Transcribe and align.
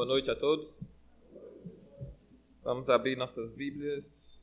Boa 0.00 0.08
noite 0.08 0.30
a 0.30 0.34
todos. 0.34 0.90
Vamos 2.62 2.88
abrir 2.88 3.16
nossas 3.16 3.52
Bíblias 3.52 4.42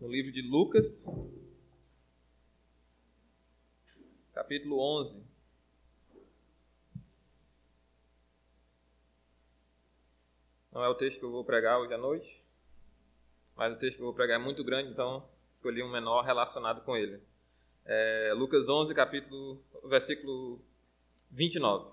no 0.00 0.08
livro 0.08 0.32
de 0.32 0.42
Lucas, 0.42 1.06
capítulo 4.34 4.80
11. 4.98 5.24
Não 10.72 10.82
é 10.82 10.88
o 10.88 10.96
texto 10.96 11.20
que 11.20 11.26
eu 11.26 11.30
vou 11.30 11.44
pregar 11.44 11.78
hoje 11.78 11.94
à 11.94 11.98
noite, 11.98 12.44
mas 13.54 13.72
o 13.72 13.78
texto 13.78 13.98
que 13.98 14.02
eu 14.02 14.06
vou 14.06 14.14
pregar 14.16 14.40
é 14.40 14.42
muito 14.42 14.64
grande, 14.64 14.90
então 14.90 15.24
escolhi 15.48 15.80
um 15.80 15.92
menor 15.92 16.24
relacionado 16.24 16.84
com 16.84 16.96
ele. 16.96 17.22
É 17.84 18.32
Lucas 18.34 18.68
11, 18.68 18.92
capítulo, 18.96 19.62
versículo 19.84 20.60
29. 21.30 21.91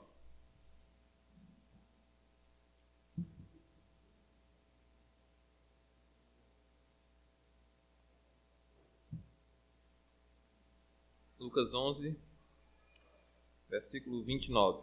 Lucas 11.59 11.73
11, 11.73 12.18
versículo 13.68 14.23
29. 14.23 14.81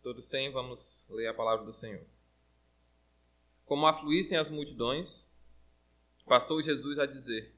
Todos 0.00 0.28
têm, 0.28 0.52
vamos 0.52 1.02
ler 1.08 1.26
a 1.26 1.34
palavra 1.34 1.64
do 1.64 1.72
Senhor. 1.72 2.06
Como 3.66 3.84
afluíssem 3.84 4.38
as 4.38 4.48
multidões, 4.48 5.28
passou 6.24 6.62
Jesus 6.62 7.00
a 7.00 7.06
dizer: 7.06 7.52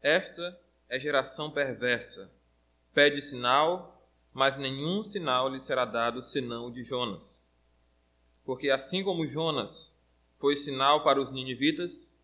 Esta 0.00 0.58
é 0.88 0.98
geração 0.98 1.50
perversa, 1.50 2.32
pede 2.94 3.20
sinal, 3.20 4.10
mas 4.32 4.56
nenhum 4.56 5.02
sinal 5.02 5.50
lhe 5.50 5.60
será 5.60 5.84
dado 5.84 6.22
senão 6.22 6.68
o 6.68 6.72
de 6.72 6.82
Jonas. 6.82 7.44
Porque 8.42 8.70
assim 8.70 9.04
como 9.04 9.26
Jonas 9.26 9.99
foi 10.40 10.56
sinal 10.56 11.04
para 11.04 11.20
os 11.20 11.30
ninivitas, 11.30 12.16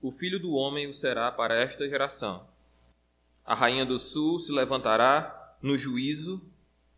o 0.00 0.12
filho 0.12 0.38
do 0.38 0.52
homem 0.52 0.86
o 0.86 0.92
será 0.92 1.32
para 1.32 1.54
esta 1.56 1.88
geração. 1.88 2.46
A 3.42 3.54
rainha 3.54 3.86
do 3.86 3.98
sul 3.98 4.38
se 4.38 4.52
levantará 4.52 5.56
no 5.62 5.78
juízo 5.78 6.46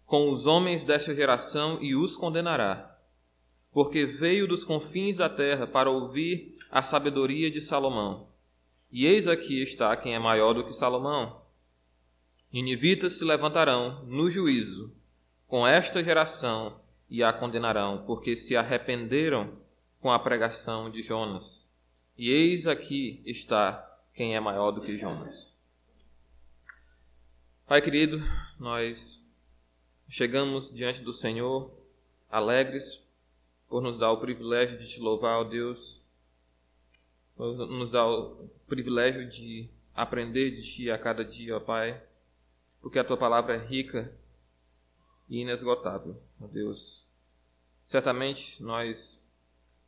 com 0.04 0.28
os 0.30 0.44
homens 0.44 0.82
desta 0.82 1.14
geração 1.14 1.78
e 1.80 1.94
os 1.94 2.16
condenará, 2.16 2.98
porque 3.70 4.04
veio 4.06 4.48
dos 4.48 4.64
confins 4.64 5.18
da 5.18 5.28
terra 5.28 5.68
para 5.68 5.88
ouvir 5.88 6.58
a 6.68 6.82
sabedoria 6.82 7.48
de 7.48 7.60
Salomão. 7.60 8.28
E 8.90 9.06
eis 9.06 9.28
aqui 9.28 9.62
está 9.62 9.96
quem 9.96 10.16
é 10.16 10.18
maior 10.18 10.52
do 10.52 10.64
que 10.64 10.72
Salomão. 10.72 11.42
Ninivitas 12.52 13.18
se 13.18 13.24
levantarão 13.24 14.04
no 14.06 14.28
juízo 14.30 14.92
com 15.46 15.64
esta 15.64 16.02
geração 16.02 16.80
e 17.08 17.22
a 17.22 17.32
condenarão, 17.32 18.04
porque 18.04 18.34
se 18.34 18.56
arrependeram 18.56 19.64
com 20.00 20.10
a 20.10 20.18
pregação 20.18 20.90
de 20.90 21.02
Jonas. 21.02 21.70
E 22.16 22.30
eis 22.30 22.66
aqui 22.66 23.22
está 23.26 23.82
quem 24.14 24.34
é 24.34 24.40
maior 24.40 24.70
do 24.70 24.80
que 24.80 24.96
Jonas. 24.96 25.56
Pai 27.66 27.82
querido, 27.82 28.22
nós 28.58 29.28
chegamos 30.08 30.72
diante 30.72 31.02
do 31.02 31.12
Senhor 31.12 31.70
alegres 32.30 33.06
por 33.68 33.82
nos 33.82 33.98
dar 33.98 34.12
o 34.12 34.20
privilégio 34.20 34.78
de 34.78 34.86
te 34.86 35.00
louvar, 35.00 35.40
ó 35.40 35.44
Deus, 35.44 36.04
por 37.36 37.54
nos 37.66 37.90
dar 37.90 38.06
o 38.06 38.48
privilégio 38.66 39.28
de 39.28 39.68
aprender 39.94 40.52
de 40.52 40.62
ti 40.62 40.90
a 40.90 40.98
cada 40.98 41.24
dia, 41.24 41.56
ó 41.56 41.60
Pai, 41.60 42.00
porque 42.80 42.98
a 42.98 43.04
tua 43.04 43.16
palavra 43.16 43.56
é 43.56 43.66
rica 43.66 44.12
e 45.28 45.40
inesgotável, 45.40 46.22
ó 46.40 46.46
Deus. 46.46 47.06
Certamente 47.84 48.62
nós 48.62 49.25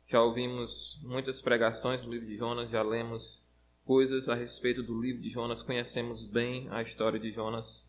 já 0.09 0.23
ouvimos 0.23 0.99
muitas 1.03 1.39
pregações 1.39 2.01
do 2.01 2.09
livro 2.09 2.27
de 2.27 2.35
Jonas, 2.35 2.71
já 2.71 2.81
lemos 2.81 3.45
coisas 3.85 4.27
a 4.27 4.33
respeito 4.33 4.81
do 4.81 4.99
livro 4.99 5.21
de 5.21 5.29
Jonas, 5.29 5.61
conhecemos 5.61 6.25
bem 6.25 6.67
a 6.71 6.81
história 6.81 7.19
de 7.19 7.31
Jonas. 7.31 7.87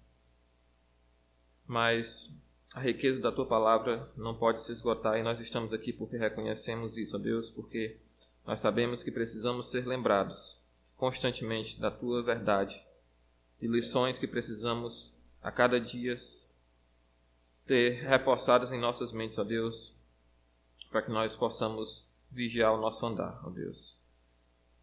Mas 1.66 2.38
a 2.74 2.80
riqueza 2.80 3.20
da 3.20 3.32
tua 3.32 3.46
palavra 3.46 4.12
não 4.18 4.34
pode 4.34 4.60
se 4.60 4.70
esgotar 4.70 5.18
e 5.18 5.22
nós 5.22 5.40
estamos 5.40 5.72
aqui 5.72 5.94
porque 5.94 6.18
reconhecemos 6.18 6.98
isso, 6.98 7.16
ó 7.16 7.18
Deus, 7.18 7.48
porque 7.48 7.96
nós 8.46 8.60
sabemos 8.60 9.02
que 9.02 9.10
precisamos 9.10 9.70
ser 9.70 9.86
lembrados 9.86 10.60
constantemente 10.98 11.80
da 11.80 11.90
tua 11.90 12.22
verdade, 12.22 12.84
de 13.58 13.66
lições 13.66 14.18
que 14.18 14.26
precisamos 14.26 15.16
a 15.42 15.50
cada 15.50 15.80
dia 15.80 16.14
ter 17.64 18.02
reforçadas 18.02 18.72
em 18.72 18.78
nossas 18.78 19.10
mentes, 19.10 19.38
ó 19.38 19.44
Deus, 19.44 19.96
para 20.90 21.00
que 21.00 21.10
nós 21.10 21.34
possamos 21.34 22.09
vigiar 22.30 22.72
o 22.72 22.80
nosso 22.80 23.06
andar, 23.06 23.40
ó 23.44 23.50
Deus. 23.50 23.98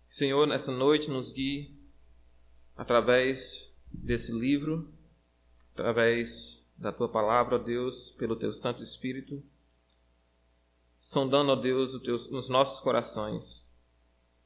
Senhor, 0.09 0.47
nessa 0.47 0.71
noite 0.71 1.09
nos 1.09 1.31
guie 1.31 1.75
através 2.75 3.75
desse 3.91 4.31
livro, 4.31 4.91
através 5.73 6.65
da 6.77 6.91
tua 6.91 7.09
palavra, 7.09 7.55
ó 7.55 7.57
Deus, 7.57 8.11
pelo 8.11 8.35
teu 8.35 8.51
Santo 8.51 8.83
Espírito, 8.83 9.43
sondando, 10.99 11.51
ó 11.51 11.55
Deus, 11.55 11.93
os 11.93 12.49
nossos 12.49 12.79
corações, 12.79 13.69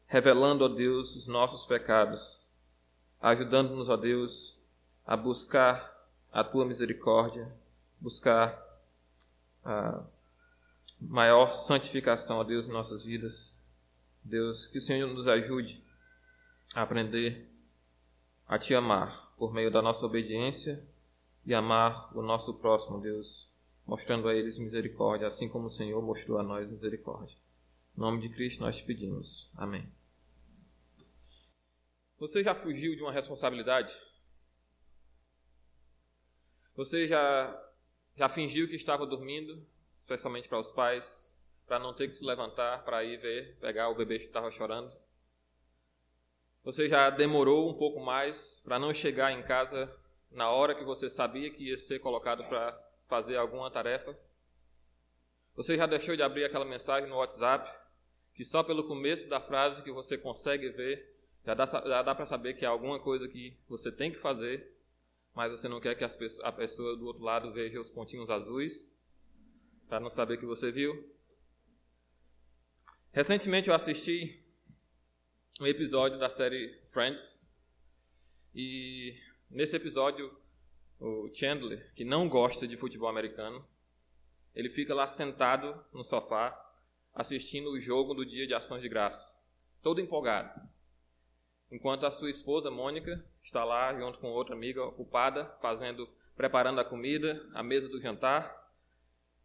revelando, 0.07 0.63
ó 0.63 0.67
Deus, 0.67 1.15
os 1.15 1.27
nossos 1.27 1.65
pecados, 1.65 2.47
ajudando-nos, 3.19 3.89
ó 3.89 3.97
Deus, 3.97 4.61
a 5.05 5.17
buscar 5.17 5.91
a 6.31 6.43
tua 6.43 6.65
misericórdia, 6.65 7.51
buscar 7.99 8.59
a 9.63 10.03
maior 11.01 11.51
santificação, 11.51 12.37
ó 12.37 12.43
Deus, 12.43 12.67
em 12.67 12.71
nossas 12.71 13.03
vidas. 13.03 13.59
Deus, 14.23 14.67
que 14.67 14.77
o 14.77 14.81
Senhor 14.81 15.11
nos 15.11 15.27
ajude 15.27 15.83
a 16.75 16.83
aprender 16.83 17.49
a 18.47 18.59
te 18.59 18.75
amar 18.75 19.33
por 19.35 19.53
meio 19.53 19.71
da 19.71 19.81
nossa 19.81 20.05
obediência 20.05 20.87
e 21.45 21.53
amar 21.53 22.15
o 22.15 22.21
nosso 22.21 22.59
próximo, 22.59 23.01
Deus, 23.01 23.51
mostrando 23.85 24.27
a 24.27 24.35
eles 24.35 24.59
misericórdia, 24.59 25.25
assim 25.25 25.49
como 25.49 25.65
o 25.65 25.69
Senhor 25.69 26.01
mostrou 26.01 26.37
a 26.37 26.43
nós 26.43 26.69
misericórdia. 26.69 27.35
Em 27.97 27.99
nome 27.99 28.21
de 28.21 28.29
Cristo 28.29 28.61
nós 28.61 28.77
te 28.77 28.83
pedimos. 28.83 29.49
Amém. 29.55 29.91
Você 32.19 32.43
já 32.43 32.53
fugiu 32.53 32.95
de 32.95 33.01
uma 33.01 33.11
responsabilidade? 33.11 33.99
Você 36.75 37.07
já, 37.07 37.71
já 38.15 38.29
fingiu 38.29 38.67
que 38.67 38.75
estava 38.75 39.05
dormindo 39.07 39.65
especialmente 40.11 40.49
para 40.49 40.59
os 40.59 40.71
pais, 40.73 41.37
para 41.65 41.79
não 41.79 41.93
ter 41.93 42.05
que 42.05 42.13
se 42.13 42.25
levantar 42.25 42.83
para 42.83 43.03
ir 43.03 43.17
ver, 43.17 43.55
pegar 43.61 43.87
o 43.87 43.95
bebê 43.95 44.17
que 44.17 44.25
estava 44.25 44.51
chorando. 44.51 44.93
Você 46.63 46.89
já 46.89 47.09
demorou 47.09 47.69
um 47.69 47.73
pouco 47.73 48.01
mais 48.01 48.59
para 48.59 48.77
não 48.77 48.93
chegar 48.93 49.31
em 49.31 49.41
casa 49.41 49.91
na 50.29 50.49
hora 50.49 50.75
que 50.75 50.83
você 50.83 51.09
sabia 51.09 51.49
que 51.49 51.69
ia 51.69 51.77
ser 51.77 51.99
colocado 51.99 52.43
para 52.43 52.77
fazer 53.07 53.37
alguma 53.37 53.71
tarefa. 53.71 54.15
Você 55.55 55.77
já 55.77 55.85
deixou 55.85 56.15
de 56.15 56.23
abrir 56.23 56.43
aquela 56.43 56.65
mensagem 56.65 57.09
no 57.09 57.17
WhatsApp 57.17 57.71
que 58.35 58.43
só 58.43 58.63
pelo 58.63 58.87
começo 58.87 59.29
da 59.29 59.39
frase 59.39 59.81
que 59.81 59.91
você 59.91 60.17
consegue 60.17 60.69
ver 60.69 61.09
já 61.45 61.53
dá, 61.53 61.65
já 61.65 62.03
dá 62.03 62.13
para 62.13 62.25
saber 62.25 62.53
que 62.53 62.65
é 62.65 62.67
alguma 62.67 62.99
coisa 62.99 63.27
que 63.27 63.57
você 63.67 63.91
tem 63.91 64.11
que 64.11 64.19
fazer, 64.19 64.77
mas 65.33 65.51
você 65.51 65.67
não 65.67 65.81
quer 65.81 65.95
que 65.95 66.03
a 66.03 66.51
pessoa 66.51 66.95
do 66.95 67.07
outro 67.07 67.23
lado 67.23 67.51
veja 67.51 67.79
os 67.79 67.89
pontinhos 67.89 68.29
azuis 68.29 68.93
para 69.91 69.99
não 69.99 70.09
saber 70.09 70.37
que 70.37 70.45
você 70.45 70.71
viu. 70.71 71.13
Recentemente 73.11 73.67
eu 73.67 73.75
assisti 73.75 74.41
um 75.59 75.67
episódio 75.67 76.17
da 76.17 76.29
série 76.29 76.79
Friends 76.87 77.53
e 78.55 79.19
nesse 79.49 79.75
episódio 79.75 80.33
o 80.97 81.29
Chandler, 81.33 81.91
que 81.93 82.05
não 82.05 82.29
gosta 82.29 82.65
de 82.65 82.77
futebol 82.77 83.09
americano, 83.09 83.67
ele 84.55 84.69
fica 84.69 84.95
lá 84.95 85.05
sentado 85.05 85.83
no 85.91 86.05
sofá 86.05 86.57
assistindo 87.13 87.69
o 87.69 87.79
jogo 87.81 88.13
do 88.13 88.25
Dia 88.25 88.47
de 88.47 88.53
Ação 88.53 88.79
de 88.79 88.87
Graça, 88.87 89.43
todo 89.83 89.99
empolgado. 89.99 90.69
Enquanto 91.69 92.05
a 92.05 92.11
sua 92.11 92.29
esposa 92.29 92.71
Mônica 92.71 93.21
está 93.43 93.65
lá 93.65 93.93
junto 93.99 94.19
com 94.19 94.29
outra 94.29 94.55
amiga 94.55 94.85
ocupada 94.85 95.53
fazendo 95.61 96.07
preparando 96.37 96.79
a 96.79 96.85
comida, 96.85 97.45
a 97.53 97.61
mesa 97.61 97.89
do 97.89 97.99
jantar 97.99 98.60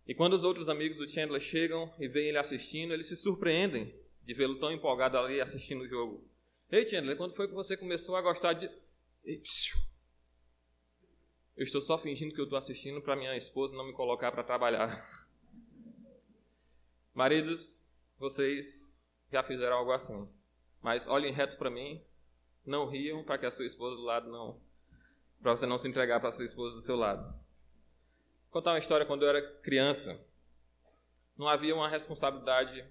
e 0.07 0.15
quando 0.15 0.35
os 0.35 0.45
outros 0.45 0.69
amigos 0.69 0.97
do 0.97 1.09
Chandler 1.09 1.41
chegam 1.41 1.93
e 1.99 2.07
veem 2.07 2.29
ele 2.29 2.39
assistindo, 2.39 2.95
eles 2.95 3.09
se 3.09 3.17
surpreendem 3.17 3.93
de 4.25 4.35
vê-lo 4.35 4.59
tão 4.61 4.71
empolgado 4.71 5.19
ali 5.19 5.41
assistindo 5.41 5.83
o 5.83 5.89
jogo. 5.89 6.25
Ei, 6.71 6.87
Chandler, 6.87 7.17
quando 7.17 7.35
foi 7.35 7.49
que 7.49 7.55
você 7.55 7.77
começou 7.77 8.17
a 8.17 8.23
gostar 8.23 8.53
de. 8.53 8.71
Eu 11.57 11.65
estou 11.65 11.81
só 11.81 11.99
fingindo 11.99 12.35
que 12.35 12.41
eu 12.41 12.45
estou 12.45 12.59
assistindo 12.59 13.01
para 13.01 13.17
minha 13.17 13.37
esposa 13.37 13.75
não 13.75 13.87
me 13.87 13.93
colocar 13.93 14.31
para 14.31 14.45
trabalhar. 14.45 15.27
Maridos, 17.15 17.95
vocês 18.19 19.01
já 19.33 19.43
fizeram 19.43 19.77
algo 19.77 19.91
assim. 19.91 20.29
Mas 20.83 21.09
olhem 21.09 21.33
reto 21.33 21.57
para 21.57 21.71
mim, 21.71 22.01
não 22.65 22.89
riam 22.89 23.25
para 23.25 23.39
que 23.39 23.47
a 23.47 23.51
sua 23.51 23.67
esposa 23.67 23.97
do 23.97 24.03
lado 24.03 24.31
não 24.31 24.61
para 25.41 25.57
você 25.57 25.67
não 25.67 25.79
se 25.79 25.89
entregar 25.89 26.21
para 26.21 26.33
sua 26.33 26.45
esposa 26.45 26.75
do 26.75 26.81
seu 26.81 26.97
lado. 26.97 27.46
Contar 28.57 28.71
uma 28.71 28.79
história 28.79 29.05
quando 29.05 29.23
eu 29.23 29.29
era 29.29 29.43
criança. 29.59 30.19
Não 31.37 31.47
havia 31.47 31.75
uma 31.75 31.91
responsabilidade 31.91 32.83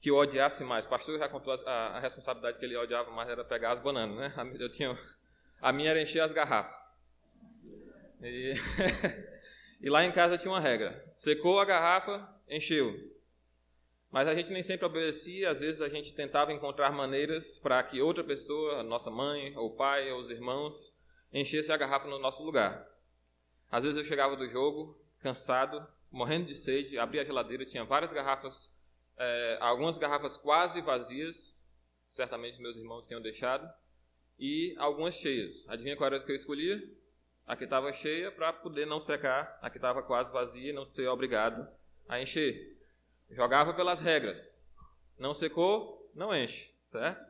que 0.00 0.10
eu 0.10 0.16
odiasse 0.16 0.64
mais. 0.64 0.84
O 0.84 0.88
pastor 0.88 1.16
já 1.16 1.28
contou 1.28 1.52
a, 1.52 1.96
a, 1.96 2.00
responsabilidade 2.00 2.58
que 2.58 2.64
ele 2.64 2.76
odiava 2.76 3.08
mais 3.12 3.28
era 3.28 3.44
pegar 3.44 3.70
as 3.70 3.78
bananas, 3.78 4.16
né? 4.16 4.34
Eu 4.58 4.68
tinha, 4.68 4.98
a 5.60 5.72
minha 5.72 5.90
era 5.90 6.02
encher 6.02 6.18
as 6.18 6.32
garrafas. 6.32 6.84
E, 8.20 8.54
e 9.80 9.88
lá 9.88 10.02
em 10.04 10.10
casa 10.10 10.36
tinha 10.36 10.50
uma 10.50 10.58
regra: 10.58 11.04
secou 11.08 11.60
a 11.60 11.64
garrafa, 11.64 12.28
encheu. 12.48 12.92
Mas 14.10 14.26
a 14.26 14.34
gente 14.34 14.50
nem 14.50 14.64
sempre 14.64 14.86
obedecia, 14.86 15.50
às 15.50 15.60
vezes 15.60 15.80
a 15.82 15.88
gente 15.88 16.16
tentava 16.16 16.52
encontrar 16.52 16.90
maneiras 16.90 17.58
para 17.58 17.80
que 17.84 18.02
outra 18.02 18.24
pessoa, 18.24 18.82
nossa 18.82 19.08
mãe, 19.08 19.56
ou 19.56 19.76
pai, 19.76 20.10
ou 20.10 20.18
os 20.18 20.30
irmãos, 20.30 21.00
enchesse 21.32 21.70
a 21.70 21.76
garrafa 21.76 22.08
no 22.08 22.18
nosso 22.18 22.42
lugar. 22.42 22.92
Às 23.74 23.82
vezes 23.82 23.98
eu 23.98 24.04
chegava 24.04 24.36
do 24.36 24.46
jogo, 24.46 24.96
cansado, 25.18 25.84
morrendo 26.08 26.46
de 26.46 26.54
sede, 26.54 26.96
abria 26.96 27.22
a 27.22 27.24
geladeira, 27.24 27.64
tinha 27.64 27.84
várias 27.84 28.12
garrafas 28.12 28.72
é, 29.16 29.58
algumas 29.60 29.98
garrafas 29.98 30.36
quase 30.36 30.80
vazias, 30.80 31.68
certamente 32.06 32.62
meus 32.62 32.76
irmãos 32.76 33.08
tinham 33.08 33.20
deixado, 33.20 33.68
e 34.38 34.76
algumas 34.78 35.16
cheias. 35.16 35.68
Adivinha 35.68 35.96
qual 35.96 36.06
era 36.06 36.22
que 36.22 36.30
eu 36.30 36.36
escolhia? 36.36 36.80
A 37.44 37.56
que 37.56 37.64
estava 37.64 37.92
cheia 37.92 38.30
para 38.30 38.52
poder 38.52 38.86
não 38.86 39.00
secar, 39.00 39.58
a 39.60 39.68
que 39.68 39.78
estava 39.78 40.04
quase 40.04 40.32
vazia 40.32 40.70
e 40.70 40.72
não 40.72 40.86
ser 40.86 41.08
obrigado 41.08 41.68
a 42.08 42.22
encher. 42.22 42.78
Jogava 43.28 43.74
pelas 43.74 43.98
regras. 43.98 44.72
Não 45.18 45.34
secou, 45.34 46.08
não 46.14 46.32
enche, 46.32 46.72
certo? 46.92 47.24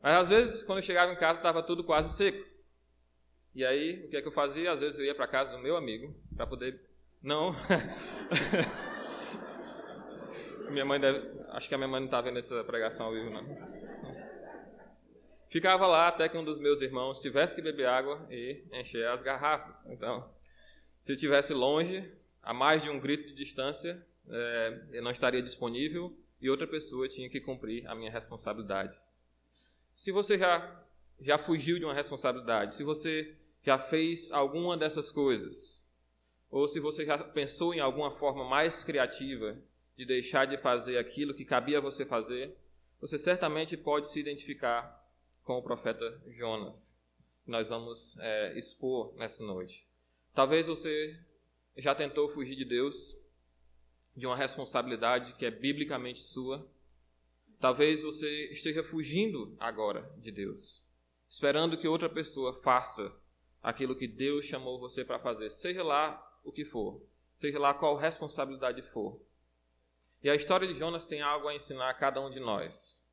Mas 0.00 0.14
às 0.14 0.30
vezes, 0.30 0.64
quando 0.64 0.78
eu 0.78 0.82
chegava 0.82 1.12
em 1.12 1.18
casa, 1.18 1.40
estava 1.40 1.62
tudo 1.62 1.84
quase 1.84 2.16
seco. 2.16 2.51
E 3.54 3.64
aí, 3.64 4.04
o 4.04 4.08
que 4.08 4.16
é 4.16 4.22
que 4.22 4.28
eu 4.28 4.32
fazia? 4.32 4.72
Às 4.72 4.80
vezes 4.80 4.98
eu 4.98 5.04
ia 5.04 5.14
para 5.14 5.26
casa 5.26 5.52
do 5.52 5.58
meu 5.58 5.76
amigo 5.76 6.14
para 6.34 6.46
poder. 6.46 6.80
Não. 7.22 7.54
Minha 10.70 10.86
mãe 10.86 10.98
deve. 10.98 11.38
Acho 11.50 11.68
que 11.68 11.74
a 11.74 11.78
minha 11.78 11.88
mãe 11.88 12.00
não 12.00 12.06
está 12.06 12.20
vendo 12.22 12.38
essa 12.38 12.64
pregação 12.64 13.06
ao 13.06 13.12
vivo, 13.12 13.28
não. 13.28 13.44
Ficava 15.50 15.86
lá 15.86 16.08
até 16.08 16.30
que 16.30 16.38
um 16.38 16.44
dos 16.44 16.58
meus 16.58 16.80
irmãos 16.80 17.20
tivesse 17.20 17.54
que 17.54 17.60
beber 17.60 17.86
água 17.86 18.26
e 18.30 18.64
encher 18.72 19.06
as 19.06 19.22
garrafas. 19.22 19.84
Então, 19.90 20.26
se 20.98 21.12
eu 21.12 21.14
estivesse 21.14 21.52
longe, 21.52 22.10
a 22.42 22.54
mais 22.54 22.82
de 22.82 22.88
um 22.88 22.98
grito 22.98 23.28
de 23.28 23.34
distância, 23.34 24.02
é, 24.30 24.80
eu 24.92 25.02
não 25.02 25.10
estaria 25.10 25.42
disponível 25.42 26.16
e 26.40 26.48
outra 26.48 26.66
pessoa 26.66 27.06
tinha 27.06 27.28
que 27.28 27.38
cumprir 27.38 27.86
a 27.86 27.94
minha 27.94 28.10
responsabilidade. 28.10 28.96
Se 29.94 30.10
você 30.10 30.38
já, 30.38 30.84
já 31.20 31.36
fugiu 31.36 31.78
de 31.78 31.84
uma 31.84 31.92
responsabilidade, 31.92 32.74
se 32.74 32.82
você 32.82 33.36
já 33.62 33.78
fez 33.78 34.32
alguma 34.32 34.76
dessas 34.76 35.10
coisas, 35.10 35.86
ou 36.50 36.68
se 36.68 36.80
você 36.80 37.06
já 37.06 37.16
pensou 37.16 37.72
em 37.72 37.80
alguma 37.80 38.10
forma 38.10 38.44
mais 38.44 38.84
criativa 38.84 39.56
de 39.96 40.04
deixar 40.04 40.46
de 40.46 40.58
fazer 40.58 40.98
aquilo 40.98 41.34
que 41.34 41.44
cabia 41.44 41.80
você 41.80 42.04
fazer, 42.04 42.56
você 43.00 43.18
certamente 43.18 43.76
pode 43.76 44.06
se 44.06 44.20
identificar 44.20 45.00
com 45.42 45.54
o 45.54 45.62
profeta 45.62 46.22
Jonas, 46.28 47.02
que 47.44 47.50
nós 47.50 47.68
vamos 47.68 48.18
é, 48.20 48.56
expor 48.58 49.14
nessa 49.16 49.44
noite. 49.44 49.88
Talvez 50.34 50.66
você 50.66 51.18
já 51.76 51.94
tentou 51.94 52.28
fugir 52.28 52.54
de 52.54 52.64
Deus, 52.64 53.18
de 54.16 54.26
uma 54.26 54.36
responsabilidade 54.36 55.34
que 55.34 55.46
é 55.46 55.50
biblicamente 55.50 56.22
sua. 56.22 56.70
Talvez 57.58 58.02
você 58.02 58.50
esteja 58.50 58.84
fugindo 58.84 59.56
agora 59.58 60.12
de 60.18 60.30
Deus, 60.30 60.86
esperando 61.28 61.78
que 61.78 61.88
outra 61.88 62.08
pessoa 62.08 62.54
faça 62.62 63.21
aquilo 63.62 63.96
que 63.96 64.08
Deus 64.08 64.44
chamou 64.44 64.78
você 64.78 65.04
para 65.04 65.18
fazer, 65.18 65.50
seja 65.50 65.82
lá 65.82 66.20
o 66.44 66.50
que 66.50 66.64
for, 66.64 67.00
seja 67.36 67.58
lá 67.58 67.72
qual 67.72 67.96
responsabilidade 67.96 68.82
for. 68.82 69.20
E 70.22 70.30
a 70.30 70.34
história 70.34 70.66
de 70.66 70.78
Jonas 70.78 71.06
tem 71.06 71.20
algo 71.20 71.48
a 71.48 71.54
ensinar 71.54 71.90
a 71.90 71.94
cada 71.94 72.20
um 72.20 72.30
de 72.30 72.40
nós: 72.40 73.06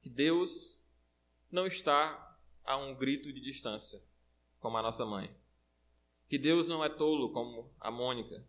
que 0.00 0.08
Deus 0.08 0.78
não 1.50 1.66
está 1.66 2.36
a 2.64 2.76
um 2.76 2.94
grito 2.94 3.32
de 3.32 3.40
distância, 3.40 4.00
como 4.60 4.76
a 4.76 4.82
nossa 4.82 5.04
mãe. 5.04 5.30
Que 6.28 6.38
Deus 6.38 6.68
não 6.68 6.82
é 6.82 6.88
tolo, 6.88 7.30
como 7.30 7.70
a 7.78 7.90
Mônica. 7.90 8.42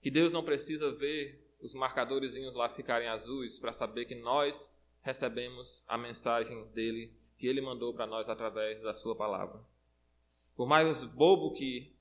Que 0.00 0.10
Deus 0.10 0.32
não 0.32 0.42
precisa 0.42 0.90
ver 0.92 1.38
os 1.60 1.74
marcadores 1.74 2.34
lá 2.54 2.70
ficarem 2.70 3.08
azuis 3.08 3.58
para 3.58 3.72
saber 3.72 4.06
que 4.06 4.14
nós 4.14 4.78
recebemos 5.02 5.84
a 5.86 5.98
mensagem 5.98 6.64
dele 6.68 7.12
que 7.36 7.46
ele 7.46 7.60
mandou 7.60 7.92
para 7.92 8.06
nós 8.06 8.28
através 8.28 8.82
da 8.82 8.94
sua 8.94 9.14
palavra. 9.14 9.60
Por 10.54 10.66
mais 10.66 11.04
bobo 11.04 11.52
que 11.52 11.94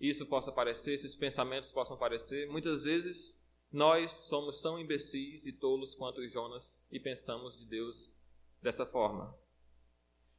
isso 0.00 0.26
possa 0.26 0.52
parecer, 0.52 0.94
esses 0.94 1.16
pensamentos 1.16 1.72
possam 1.72 1.96
parecer, 1.96 2.48
muitas 2.48 2.84
vezes 2.84 3.40
nós 3.72 4.12
somos 4.28 4.60
tão 4.60 4.78
imbecis 4.78 5.46
e 5.46 5.52
tolos 5.52 5.94
quanto 5.94 6.26
Jonas 6.28 6.86
e 6.90 7.00
pensamos 7.00 7.56
de 7.58 7.64
Deus 7.64 8.14
dessa 8.62 8.86
forma. 8.86 9.36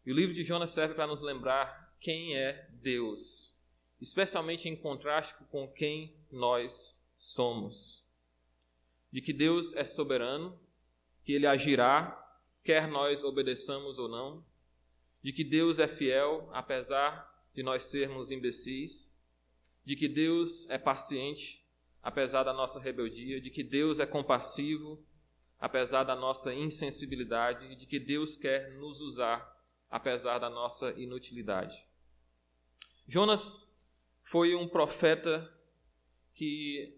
E 0.06 0.12
o 0.12 0.16
livro 0.16 0.34
de 0.34 0.44
Jonas 0.44 0.72
serve 0.72 0.94
para 0.94 1.08
nos 1.08 1.22
lembrar 1.22 1.96
quem 2.00 2.38
é 2.38 2.70
Deus, 2.72 3.56
especialmente 4.00 4.70
em 4.70 4.76
contraste 4.76 5.44
com 5.52 5.68
quem 5.68 6.16
nós 6.32 6.98
somos. 7.18 8.06
De 9.12 9.22
que 9.22 9.34
Deus 9.34 9.76
é 9.76 9.84
soberano, 9.84 10.58
que 11.24 11.34
ele 11.34 11.48
agirá, 11.48 12.24
quer 12.64 12.88
nós 12.88 13.24
obedeçamos 13.24 14.00
ou 14.00 14.08
não, 14.08 14.46
de 15.22 15.34
que 15.34 15.44
Deus 15.44 15.80
é 15.80 15.88
fiel, 15.88 16.50
apesar 16.54 17.27
de 17.58 17.64
nós 17.64 17.86
sermos 17.86 18.30
imbecis, 18.30 19.12
de 19.84 19.96
que 19.96 20.08
Deus 20.08 20.70
é 20.70 20.78
paciente, 20.78 21.66
apesar 22.04 22.44
da 22.44 22.54
nossa 22.54 22.80
rebeldia, 22.80 23.42
de 23.42 23.50
que 23.50 23.64
Deus 23.64 23.98
é 23.98 24.06
compassivo, 24.06 25.04
apesar 25.60 26.04
da 26.04 26.16
nossa 26.16 26.54
insensibilidade, 26.54 27.76
de 27.76 27.88
que 27.88 28.00
Deus 28.00 28.36
quer 28.36 28.74
nos 28.74 29.02
usar, 29.02 29.60
apesar 29.90 30.38
da 30.38 30.52
nossa 30.52 30.92
inutilidade. 30.92 31.84
Jonas 33.08 33.68
foi 34.22 34.54
um 34.54 34.68
profeta 34.68 35.52
que 36.36 36.96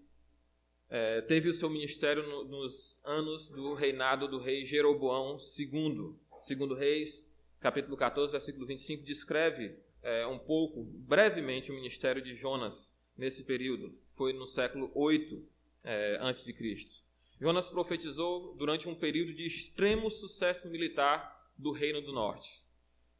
é, 0.89 1.21
teve 1.21 1.47
o 1.47 1.53
seu 1.53 1.69
ministério 1.69 2.27
no, 2.27 2.43
nos 2.43 2.99
anos 3.05 3.47
do 3.47 3.75
reinado 3.75 4.27
do 4.27 4.41
rei 4.41 4.65
Jeroboão 4.65 5.37
II. 5.37 6.15
Segundo 6.37 6.75
Reis, 6.75 7.33
capítulo 7.61 7.95
14, 7.95 8.33
versículo 8.33 8.65
25, 8.65 9.05
descreve 9.05 9.87
é, 10.03 10.25
um 10.27 10.39
pouco, 10.39 10.83
brevemente, 10.83 11.71
o 11.71 11.75
ministério 11.75 12.21
de 12.21 12.35
Jonas 12.35 12.99
nesse 13.17 13.43
período 13.43 13.97
foi 14.13 14.33
no 14.33 14.45
século 14.45 14.91
8 14.95 15.45
é, 15.85 16.17
antes 16.21 16.43
de 16.43 16.53
Cristo. 16.53 17.03
Jonas 17.39 17.69
profetizou 17.69 18.53
durante 18.55 18.87
um 18.89 18.95
período 18.95 19.33
de 19.33 19.45
extremo 19.45 20.09
sucesso 20.09 20.69
militar 20.69 21.37
do 21.57 21.71
Reino 21.71 22.01
do 22.01 22.11
Norte, 22.11 22.61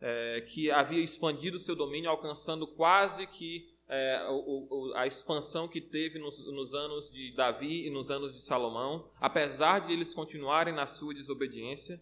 é, 0.02 0.42
que 0.42 0.70
havia 0.72 1.04
expandido 1.04 1.60
seu 1.60 1.76
domínio, 1.76 2.10
alcançando 2.10 2.68
quase 2.68 3.28
que 3.28 3.74
é, 3.88 4.28
o, 4.30 4.68
o, 4.70 4.94
a 4.96 5.08
expansão 5.08 5.68
que 5.68 5.82
teve 5.82 6.20
nos, 6.20 6.46
nos, 6.46 6.74
anos 6.74 7.12
de 7.12 7.34
Davi 7.34 7.88
e 7.88 7.90
nos 7.90 8.12
anos 8.12 8.32
de 8.32 8.40
Salomão, 8.40 9.10
apesar 9.20 9.80
de 9.80 9.92
eles 9.92 10.14
continuarem 10.14 10.74
na 10.74 10.86
sua 10.86 11.14
desobediência. 11.14 12.02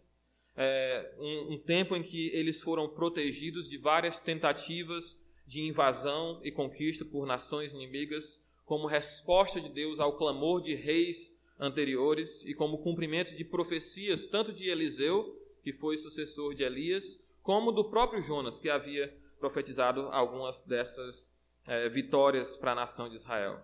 É, 0.59 1.13
um, 1.19 1.53
um 1.53 1.57
tempo 1.59 1.95
em 1.95 2.01
que 2.01 2.29
eles 2.33 2.63
foram 2.63 2.89
protegidos 2.89 3.69
de 3.69 3.77
várias 3.77 4.19
tentativas 4.19 5.23
de 5.45 5.61
invasão 5.61 6.41
e 6.43 6.51
conquista 6.51 7.05
por 7.05 7.27
nações 7.27 7.71
inimigas, 7.71 8.43
como 8.65 8.87
resposta 8.87 9.61
de 9.61 9.69
Deus 9.69 9.99
ao 9.99 10.17
clamor 10.17 10.61
de 10.61 10.73
reis 10.73 11.39
anteriores 11.59 12.43
e 12.45 12.53
como 12.53 12.79
cumprimento 12.79 13.35
de 13.35 13.45
profecias 13.45 14.25
tanto 14.25 14.51
de 14.51 14.67
Eliseu, 14.67 15.39
que 15.63 15.71
foi 15.71 15.97
sucessor 15.97 16.53
de 16.53 16.63
Elias, 16.63 17.25
como 17.41 17.71
do 17.71 17.89
próprio 17.89 18.21
Jonas, 18.21 18.59
que 18.59 18.69
havia 18.69 19.15
profetizado 19.39 20.01
algumas 20.07 20.63
dessas 20.63 21.33
é, 21.67 21.87
vitórias 21.87 22.57
para 22.57 22.71
a 22.71 22.75
nação 22.75 23.07
de 23.09 23.15
Israel. 23.15 23.61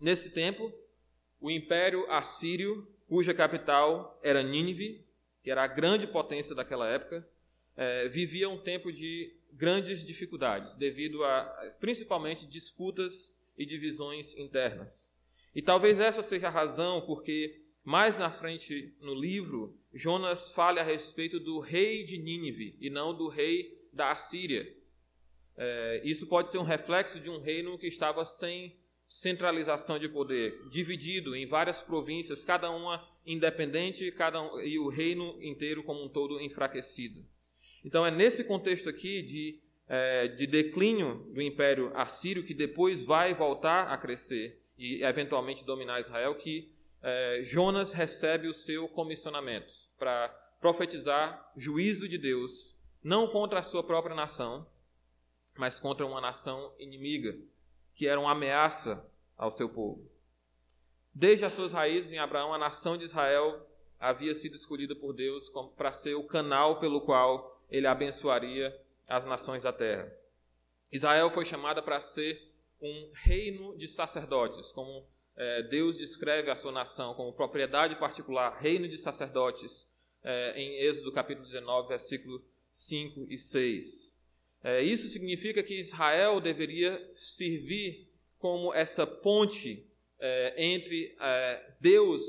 Nesse 0.00 0.32
tempo, 0.32 0.72
o 1.40 1.50
Império 1.50 2.10
Assírio, 2.10 2.86
cuja 3.08 3.32
capital 3.32 4.18
era 4.22 4.42
Nínive, 4.42 5.04
que 5.42 5.50
era 5.50 5.62
a 5.62 5.66
grande 5.66 6.06
potência 6.06 6.54
daquela 6.54 6.88
época, 6.88 7.26
é, 7.76 8.08
vivia 8.08 8.48
um 8.48 8.58
tempo 8.58 8.92
de 8.92 9.34
grandes 9.52 10.04
dificuldades, 10.04 10.76
devido 10.76 11.24
a 11.24 11.74
principalmente 11.80 12.46
disputas 12.46 13.40
e 13.56 13.66
divisões 13.66 14.36
internas. 14.36 15.14
E 15.54 15.60
talvez 15.60 15.98
essa 15.98 16.22
seja 16.22 16.48
a 16.48 16.50
razão 16.50 17.00
porque 17.02 17.60
mais 17.84 18.18
na 18.18 18.30
frente 18.30 18.94
no 19.00 19.14
livro 19.14 19.76
Jonas 19.92 20.52
fale 20.52 20.78
a 20.78 20.84
respeito 20.84 21.40
do 21.40 21.58
rei 21.58 22.04
de 22.04 22.18
Nínive 22.18 22.76
e 22.80 22.88
não 22.88 23.16
do 23.16 23.28
rei 23.28 23.78
da 23.92 24.12
Assíria. 24.12 24.72
É, 25.56 26.00
isso 26.04 26.26
pode 26.28 26.48
ser 26.48 26.58
um 26.58 26.62
reflexo 26.62 27.20
de 27.20 27.28
um 27.28 27.40
reino 27.40 27.76
que 27.76 27.86
estava 27.86 28.24
sem 28.24 28.76
centralização 29.12 29.98
de 29.98 30.08
poder, 30.08 30.68
dividido 30.70 31.34
em 31.34 31.44
várias 31.44 31.82
províncias, 31.82 32.44
cada 32.44 32.70
uma 32.70 33.04
independente 33.26 34.12
cada 34.12 34.40
um, 34.40 34.60
e 34.60 34.78
o 34.78 34.88
reino 34.88 35.36
inteiro 35.42 35.82
como 35.82 36.04
um 36.04 36.08
todo 36.08 36.40
enfraquecido. 36.40 37.26
Então 37.84 38.06
é 38.06 38.10
nesse 38.12 38.44
contexto 38.44 38.88
aqui 38.88 39.20
de 39.20 39.58
é, 39.88 40.28
de 40.28 40.46
declínio 40.46 41.28
do 41.34 41.42
Império 41.42 41.90
Assírio, 41.96 42.44
que 42.44 42.54
depois 42.54 43.04
vai 43.04 43.34
voltar 43.34 43.88
a 43.88 43.98
crescer 43.98 44.62
e 44.78 45.02
eventualmente 45.02 45.64
dominar 45.64 45.98
Israel, 45.98 46.36
que 46.36 46.72
é, 47.02 47.40
Jonas 47.42 47.92
recebe 47.92 48.46
o 48.46 48.54
seu 48.54 48.86
comissionamento 48.86 49.72
para 49.98 50.28
profetizar 50.60 51.50
juízo 51.56 52.08
de 52.08 52.16
Deus, 52.16 52.78
não 53.02 53.26
contra 53.26 53.58
a 53.58 53.64
sua 53.64 53.82
própria 53.82 54.14
nação, 54.14 54.64
mas 55.58 55.80
contra 55.80 56.06
uma 56.06 56.20
nação 56.20 56.72
inimiga, 56.78 57.36
que 58.00 58.08
era 58.08 58.18
uma 58.18 58.32
ameaça 58.32 59.06
ao 59.36 59.50
seu 59.50 59.68
povo. 59.68 60.10
Desde 61.12 61.44
as 61.44 61.52
suas 61.52 61.74
raízes 61.74 62.12
em 62.12 62.18
Abraão, 62.18 62.54
a 62.54 62.56
nação 62.56 62.96
de 62.96 63.04
Israel 63.04 63.68
havia 63.98 64.34
sido 64.34 64.54
escolhida 64.54 64.96
por 64.96 65.12
Deus 65.12 65.52
para 65.76 65.92
ser 65.92 66.14
o 66.14 66.24
canal 66.24 66.80
pelo 66.80 67.02
qual 67.02 67.62
ele 67.68 67.86
abençoaria 67.86 68.74
as 69.06 69.26
nações 69.26 69.64
da 69.64 69.70
terra. 69.70 70.10
Israel 70.90 71.28
foi 71.28 71.44
chamada 71.44 71.82
para 71.82 72.00
ser 72.00 72.42
um 72.80 73.10
reino 73.12 73.76
de 73.76 73.86
sacerdotes, 73.86 74.72
como 74.72 75.06
é, 75.36 75.64
Deus 75.64 75.98
descreve 75.98 76.50
a 76.50 76.56
sua 76.56 76.72
nação 76.72 77.12
como 77.12 77.34
propriedade 77.34 77.96
particular, 77.96 78.56
reino 78.56 78.88
de 78.88 78.96
sacerdotes, 78.96 79.92
é, 80.24 80.58
em 80.58 80.78
Êxodo 80.86 81.12
capítulo 81.12 81.46
19, 81.46 81.88
versículo 81.88 82.42
5 82.72 83.26
e 83.28 83.36
6. 83.36 84.18
É, 84.62 84.82
isso 84.82 85.08
significa 85.08 85.62
que 85.62 85.78
Israel 85.78 86.40
deveria 86.40 87.02
servir 87.14 88.06
como 88.38 88.74
essa 88.74 89.06
ponte 89.06 89.86
é, 90.18 90.54
entre 90.56 91.14
é, 91.20 91.72
Deus, 91.80 92.22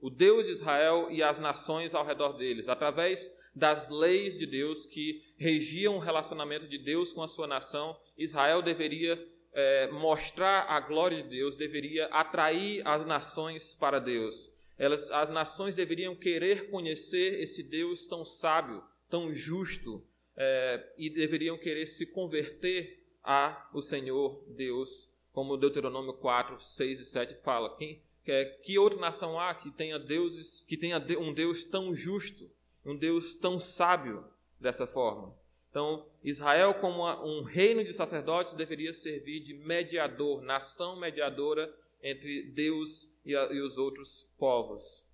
o 0.00 0.10
Deus 0.10 0.46
de 0.46 0.52
Israel, 0.52 1.08
e 1.10 1.22
as 1.22 1.38
nações 1.38 1.94
ao 1.94 2.04
redor 2.04 2.32
deles, 2.32 2.68
através 2.68 3.36
das 3.54 3.88
leis 3.88 4.38
de 4.38 4.46
Deus 4.46 4.84
que 4.84 5.24
regiam 5.38 5.96
o 5.96 6.00
relacionamento 6.00 6.68
de 6.68 6.78
Deus 6.78 7.12
com 7.12 7.22
a 7.22 7.28
sua 7.28 7.46
nação. 7.46 7.98
Israel 8.18 8.60
deveria 8.60 9.18
é, 9.54 9.90
mostrar 9.90 10.66
a 10.68 10.78
glória 10.80 11.22
de 11.22 11.30
Deus, 11.30 11.56
deveria 11.56 12.06
atrair 12.06 12.86
as 12.86 13.06
nações 13.06 13.74
para 13.74 13.98
Deus. 13.98 14.52
Elas, 14.78 15.10
as 15.10 15.30
nações 15.30 15.74
deveriam 15.74 16.14
querer 16.14 16.68
conhecer 16.68 17.40
esse 17.40 17.62
Deus 17.62 18.06
tão 18.06 18.24
sábio, 18.24 18.82
tão 19.08 19.32
justo, 19.32 20.04
é, 20.36 20.92
e 20.98 21.08
deveriam 21.08 21.56
querer 21.56 21.86
se 21.86 22.06
converter 22.06 23.02
a 23.22 23.68
o 23.72 23.80
Senhor 23.80 24.42
Deus, 24.48 25.10
como 25.32 25.56
Deuteronômio 25.56 26.12
4, 26.14 26.60
6 26.60 27.00
e 27.00 27.04
7 27.04 27.34
fala. 27.42 27.76
Quem, 27.76 28.00
que, 28.24 28.44
que 28.62 28.78
outra 28.78 28.98
nação 28.98 29.38
há 29.38 29.54
que 29.54 29.70
tenha 29.70 29.98
deuses, 29.98 30.64
que 30.68 30.76
tenha 30.76 30.98
um 31.18 31.32
Deus 31.32 31.64
tão 31.64 31.94
justo, 31.94 32.50
um 32.84 32.96
Deus 32.96 33.34
tão 33.34 33.58
sábio 33.58 34.24
dessa 34.60 34.86
forma? 34.86 35.34
Então, 35.70 36.06
Israel, 36.24 36.72
como 36.74 37.04
um 37.22 37.42
reino 37.42 37.84
de 37.84 37.92
sacerdotes, 37.92 38.54
deveria 38.54 38.92
servir 38.92 39.40
de 39.40 39.52
mediador, 39.52 40.40
nação 40.40 40.98
mediadora 40.98 41.70
entre 42.02 42.44
Deus 42.44 43.12
e, 43.24 43.36
a, 43.36 43.52
e 43.52 43.60
os 43.60 43.76
outros 43.76 44.32
povos. 44.38 45.06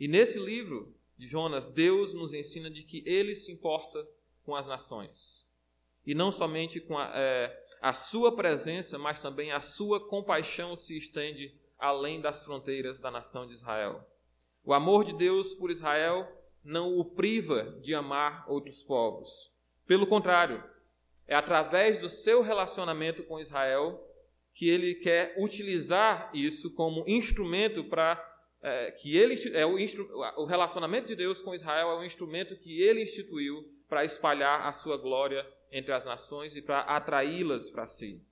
E 0.00 0.08
nesse 0.08 0.40
livro 0.40 0.92
de 1.16 1.28
Jonas, 1.28 1.68
Deus 1.68 2.12
nos 2.12 2.32
ensina 2.32 2.68
de 2.68 2.82
que 2.82 3.02
ele 3.06 3.34
se 3.34 3.52
importa 3.52 4.04
com 4.44 4.54
as 4.54 4.66
nações. 4.66 5.48
E 6.06 6.14
não 6.14 6.32
somente 6.32 6.80
com 6.80 6.98
a, 6.98 7.10
é, 7.14 7.64
a 7.80 7.92
sua 7.92 8.34
presença, 8.34 8.98
mas 8.98 9.20
também 9.20 9.52
a 9.52 9.60
sua 9.60 10.08
compaixão 10.08 10.74
se 10.74 10.96
estende 10.96 11.54
além 11.78 12.20
das 12.20 12.44
fronteiras 12.44 13.00
da 13.00 13.10
nação 13.10 13.46
de 13.46 13.54
Israel. 13.54 14.06
O 14.64 14.72
amor 14.72 15.04
de 15.04 15.12
Deus 15.12 15.54
por 15.54 15.70
Israel 15.70 16.26
não 16.64 16.96
o 16.96 17.04
priva 17.04 17.76
de 17.80 17.94
amar 17.94 18.44
outros 18.48 18.82
povos. 18.82 19.52
Pelo 19.86 20.06
contrário, 20.06 20.62
é 21.26 21.34
através 21.34 21.98
do 21.98 22.08
seu 22.08 22.42
relacionamento 22.42 23.24
com 23.24 23.40
Israel 23.40 24.00
que 24.54 24.68
ele 24.68 24.94
quer 24.94 25.34
utilizar 25.38 26.30
isso 26.34 26.74
como 26.74 27.04
instrumento 27.08 27.84
para 27.84 28.28
é, 28.62 28.92
que 28.92 29.16
ele 29.16 29.34
é 29.54 29.66
o, 29.66 29.76
o 30.36 30.44
relacionamento 30.44 31.08
de 31.08 31.16
Deus 31.16 31.42
com 31.42 31.54
Israel 31.54 31.90
é 31.90 31.98
o 31.98 32.04
instrumento 32.04 32.56
que 32.56 32.80
ele 32.80 33.02
instituiu 33.02 33.68
para 33.92 34.06
espalhar 34.06 34.66
a 34.66 34.72
sua 34.72 34.96
glória 34.96 35.46
entre 35.70 35.92
as 35.92 36.06
nações 36.06 36.56
e 36.56 36.62
para 36.62 36.80
atraí-las 36.80 37.70
para 37.70 37.86
si. 37.86 38.22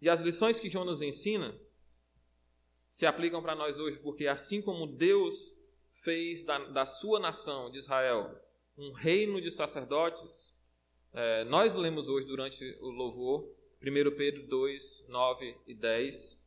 E 0.00 0.10
as 0.10 0.20
lições 0.20 0.58
que 0.58 0.68
Jonas 0.68 1.00
ensina 1.00 1.56
se 2.90 3.06
aplicam 3.06 3.40
para 3.40 3.54
nós 3.54 3.78
hoje, 3.78 3.98
porque 3.98 4.26
assim 4.26 4.60
como 4.60 4.88
Deus 4.88 5.56
fez 5.92 6.42
da, 6.42 6.58
da 6.70 6.84
sua 6.84 7.20
nação 7.20 7.70
de 7.70 7.78
Israel 7.78 8.36
um 8.76 8.90
reino 8.90 9.40
de 9.40 9.52
sacerdotes, 9.52 10.52
é, 11.12 11.44
nós 11.44 11.76
lemos 11.76 12.08
hoje 12.08 12.26
durante 12.26 12.64
o 12.80 12.90
louvor, 12.90 13.48
1 13.80 14.16
Pedro 14.16 14.48
2, 14.48 15.06
9 15.08 15.58
e 15.64 15.74
10, 15.76 16.44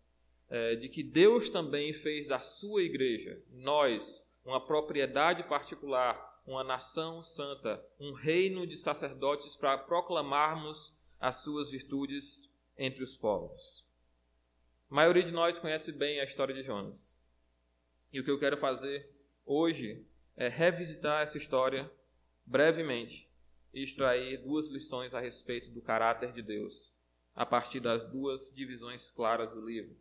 é, 0.50 0.76
de 0.76 0.90
que 0.90 1.04
Deus 1.04 1.50
também 1.50 1.94
fez 1.94 2.28
da 2.28 2.40
sua 2.40 2.84
igreja, 2.84 3.42
nós, 3.54 4.30
uma 4.44 4.60
propriedade 4.60 5.42
particular, 5.44 6.35
uma 6.46 6.64
nação 6.64 7.24
santa, 7.24 7.84
um 8.00 8.14
reino 8.14 8.68
de 8.68 8.78
sacerdotes 8.78 9.56
para 9.56 9.78
proclamarmos 9.78 10.96
as 11.20 11.38
suas 11.38 11.72
virtudes 11.72 12.54
entre 12.78 13.04
os 13.04 13.16
povos. 13.16 13.86
A 14.90 14.96
maioria 14.96 15.24
de 15.24 15.32
nós 15.32 15.58
conhece 15.58 15.94
bem 15.94 16.20
a 16.20 16.24
história 16.24 16.54
de 16.54 16.64
Jonas. 16.64 17.20
E 18.14 18.20
o 18.20 18.24
que 18.24 18.30
eu 18.30 18.40
quero 18.40 18.58
fazer 18.58 19.10
hoje 19.46 20.06
é 20.38 20.48
revisitar 20.48 21.24
essa 21.24 21.38
história 21.38 21.92
brevemente 22.46 23.30
e 23.74 23.84
extrair 23.84 24.38
duas 24.38 24.70
lições 24.70 25.14
a 25.14 25.20
respeito 25.20 25.72
do 25.72 25.82
caráter 25.82 26.32
de 26.32 26.42
Deus, 26.42 26.96
a 27.34 27.46
partir 27.46 27.80
das 27.80 28.04
duas 28.04 28.54
divisões 28.56 29.10
claras 29.10 29.54
do 29.54 29.66
livro. 29.66 29.98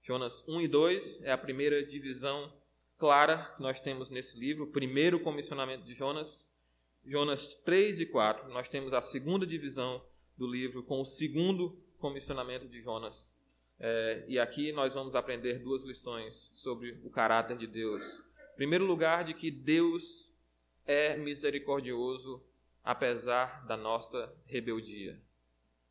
Jonas 0.00 0.46
1 0.46 0.60
e 0.60 0.68
2 0.68 1.22
é 1.24 1.32
a 1.32 1.38
primeira 1.38 1.84
divisão 1.84 2.52
clara 3.04 3.52
que 3.54 3.62
nós 3.62 3.82
temos 3.82 4.08
nesse 4.08 4.40
livro, 4.40 4.64
o 4.64 4.66
primeiro 4.66 5.20
comissionamento 5.20 5.84
de 5.84 5.92
Jonas. 5.92 6.50
Jonas 7.04 7.54
3 7.54 8.00
e 8.00 8.06
4, 8.06 8.48
nós 8.48 8.70
temos 8.70 8.94
a 8.94 9.02
segunda 9.02 9.46
divisão 9.46 10.02
do 10.38 10.46
livro 10.46 10.82
com 10.82 11.02
o 11.02 11.04
segundo 11.04 11.78
comissionamento 11.98 12.66
de 12.66 12.80
Jonas. 12.80 13.38
É, 13.78 14.24
e 14.26 14.38
aqui 14.38 14.72
nós 14.72 14.94
vamos 14.94 15.14
aprender 15.14 15.58
duas 15.58 15.84
lições 15.84 16.50
sobre 16.54 16.98
o 17.04 17.10
caráter 17.10 17.58
de 17.58 17.66
Deus. 17.66 18.20
Em 18.54 18.56
primeiro 18.56 18.86
lugar, 18.86 19.22
de 19.22 19.34
que 19.34 19.50
Deus 19.50 20.32
é 20.86 21.14
misericordioso 21.14 22.42
apesar 22.82 23.66
da 23.66 23.76
nossa 23.76 24.34
rebeldia. 24.46 25.20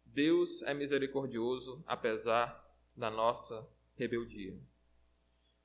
Deus 0.04 0.64
é 0.64 0.74
misericordioso 0.74 1.84
apesar 1.86 2.60
da 2.98 3.12
nossa 3.12 3.70
rebeldia. 3.96 4.58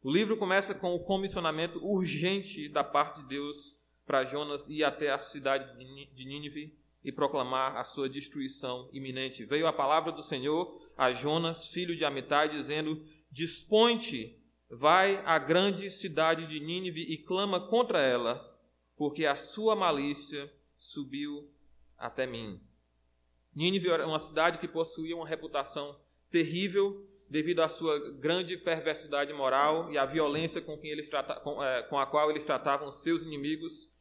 O 0.01 0.13
livro 0.13 0.37
começa 0.37 0.75
com 0.75 0.95
o 0.95 1.01
comissionamento 1.01 1.81
urgente 1.85 2.69
da 2.69 2.85
parte 2.85 3.21
de 3.21 3.29
Deus 3.29 3.77
para 4.07 4.25
Jonas 4.25 4.69
ir 4.69 4.85
até 4.85 5.11
a 5.11 5.19
cidade 5.19 5.77
de 5.77 6.25
Nínive 6.25 6.79
e 7.03 7.11
proclamar 7.11 7.77
a 7.77 7.83
sua 7.83 8.09
destruição 8.09 8.89
iminente. 8.93 9.45
Veio 9.45 9.67
a 9.67 9.73
palavra 9.73 10.13
do 10.13 10.23
Senhor 10.23 10.81
a 10.97 11.13
Jonas, 11.13 11.69
filho 11.69 11.97
de 11.97 12.05
Amitai, 12.05 12.49
dizendo: 12.49 13.05
Dispõe-te, 13.31 14.41
vai 14.71 15.17
à 15.27 15.37
grande 15.39 15.91
cidade 15.91 16.47
de 16.47 16.61
Nínive 16.61 17.03
e 17.03 17.19
clama 17.19 17.69
contra 17.69 18.01
ela, 18.01 18.57
porque 18.97 19.27
a 19.27 19.35
sua 19.35 19.75
malícia 19.75 20.53
subiu 20.77 21.51
até 21.97 22.25
mim. 22.25 22.61
Nínive 23.53 23.91
era 23.91 24.07
uma 24.07 24.21
cidade 24.21 24.59
que 24.59 24.69
possuía 24.69 25.17
uma 25.17 25.27
reputação 25.27 25.99
terrível 26.31 27.08
devido 27.31 27.61
à 27.61 27.69
sua 27.69 27.99
grande 28.13 28.57
perversidade 28.57 29.33
moral 29.33 29.93
e 29.93 29.99
à 29.99 30.07
violência 30.07 30.61
com, 30.61 30.79
quem 30.79 30.91
eles 30.91 31.09
trata, 31.09 31.35
com, 31.41 31.63
é, 31.63 31.83
com 31.83 31.99
a 31.99 32.07
qual 32.07 32.31
eles 32.31 32.45
tratavam 32.45 32.91
seus 32.91 33.23
inimigos. 33.23 33.93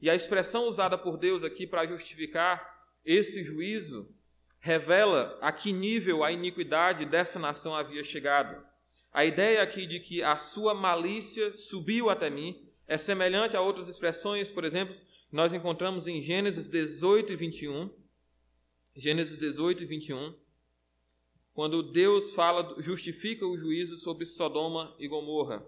E 0.00 0.08
a 0.08 0.14
expressão 0.14 0.66
usada 0.66 0.96
por 0.96 1.16
Deus 1.16 1.42
aqui 1.42 1.66
para 1.66 1.86
justificar 1.86 2.76
esse 3.04 3.42
juízo 3.42 4.14
revela 4.60 5.38
a 5.40 5.52
que 5.52 5.72
nível 5.72 6.24
a 6.24 6.32
iniquidade 6.32 7.06
dessa 7.06 7.38
nação 7.38 7.74
havia 7.74 8.02
chegado. 8.04 8.64
A 9.12 9.24
ideia 9.24 9.62
aqui 9.62 9.86
de 9.86 10.00
que 10.00 10.22
a 10.22 10.36
sua 10.36 10.74
malícia 10.74 11.54
subiu 11.54 12.10
até 12.10 12.28
mim 12.28 12.68
é 12.86 12.98
semelhante 12.98 13.56
a 13.56 13.60
outras 13.60 13.88
expressões, 13.88 14.50
por 14.50 14.64
exemplo, 14.64 14.94
nós 15.32 15.52
encontramos 15.52 16.06
em 16.06 16.22
Gênesis 16.22 16.68
18 16.68 17.32
e 17.32 17.36
21. 17.36 17.90
Gênesis 18.94 19.38
18 19.38 19.82
e 19.82 19.86
21. 19.86 20.34
Quando 21.56 21.82
Deus 21.82 22.34
fala, 22.34 22.76
justifica 22.82 23.46
o 23.46 23.56
juízo 23.56 23.96
sobre 23.96 24.26
Sodoma 24.26 24.94
e 25.00 25.08
Gomorra. 25.08 25.66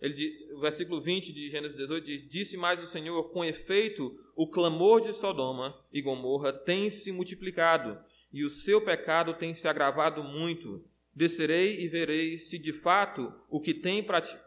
Ele, 0.00 0.32
o 0.54 0.60
versículo 0.60 1.00
20 1.00 1.32
de 1.32 1.50
Gênesis 1.50 1.76
18 1.76 2.06
diz: 2.06 2.28
Disse 2.28 2.56
mais 2.56 2.80
o 2.80 2.86
Senhor: 2.86 3.30
Com 3.32 3.44
efeito, 3.44 4.16
o 4.36 4.48
clamor 4.48 5.00
de 5.00 5.12
Sodoma 5.12 5.76
e 5.92 6.00
Gomorra 6.00 6.52
tem 6.52 6.88
se 6.88 7.10
multiplicado, 7.10 7.98
e 8.32 8.44
o 8.44 8.48
seu 8.48 8.80
pecado 8.80 9.34
tem 9.34 9.52
se 9.52 9.66
agravado 9.66 10.22
muito. 10.22 10.84
Descerei 11.12 11.80
e 11.80 11.88
verei 11.88 12.38
se 12.38 12.56
de 12.56 12.72
fato 12.72 13.34
o 13.50 13.60
que 13.60 13.74
tem, 13.74 14.06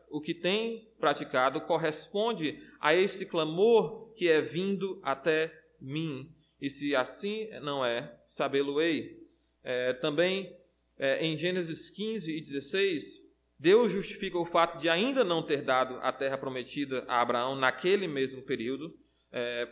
o 0.09 0.21
que 0.21 0.33
tem 0.33 0.89
praticado 0.97 1.59
corresponde 1.59 2.63
a 2.79 2.95
esse 2.95 3.25
clamor 3.25 4.13
que 4.13 4.29
é 4.29 4.41
vindo 4.41 5.01
até 5.03 5.53
mim. 5.81 6.31
e 6.61 6.69
se 6.69 6.95
assim 6.95 7.49
não 7.61 7.85
é, 7.85 8.17
sabê-lo-ei. 8.23 9.27
É, 9.65 9.91
também 9.91 10.55
é, 10.97 11.25
em 11.25 11.37
Gênesis 11.37 11.89
15 11.89 12.37
e 12.37 12.41
16, 12.41 13.27
Deus 13.59 13.91
justifica 13.91 14.37
o 14.37 14.45
fato 14.45 14.79
de 14.79 14.89
ainda 14.89 15.23
não 15.23 15.41
ter 15.41 15.63
dado 15.63 15.95
a 16.01 16.11
terra 16.11 16.37
prometida 16.37 17.03
a 17.07 17.21
Abraão 17.21 17.55
naquele 17.55 18.07
mesmo 18.07 18.41
período, 18.43 18.95
é, 19.31 19.67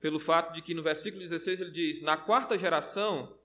pelo 0.00 0.18
fato 0.18 0.54
de 0.54 0.62
que 0.62 0.74
no 0.74 0.82
versículo 0.82 1.22
16 1.22 1.60
ele 1.60 1.70
diz: 1.70 2.00
Na 2.00 2.16
quarta 2.16 2.58
geração 2.58 3.38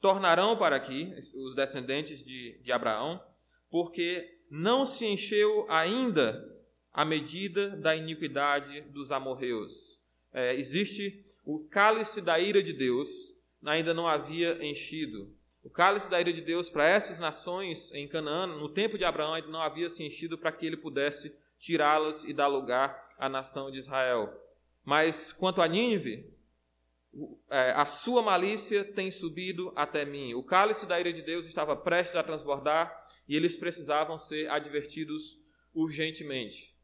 tornarão 0.00 0.56
para 0.56 0.76
aqui 0.76 1.14
os 1.34 1.54
descendentes 1.54 2.22
de, 2.22 2.60
de 2.62 2.72
Abraão, 2.72 3.22
porque 3.70 4.38
não 4.50 4.84
se 4.84 5.06
encheu 5.06 5.64
ainda 5.70 6.52
a 6.92 7.04
medida 7.04 7.70
da 7.70 7.96
iniquidade 7.96 8.82
dos 8.90 9.10
amorreus. 9.10 10.02
É, 10.32 10.54
existe 10.54 11.24
o 11.44 11.66
cálice 11.68 12.20
da 12.20 12.38
ira 12.38 12.62
de 12.62 12.72
Deus, 12.72 13.08
ainda 13.64 13.94
não 13.94 14.06
havia 14.06 14.62
enchido. 14.62 15.34
O 15.62 15.70
cálice 15.70 16.10
da 16.10 16.20
ira 16.20 16.32
de 16.32 16.40
Deus 16.40 16.68
para 16.68 16.88
essas 16.88 17.18
nações 17.18 17.92
em 17.94 18.08
Canaã, 18.08 18.46
no 18.46 18.68
tempo 18.68 18.98
de 18.98 19.04
Abraão, 19.04 19.34
ainda 19.34 19.48
não 19.48 19.62
havia 19.62 19.88
se 19.88 20.04
enchido 20.04 20.36
para 20.36 20.50
que 20.50 20.66
ele 20.66 20.76
pudesse 20.76 21.34
tirá-las 21.58 22.24
e 22.24 22.32
dar 22.32 22.48
lugar 22.48 23.08
à 23.16 23.28
nação 23.28 23.70
de 23.70 23.78
Israel. 23.78 24.32
Mas 24.84 25.32
quanto 25.32 25.62
a 25.62 25.68
Nínive, 25.68 26.28
é, 27.48 27.72
a 27.72 27.86
sua 27.86 28.22
malícia 28.22 28.84
tem 28.84 29.10
subido 29.10 29.72
até 29.76 30.04
mim. 30.04 30.34
O 30.34 30.42
cálice 30.42 30.86
da 30.86 30.98
ira 30.98 31.12
de 31.12 31.22
Deus 31.22 31.46
estava 31.46 31.76
prestes 31.76 32.16
a 32.16 32.22
transbordar 32.22 33.08
e 33.28 33.36
eles 33.36 33.56
precisavam 33.56 34.18
ser 34.18 34.50
advertidos 34.50 35.40
urgentemente. 35.72 36.76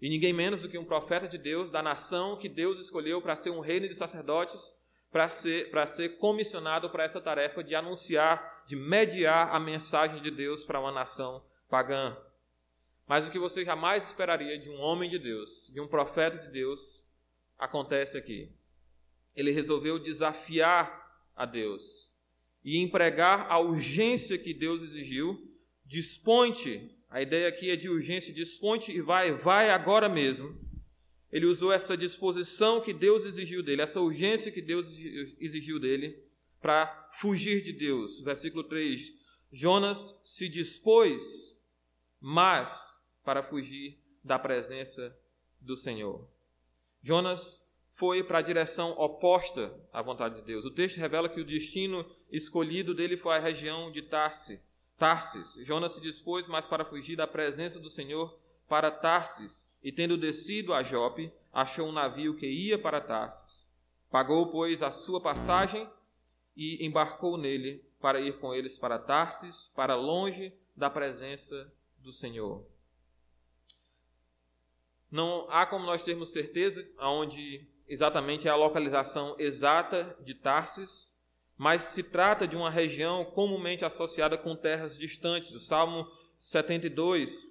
E 0.00 0.10
ninguém 0.10 0.32
menos 0.32 0.62
do 0.62 0.68
que 0.68 0.76
um 0.76 0.84
profeta 0.84 1.26
de 1.26 1.38
Deus, 1.38 1.70
da 1.70 1.82
nação 1.82 2.36
que 2.36 2.48
Deus 2.48 2.78
escolheu 2.78 3.22
para 3.22 3.34
ser 3.34 3.50
um 3.50 3.60
reino 3.60 3.88
de 3.88 3.94
sacerdotes, 3.94 4.76
para 5.16 5.30
ser, 5.30 5.70
ser 5.86 6.18
comissionado 6.18 6.90
para 6.90 7.02
essa 7.02 7.22
tarefa 7.22 7.64
de 7.64 7.74
anunciar, 7.74 8.62
de 8.66 8.76
mediar 8.76 9.48
a 9.50 9.58
mensagem 9.58 10.20
de 10.20 10.30
Deus 10.30 10.66
para 10.66 10.78
uma 10.78 10.92
nação 10.92 11.42
pagã. 11.70 12.14
Mas 13.06 13.26
o 13.26 13.30
que 13.30 13.38
você 13.38 13.64
jamais 13.64 14.08
esperaria 14.08 14.58
de 14.58 14.68
um 14.68 14.78
homem 14.78 15.08
de 15.08 15.18
Deus, 15.18 15.70
de 15.72 15.80
um 15.80 15.88
profeta 15.88 16.36
de 16.36 16.52
Deus, 16.52 17.08
acontece 17.58 18.18
aqui. 18.18 18.52
Ele 19.34 19.52
resolveu 19.52 19.98
desafiar 19.98 21.10
a 21.34 21.46
Deus 21.46 22.14
e 22.62 22.84
empregar 22.84 23.50
a 23.50 23.58
urgência 23.58 24.36
que 24.36 24.52
Deus 24.52 24.82
exigiu. 24.82 25.50
Dispõe-te, 25.82 26.94
a 27.08 27.22
ideia 27.22 27.48
aqui 27.48 27.70
é 27.70 27.76
de 27.76 27.88
urgência, 27.88 28.34
dispõe-te 28.34 28.92
e 28.92 29.00
vai, 29.00 29.32
vai 29.32 29.70
agora 29.70 30.10
mesmo 30.10 30.60
ele 31.36 31.44
usou 31.44 31.70
essa 31.70 31.98
disposição 31.98 32.80
que 32.80 32.94
Deus 32.94 33.26
exigiu 33.26 33.62
dele, 33.62 33.82
essa 33.82 34.00
urgência 34.00 34.50
que 34.50 34.62
Deus 34.62 34.98
exigiu 35.38 35.78
dele, 35.78 36.18
para 36.62 37.10
fugir 37.12 37.62
de 37.62 37.74
Deus. 37.74 38.22
Versículo 38.22 38.64
3: 38.64 39.14
Jonas 39.52 40.18
se 40.24 40.48
dispôs, 40.48 41.60
mas 42.18 42.98
para 43.22 43.42
fugir 43.42 43.98
da 44.24 44.38
presença 44.38 45.14
do 45.60 45.76
Senhor. 45.76 46.26
Jonas 47.02 47.62
foi 47.90 48.24
para 48.24 48.38
a 48.38 48.42
direção 48.42 48.92
oposta 48.92 49.78
à 49.92 50.00
vontade 50.00 50.36
de 50.36 50.46
Deus. 50.46 50.64
O 50.64 50.70
texto 50.70 50.96
revela 50.96 51.28
que 51.28 51.42
o 51.42 51.46
destino 51.46 52.10
escolhido 52.32 52.94
dele 52.94 53.18
foi 53.18 53.36
a 53.36 53.40
região 53.40 53.92
de 53.92 54.00
Tarsis. 54.00 54.58
Tarsis. 54.96 55.66
Jonas 55.66 55.92
se 55.92 56.00
dispôs, 56.00 56.48
mas 56.48 56.66
para 56.66 56.86
fugir 56.86 57.14
da 57.14 57.26
presença 57.26 57.78
do 57.78 57.90
Senhor, 57.90 58.34
para 58.68 58.90
Tarsis 58.90 59.68
e 59.82 59.92
tendo 59.92 60.16
descido 60.16 60.74
a 60.74 60.82
Jope, 60.82 61.32
achou 61.52 61.88
um 61.88 61.92
navio 61.92 62.36
que 62.36 62.46
ia 62.46 62.78
para 62.78 63.00
Tarsis. 63.00 63.70
Pagou, 64.10 64.50
pois, 64.50 64.82
a 64.82 64.90
sua 64.90 65.20
passagem 65.20 65.88
e 66.56 66.84
embarcou 66.84 67.36
nele 67.36 67.84
para 68.00 68.20
ir 68.20 68.38
com 68.38 68.54
eles 68.54 68.78
para 68.78 68.98
Tarsis, 68.98 69.70
para 69.74 69.94
longe 69.94 70.52
da 70.74 70.90
presença 70.90 71.72
do 71.98 72.12
Senhor. 72.12 72.64
Não 75.10 75.46
há 75.50 75.64
como 75.66 75.86
nós 75.86 76.02
termos 76.02 76.32
certeza 76.32 76.88
aonde 76.98 77.66
exatamente 77.88 78.48
é 78.48 78.50
a 78.50 78.56
localização 78.56 79.36
exata 79.38 80.16
de 80.20 80.34
Tarsis, 80.34 81.16
mas 81.56 81.84
se 81.84 82.02
trata 82.02 82.46
de 82.46 82.56
uma 82.56 82.70
região 82.70 83.24
comumente 83.24 83.84
associada 83.84 84.36
com 84.36 84.54
terras 84.54 84.98
distantes. 84.98 85.52
O 85.52 85.60
Salmo 85.60 86.06
72 86.36 87.46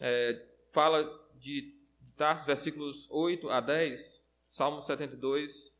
é, 0.00 0.46
fala 0.72 1.08
de 1.38 1.74
Tarso, 2.16 2.46
versículos 2.46 3.08
8 3.10 3.48
a 3.48 3.60
10, 3.60 4.28
Salmo 4.44 4.82
72, 4.82 5.78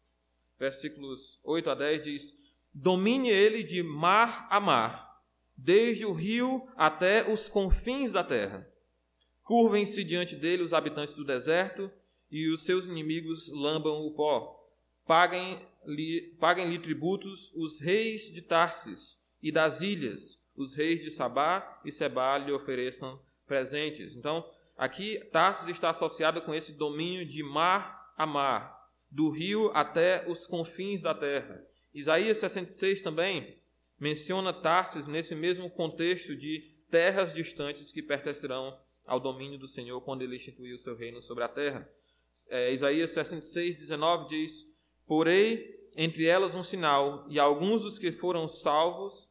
versículos 0.58 1.38
8 1.44 1.70
a 1.70 1.74
10 1.74 2.02
diz: 2.02 2.38
Domine 2.72 3.28
ele 3.28 3.62
de 3.62 3.82
mar 3.82 4.46
a 4.50 4.58
mar, 4.58 5.22
desde 5.56 6.06
o 6.06 6.12
rio 6.12 6.66
até 6.76 7.30
os 7.30 7.48
confins 7.48 8.12
da 8.12 8.24
terra. 8.24 8.66
Curvem-se 9.42 10.04
diante 10.04 10.36
dele 10.36 10.62
os 10.62 10.72
habitantes 10.72 11.12
do 11.12 11.24
deserto 11.24 11.90
e 12.30 12.48
os 12.48 12.62
seus 12.62 12.86
inimigos 12.86 13.50
lambam 13.52 14.06
o 14.06 14.14
pó. 14.14 14.56
Paguem-lhe 15.04 16.36
paguem 16.38 16.80
tributos 16.80 17.52
os 17.54 17.80
reis 17.80 18.32
de 18.32 18.42
Tarsis 18.42 19.26
e 19.42 19.50
das 19.50 19.80
ilhas, 19.80 20.46
os 20.54 20.74
reis 20.74 21.02
de 21.02 21.10
Sabá 21.10 21.80
e 21.84 21.90
Sebá 21.90 22.38
lhe 22.38 22.52
ofereçam 22.52 23.20
presentes. 23.46 24.14
Então, 24.14 24.48
Aqui, 24.80 25.22
Tarsis 25.30 25.68
está 25.68 25.90
associado 25.90 26.40
com 26.40 26.54
esse 26.54 26.72
domínio 26.72 27.26
de 27.26 27.42
mar 27.42 28.14
a 28.16 28.24
mar, 28.24 28.90
do 29.10 29.30
rio 29.30 29.70
até 29.74 30.26
os 30.26 30.46
confins 30.46 31.02
da 31.02 31.14
terra. 31.14 31.62
Isaías 31.92 32.38
66 32.38 33.02
também 33.02 33.60
menciona 33.98 34.54
Tarsis 34.54 35.06
nesse 35.06 35.34
mesmo 35.34 35.68
contexto 35.68 36.34
de 36.34 36.82
terras 36.88 37.34
distantes 37.34 37.92
que 37.92 38.02
pertencerão 38.02 38.80
ao 39.04 39.20
domínio 39.20 39.58
do 39.58 39.68
Senhor 39.68 40.00
quando 40.00 40.22
ele 40.22 40.36
instituiu 40.36 40.76
o 40.76 40.78
seu 40.78 40.96
reino 40.96 41.20
sobre 41.20 41.44
a 41.44 41.48
terra. 41.48 41.86
É, 42.48 42.72
Isaías 42.72 43.10
66, 43.10 43.76
19 43.76 44.28
diz: 44.28 44.64
Porei 45.06 45.78
entre 45.94 46.24
elas 46.24 46.54
um 46.54 46.62
sinal, 46.62 47.26
e 47.28 47.38
alguns 47.38 47.82
dos 47.82 47.98
que 47.98 48.12
foram 48.12 48.48
salvos 48.48 49.30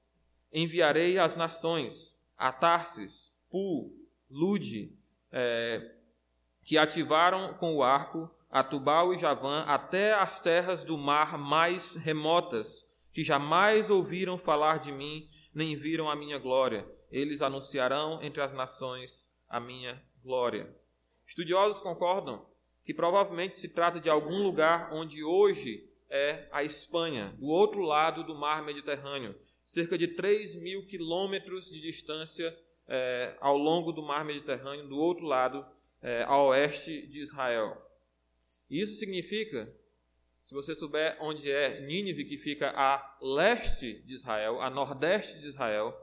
enviarei 0.53 1.17
às 1.17 1.35
nações, 1.35 2.21
a 2.37 2.51
Tarsis, 2.51 3.35
Pu, 3.49 3.97
Lude, 4.29 4.98
é, 5.31 5.95
que 6.63 6.77
ativaram 6.77 7.53
com 7.55 7.75
o 7.75 7.83
arco 7.83 8.29
a 8.49 8.63
Tubal 8.63 9.13
e 9.13 9.19
Javã 9.19 9.63
até 9.63 10.13
as 10.13 10.39
terras 10.39 10.83
do 10.83 10.97
mar 10.97 11.37
mais 11.37 11.95
remotas, 11.95 12.91
que 13.11 13.23
jamais 13.23 13.89
ouviram 13.89 14.37
falar 14.37 14.79
de 14.79 14.91
mim, 14.91 15.29
nem 15.53 15.75
viram 15.75 16.09
a 16.09 16.15
minha 16.15 16.39
glória. 16.39 16.87
Eles 17.11 17.41
anunciarão 17.41 18.21
entre 18.23 18.41
as 18.41 18.53
nações 18.53 19.35
a 19.47 19.59
minha 19.59 20.01
glória. 20.23 20.73
Estudiosos 21.27 21.81
concordam 21.81 22.45
que 22.83 22.93
provavelmente 22.93 23.55
se 23.55 23.69
trata 23.69 23.99
de 23.99 24.09
algum 24.09 24.41
lugar 24.41 24.91
onde 24.91 25.23
hoje 25.23 25.87
é 26.09 26.47
a 26.51 26.63
Espanha, 26.63 27.35
do 27.37 27.45
outro 27.45 27.81
lado 27.81 28.23
do 28.23 28.33
mar 28.33 28.63
Mediterrâneo, 28.63 29.35
cerca 29.63 29.95
de 29.95 30.07
3 30.07 30.61
mil 30.61 30.83
quilômetros 30.85 31.69
de 31.69 31.79
distância 31.79 32.57
é, 32.89 33.37
ao 33.39 33.55
longo 33.55 33.91
do 33.91 34.01
mar 34.01 34.25
Mediterrâneo, 34.25 34.87
do 34.87 34.97
outro 34.97 35.25
lado, 35.25 35.63
é, 36.01 36.23
a 36.23 36.41
oeste 36.41 37.05
de 37.07 37.19
Israel. 37.19 37.79
E 38.67 38.81
isso 38.81 38.95
significa, 38.95 39.71
se 40.41 40.55
você 40.55 40.73
souber 40.73 41.15
onde 41.21 41.51
é 41.51 41.81
Nínive, 41.81 42.25
que 42.25 42.37
fica 42.37 42.71
a 42.75 43.17
leste 43.21 44.01
de 44.01 44.13
Israel, 44.13 44.59
a 44.59 44.69
nordeste 44.69 45.39
de 45.39 45.45
Israel, 45.47 45.95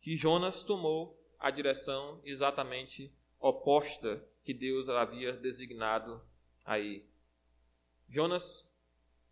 que 0.00 0.14
Jonas 0.14 0.62
tomou 0.62 1.18
a 1.38 1.50
direção 1.50 2.20
exatamente 2.22 3.10
oposta 3.40 4.22
que 4.44 4.52
Deus 4.52 4.88
havia 4.88 5.32
designado 5.32 6.20
aí. 6.64 7.04
Jonas 8.08 8.70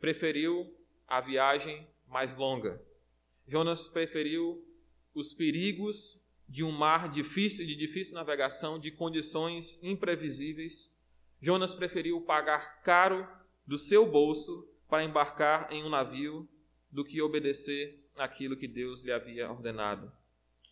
preferiu 0.01 0.75
a 1.07 1.21
viagem 1.21 1.87
mais 2.09 2.37
longa. 2.37 2.81
Jonas 3.47 3.87
preferiu 3.87 4.67
os 5.15 5.33
perigos 5.33 6.24
de 6.49 6.63
um 6.63 6.73
mar 6.73 7.11
difícil, 7.11 7.67
de 7.67 7.75
difícil 7.75 8.15
navegação, 8.15 8.79
de 8.79 8.91
condições 8.91 9.83
imprevisíveis, 9.83 10.95
Jonas 11.41 11.75
preferiu 11.75 12.21
pagar 12.21 12.81
caro 12.83 13.27
do 13.67 13.79
seu 13.79 14.07
bolso 14.07 14.69
para 14.89 15.05
embarcar 15.05 15.73
em 15.73 15.83
um 15.85 15.89
navio 15.89 16.49
do 16.91 17.05
que 17.05 17.21
obedecer 17.21 17.99
aquilo 18.17 18.57
que 18.57 18.69
Deus 18.69 19.03
lhe 19.03 19.13
havia 19.13 19.51
ordenado. 19.51 20.11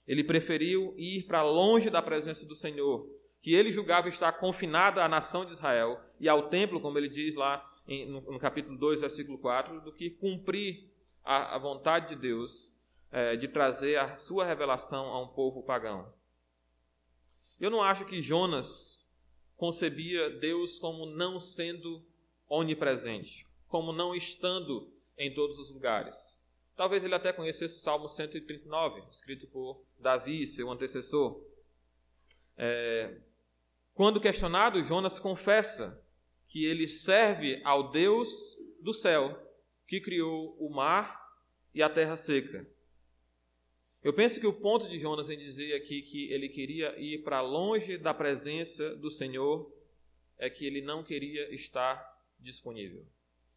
Ele 0.06 0.24
preferiu 0.24 0.94
ir 0.96 1.24
para 1.24 1.42
longe 1.42 1.90
da 1.90 2.02
presença 2.02 2.46
do 2.46 2.54
Senhor, 2.54 3.08
que 3.40 3.54
ele 3.54 3.72
julgava 3.72 4.08
estar 4.08 4.32
confinada 4.32 5.04
à 5.04 5.08
nação 5.08 5.44
de 5.44 5.52
Israel 5.52 6.00
e 6.20 6.28
ao 6.28 6.48
templo, 6.48 6.80
como 6.80 6.96
ele 6.98 7.08
diz 7.08 7.34
lá 7.34 7.68
no, 8.08 8.38
capítulo 8.38 8.78
2, 8.78 9.00
versículo 9.00 9.38
4, 9.38 9.80
do 9.80 9.92
que 9.92 10.10
cumprir 10.10 10.88
a, 11.24 11.58
vontade 11.58 12.10
de 12.10 12.16
Deus 12.16 12.71
é, 13.12 13.36
de 13.36 13.46
trazer 13.46 13.98
a 13.98 14.16
sua 14.16 14.44
revelação 14.44 15.06
a 15.06 15.22
um 15.22 15.28
povo 15.28 15.62
pagão. 15.62 16.12
Eu 17.60 17.70
não 17.70 17.82
acho 17.82 18.06
que 18.06 18.22
Jonas 18.22 18.98
concebia 19.56 20.30
Deus 20.40 20.78
como 20.78 21.06
não 21.06 21.38
sendo 21.38 22.04
onipresente, 22.48 23.46
como 23.68 23.92
não 23.92 24.14
estando 24.14 24.90
em 25.16 25.32
todos 25.32 25.58
os 25.58 25.70
lugares. 25.70 26.42
Talvez 26.74 27.04
ele 27.04 27.14
até 27.14 27.32
conhecesse 27.32 27.76
o 27.76 27.82
Salmo 27.82 28.08
139, 28.08 29.04
escrito 29.08 29.46
por 29.46 29.84
Davi, 30.00 30.46
seu 30.46 30.70
antecessor. 30.70 31.40
É, 32.56 33.20
quando 33.94 34.20
questionado, 34.20 34.82
Jonas 34.82 35.20
confessa 35.20 36.02
que 36.48 36.64
ele 36.64 36.88
serve 36.88 37.60
ao 37.64 37.90
Deus 37.90 38.58
do 38.80 38.92
céu, 38.92 39.38
que 39.86 40.00
criou 40.00 40.56
o 40.58 40.70
mar 40.74 41.22
e 41.74 41.82
a 41.82 41.88
terra 41.88 42.16
seca. 42.16 42.66
Eu 44.02 44.12
penso 44.12 44.40
que 44.40 44.46
o 44.46 44.52
ponto 44.52 44.88
de 44.88 44.98
Jonas 44.98 45.30
em 45.30 45.38
dizer 45.38 45.74
aqui 45.74 46.02
que 46.02 46.32
ele 46.32 46.48
queria 46.48 46.98
ir 46.98 47.22
para 47.22 47.40
longe 47.40 47.96
da 47.96 48.12
presença 48.12 48.96
do 48.96 49.08
Senhor 49.08 49.70
é 50.38 50.50
que 50.50 50.66
ele 50.66 50.80
não 50.80 51.04
queria 51.04 51.54
estar 51.54 52.20
disponível. 52.40 53.06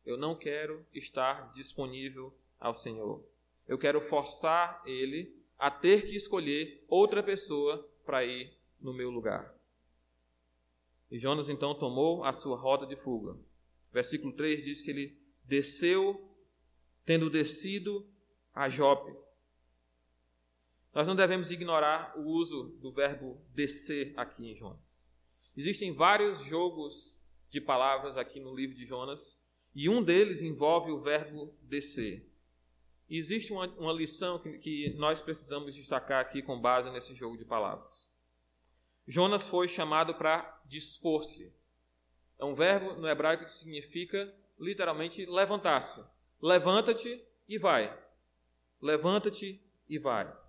Eu 0.06 0.18
não 0.18 0.36
quero 0.36 0.86
estar 0.94 1.52
disponível 1.54 2.32
ao 2.60 2.76
Senhor. 2.76 3.24
Eu 3.68 3.76
quero 3.78 4.00
forçar 4.00 4.84
ele 4.86 5.36
a 5.58 5.72
ter 5.72 6.06
que 6.06 6.16
escolher 6.16 6.84
outra 6.88 7.24
pessoa 7.24 7.90
para 8.06 8.24
ir 8.24 8.54
no 8.80 8.94
meu 8.94 9.10
lugar. 9.10 9.52
E 11.10 11.18
Jonas 11.18 11.50
então 11.50 11.74
tomou 11.74 12.24
a 12.24 12.32
sua 12.34 12.56
rota 12.56 12.86
de 12.86 12.96
fuga. 12.96 13.36
Versículo 13.92 14.32
3 14.34 14.64
diz 14.64 14.82
que 14.84 14.92
ele 14.92 15.18
desceu, 15.44 16.24
tendo 17.04 17.32
descido 17.32 18.06
a 18.54 18.70
Jope. 18.70 19.25
Nós 20.96 21.10
não 21.10 21.16
devemos 21.16 21.52
ignorar 21.52 22.18
o 22.18 22.22
uso 22.22 22.70
do 22.82 22.90
verbo 22.90 23.38
descer 23.54 24.14
aqui 24.16 24.50
em 24.50 24.56
Jonas. 24.56 25.14
Existem 25.58 25.94
vários 25.94 26.46
jogos 26.46 27.22
de 27.50 27.60
palavras 27.60 28.18
aqui 28.18 28.40
no 28.40 28.56
livro 28.56 28.78
de 28.78 28.86
Jonas, 28.86 29.44
e 29.76 29.90
um 29.90 30.02
deles 30.02 30.42
envolve 30.42 30.92
o 30.92 31.02
verbo 31.02 31.54
descer. 31.62 32.26
E 33.10 33.18
existe 33.18 33.52
uma, 33.52 33.68
uma 33.76 33.92
lição 33.92 34.40
que, 34.40 34.58
que 34.58 34.94
nós 34.98 35.22
precisamos 35.22 35.76
destacar 35.76 36.22
aqui 36.22 36.42
com 36.42 36.62
base 36.62 36.90
nesse 36.90 37.14
jogo 37.14 37.38
de 37.38 37.44
palavras. 37.44 38.10
Jonas 39.06 39.50
foi 39.50 39.68
chamado 39.68 40.16
para 40.16 40.62
dispor-se. 40.66 41.54
É 42.40 42.46
um 42.46 42.56
verbo 42.56 42.94
no 42.94 43.08
hebraico 43.08 43.44
que 43.44 43.54
significa 43.54 44.34
literalmente 44.58 45.26
levantar-se. 45.26 46.06
Levanta-te 46.42 47.22
e 47.50 47.58
vai. 47.58 47.94
Levanta-te 48.82 49.62
e 49.90 50.00
vai. 50.00 50.45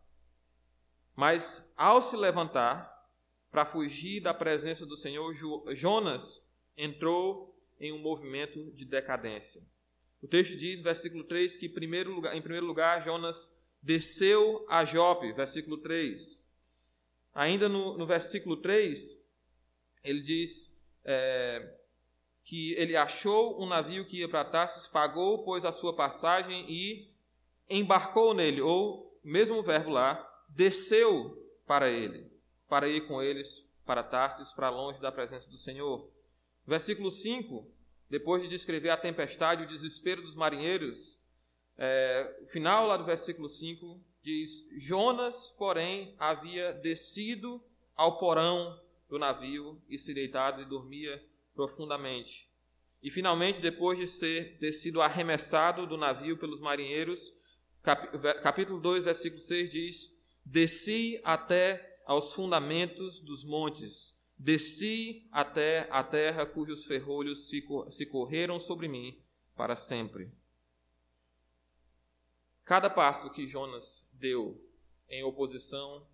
Mas 1.16 1.72
ao 1.74 2.02
se 2.02 2.14
levantar 2.14 2.94
para 3.50 3.64
fugir 3.64 4.20
da 4.20 4.34
presença 4.34 4.84
do 4.84 4.94
Senhor, 4.94 5.34
Jonas 5.74 6.46
entrou 6.76 7.58
em 7.80 7.90
um 7.90 7.98
movimento 7.98 8.70
de 8.72 8.84
decadência. 8.84 9.62
O 10.22 10.28
texto 10.28 10.56
diz, 10.56 10.82
versículo 10.82 11.24
3, 11.24 11.56
que 11.56 11.68
primeiro 11.68 12.12
lugar, 12.12 12.36
em 12.36 12.42
primeiro 12.42 12.66
lugar 12.66 13.02
Jonas 13.02 13.56
desceu 13.82 14.66
a 14.68 14.84
Jope, 14.84 15.32
versículo 15.32 15.78
3. 15.78 16.46
Ainda 17.34 17.68
no, 17.68 17.96
no 17.96 18.06
versículo 18.06 18.56
3, 18.58 19.24
ele 20.04 20.20
diz 20.20 20.76
é, 21.04 21.74
que 22.44 22.72
ele 22.74 22.96
achou 22.96 23.62
um 23.62 23.66
navio 23.66 24.06
que 24.06 24.18
ia 24.18 24.28
para 24.28 24.44
Tarsis, 24.44 24.86
pagou, 24.86 25.44
pois, 25.44 25.64
a 25.64 25.72
sua 25.72 25.94
passagem 25.94 26.66
e 26.68 27.10
embarcou 27.68 28.34
nele, 28.34 28.60
ou, 28.60 29.18
mesmo 29.22 29.62
verbo 29.62 29.90
lá, 29.90 30.35
desceu 30.56 31.36
para 31.66 31.90
ele, 31.90 32.32
para 32.66 32.88
ir 32.88 33.06
com 33.06 33.22
eles 33.22 33.70
para 33.84 34.02
Tarsis, 34.02 34.52
para 34.52 34.70
longe 34.70 35.00
da 35.00 35.12
presença 35.12 35.50
do 35.50 35.56
Senhor. 35.56 36.10
Versículo 36.66 37.10
5, 37.10 37.70
depois 38.08 38.42
de 38.42 38.48
descrever 38.48 38.88
a 38.88 38.96
tempestade 38.96 39.62
e 39.62 39.66
o 39.66 39.68
desespero 39.68 40.22
dos 40.22 40.34
marinheiros, 40.34 41.22
é, 41.76 42.38
o 42.42 42.46
final 42.46 42.86
lá 42.86 42.96
do 42.96 43.04
versículo 43.04 43.48
5 43.48 44.00
diz: 44.22 44.66
Jonas, 44.78 45.54
porém, 45.58 46.16
havia 46.18 46.72
descido 46.72 47.62
ao 47.94 48.18
porão 48.18 48.80
do 49.10 49.18
navio 49.18 49.80
e 49.88 49.98
se 49.98 50.14
deitado 50.14 50.62
e 50.62 50.64
dormia 50.64 51.22
profundamente. 51.54 52.50
E 53.02 53.10
finalmente, 53.10 53.60
depois 53.60 53.98
de 53.98 54.06
ser 54.06 54.58
ter 54.58 54.72
sido 54.72 55.02
arremessado 55.02 55.86
do 55.86 55.98
navio 55.98 56.38
pelos 56.38 56.60
marinheiros, 56.60 57.36
capítulo 58.42 58.80
2, 58.80 59.04
versículo 59.04 59.40
6 59.40 59.70
diz: 59.70 60.15
Desci 60.48 61.20
até 61.24 62.00
aos 62.06 62.32
fundamentos 62.32 63.18
dos 63.18 63.42
montes, 63.44 64.16
desci 64.38 65.26
até 65.32 65.88
a 65.90 66.04
terra 66.04 66.46
cujos 66.46 66.86
ferrolhos 66.86 67.48
se 67.48 68.06
correram 68.06 68.60
sobre 68.60 68.86
mim 68.86 69.20
para 69.56 69.74
sempre. 69.74 70.32
Cada 72.64 72.88
passo 72.88 73.32
que 73.32 73.46
Jonas 73.48 74.08
deu 74.14 74.64
em 75.08 75.24
oposição 75.24 76.06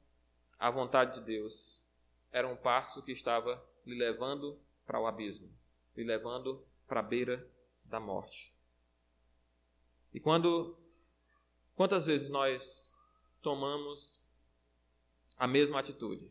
à 0.58 0.70
vontade 0.70 1.20
de 1.20 1.26
Deus 1.26 1.84
era 2.30 2.48
um 2.48 2.56
passo 2.56 3.02
que 3.02 3.12
estava 3.12 3.62
lhe 3.84 3.94
levando 3.94 4.58
para 4.86 4.98
o 4.98 5.06
abismo, 5.06 5.52
lhe 5.94 6.04
levando 6.04 6.66
para 6.86 7.00
a 7.00 7.02
beira 7.02 7.46
da 7.84 8.00
morte. 8.00 8.50
E 10.14 10.18
quando 10.18 10.78
quantas 11.74 12.06
vezes 12.06 12.30
nós 12.30 12.94
tomamos 13.42 14.21
a 15.42 15.46
mesma 15.48 15.80
atitude 15.80 16.30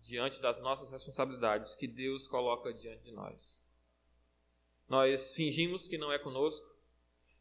diante 0.00 0.40
das 0.40 0.62
nossas 0.62 0.88
responsabilidades 0.92 1.74
que 1.74 1.88
Deus 1.88 2.28
coloca 2.28 2.72
diante 2.72 3.02
de 3.02 3.10
nós? 3.10 3.66
Nós 4.88 5.34
fingimos 5.34 5.88
que 5.88 5.98
não 5.98 6.12
é 6.12 6.18
conosco, 6.20 6.72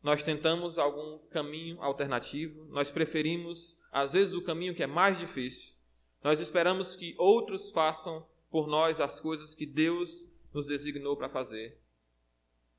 nós 0.02 0.24
tentamos 0.24 0.80
algum 0.80 1.20
caminho 1.28 1.80
alternativo, 1.80 2.66
nós 2.72 2.90
preferimos, 2.90 3.80
às 3.92 4.14
vezes, 4.14 4.34
o 4.34 4.42
caminho 4.42 4.74
que 4.74 4.82
é 4.82 4.88
mais 4.88 5.20
difícil. 5.20 5.76
Nós 6.24 6.40
esperamos 6.40 6.96
que 6.96 7.14
outros 7.20 7.70
façam 7.70 8.28
por 8.50 8.66
nós 8.66 9.00
as 9.00 9.20
coisas 9.20 9.54
que 9.54 9.68
Deus 9.68 10.28
nos 10.52 10.66
designou 10.66 11.16
para 11.16 11.30
fazer. 11.30 11.80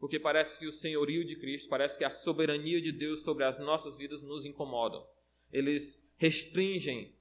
Porque 0.00 0.18
parece 0.18 0.58
que 0.58 0.66
o 0.66 0.72
senhorio 0.72 1.24
de 1.24 1.36
Cristo, 1.36 1.68
parece 1.68 1.96
que 1.96 2.04
a 2.04 2.10
soberania 2.10 2.82
de 2.82 2.90
Deus 2.90 3.22
sobre 3.22 3.44
as 3.44 3.56
nossas 3.60 3.96
vidas 3.96 4.20
nos 4.20 4.44
incomodam. 4.44 5.06
Eles 5.52 6.10
restringem 6.16 7.15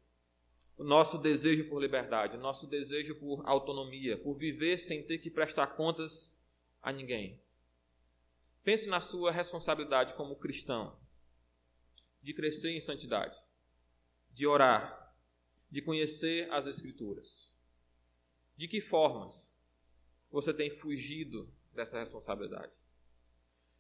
o 0.78 0.84
nosso 0.84 1.18
desejo 1.18 1.70
por 1.70 1.82
liberdade, 1.82 2.36
o 2.36 2.40
nosso 2.40 2.70
desejo 2.70 3.16
por 3.16 3.48
autonomia, 3.48 4.18
por 4.18 4.36
viver 4.36 4.78
sem 4.78 5.04
ter 5.04 5.20
que 5.20 5.30
prestar 5.30 5.68
contas 5.68 6.38
a 6.82 6.92
ninguém. 6.92 7.42
Pense 8.64 8.90
na 8.90 9.00
sua 9.00 9.32
responsabilidade 9.32 10.14
como 10.16 10.36
cristão 10.36 10.98
de 12.22 12.34
crescer 12.34 12.72
em 12.72 12.82
santidade, 12.82 13.38
de 14.34 14.48
orar, 14.48 15.14
de 15.70 15.82
conhecer 15.82 16.52
as 16.52 16.68
Escrituras. 16.68 17.56
De 18.58 18.68
que 18.68 18.82
formas 18.82 19.56
você 20.32 20.54
tem 20.54 20.72
fugido 20.72 21.54
dessa 21.74 22.00
responsabilidade? 22.00 22.74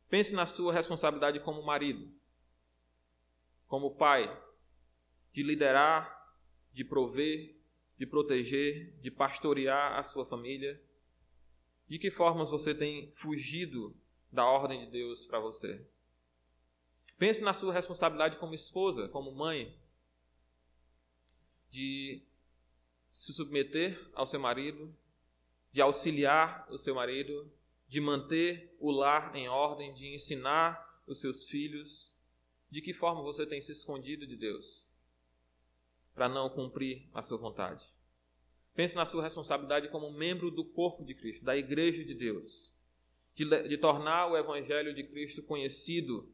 Pense 0.07 0.33
na 0.33 0.45
sua 0.45 0.71
responsabilidade 0.71 1.39
como 1.39 1.63
marido, 1.63 2.13
como 3.67 3.95
pai, 3.95 4.29
de 5.33 5.41
liderar, 5.41 6.14
de 6.75 6.83
prover, 6.83 7.55
de 7.97 8.05
proteger, 8.05 8.91
de 8.99 9.09
pastorear 9.09 9.97
a 9.97 10.03
sua 10.03 10.25
família. 10.25 10.79
De 11.87 11.97
que 11.97 12.11
formas 12.11 12.51
você 12.51 12.75
tem 12.75 13.09
fugido 13.13 13.95
da 14.29 14.45
ordem 14.45 14.85
de 14.85 14.91
Deus 14.91 15.25
para 15.25 15.39
você. 15.39 15.87
Pense 17.17 17.41
na 17.41 17.53
sua 17.53 17.73
responsabilidade 17.73 18.37
como 18.37 18.53
esposa, 18.53 19.07
como 19.07 19.31
mãe, 19.31 19.73
de 21.71 22.21
se 23.09 23.31
submeter 23.31 23.97
ao 24.13 24.25
seu 24.25 24.39
marido, 24.39 24.93
de 25.71 25.79
auxiliar 25.79 26.67
o 26.69 26.77
seu 26.77 26.93
marido, 26.93 27.49
de 27.87 28.01
manter 28.01 28.75
o 28.79 28.91
lar 28.91 29.33
em 29.33 29.47
ordem, 29.47 29.93
de 29.93 30.13
ensinar 30.13 31.01
os 31.07 31.21
seus 31.21 31.47
filhos. 31.47 32.13
De 32.69 32.81
que 32.81 32.93
forma 32.93 33.21
você 33.21 33.45
tem 33.45 33.61
se 33.61 33.71
escondido 33.71 34.27
de 34.27 34.35
Deus 34.35 34.93
para 36.15 36.27
não 36.27 36.49
cumprir 36.49 37.07
a 37.13 37.21
sua 37.21 37.37
vontade? 37.37 37.85
Pense 38.73 38.95
na 38.95 39.05
sua 39.05 39.21
responsabilidade 39.21 39.89
como 39.89 40.11
membro 40.11 40.49
do 40.49 40.65
corpo 40.65 41.05
de 41.05 41.13
Cristo, 41.13 41.45
da 41.45 41.55
igreja 41.55 42.03
de 42.03 42.15
Deus 42.15 42.75
de, 43.35 43.67
de 43.67 43.77
tornar 43.77 44.31
o 44.31 44.37
Evangelho 44.37 44.93
de 44.93 45.03
Cristo 45.03 45.43
conhecido, 45.43 46.33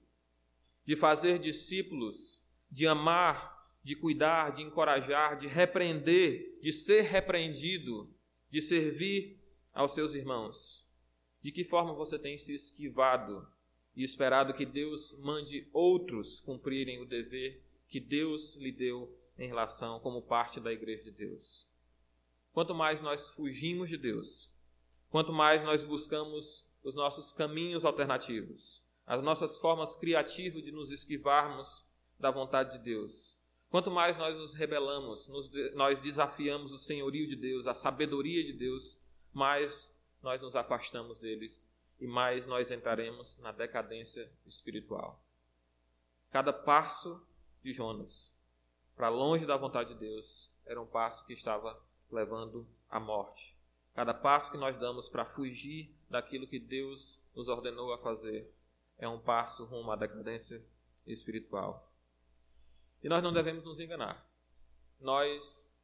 de 0.86 0.96
fazer 0.96 1.40
discípulos, 1.40 2.42
de 2.70 2.86
amar, 2.88 3.60
de 3.84 3.96
cuidar, 3.96 4.56
de 4.56 4.62
encorajar, 4.62 5.40
de 5.40 5.48
repreender, 5.48 6.60
de 6.62 6.72
ser 6.72 7.02
repreendido, 7.02 8.14
de 8.50 8.62
servir 8.62 9.40
aos 9.74 9.94
seus 9.94 10.14
irmãos. 10.14 10.86
De 11.42 11.52
que 11.52 11.64
forma 11.64 11.94
você 11.94 12.20
tem 12.20 12.38
se 12.38 12.54
esquivado 12.54 13.48
e 13.96 14.04
esperado 14.04 14.54
que 14.54 14.66
Deus 14.66 15.20
mande 15.20 15.68
outros 15.74 16.40
cumprirem 16.40 17.02
o 17.02 17.06
dever 17.06 17.64
que 17.88 18.00
Deus 18.00 18.56
lhe 18.56 18.72
deu 18.72 19.18
em 19.42 19.48
relação 19.48 20.00
como 20.00 20.22
parte 20.22 20.60
da 20.60 20.72
igreja 20.72 21.04
de 21.04 21.12
Deus? 21.12 21.68
Quanto 22.54 22.76
mais 22.76 23.02
nós 23.02 23.32
fugimos 23.34 23.90
de 23.90 23.98
Deus, 23.98 24.52
quanto 25.10 25.34
mais 25.34 25.64
nós 25.64 25.84
buscamos 25.84 26.70
os 26.84 26.94
nossos 26.94 27.34
caminhos 27.34 27.84
alternativos, 27.84 28.86
as 29.06 29.22
nossas 29.24 29.60
formas 29.60 29.96
criativas 29.96 30.64
de 30.64 30.72
nos 30.72 30.92
esquivarmos 30.92 31.88
da 32.20 32.30
vontade 32.30 32.78
de 32.78 32.84
Deus. 32.84 33.40
Quanto 33.70 33.90
mais 33.90 34.18
nós 34.18 34.38
nos 34.38 34.54
rebelamos, 34.54 35.28
nos, 35.28 35.50
nós 35.74 36.00
desafiamos 36.00 36.72
o 36.72 36.78
senhorio 36.78 37.28
de 37.28 37.36
Deus, 37.36 37.66
a 37.66 37.74
sabedoria 37.74 38.44
de 38.44 38.54
Deus, 38.54 39.02
mais 39.34 39.98
nós 40.22 40.40
nos 40.40 40.56
afastamos 40.56 41.18
deles 41.18 41.64
e 42.00 42.06
mais 42.06 42.46
nós 42.46 42.70
entraremos 42.70 43.38
na 43.40 43.52
decadência 43.52 44.30
espiritual. 44.46 45.24
Cada 46.30 46.54
passo 46.54 47.26
de 47.64 47.74
Jonas 47.74 48.36
para 49.02 49.10
longe 49.10 49.48
da 49.48 49.58
vontade 49.58 49.96
de 49.96 50.00
Deus 50.00 50.54
era 50.64 50.80
um 50.80 50.86
passo 50.86 51.26
que 51.26 51.34
estava 51.34 51.76
levando 52.12 52.68
à 52.88 53.00
morte. 53.00 53.58
Cada 53.96 54.14
passo 54.14 54.52
que 54.52 54.60
nós 54.60 54.78
damos 54.78 55.10
para 55.10 55.26
fugir 55.26 55.92
daquilo 56.08 56.46
que 56.46 56.60
Deus 56.60 57.20
nos 57.34 57.48
ordenou 57.48 57.92
a 57.92 57.98
fazer 57.98 58.54
é 59.00 59.10
um 59.10 59.20
passo 59.20 59.66
rumo 59.66 59.92
à 59.92 59.96
decadência 59.96 60.64
espiritual. 61.08 61.92
E 63.02 63.10
nós 63.10 63.24
não 63.24 63.34
devemos 63.34 63.64
nos 63.64 63.80
enganar. 63.80 64.24
Nós 65.00 65.76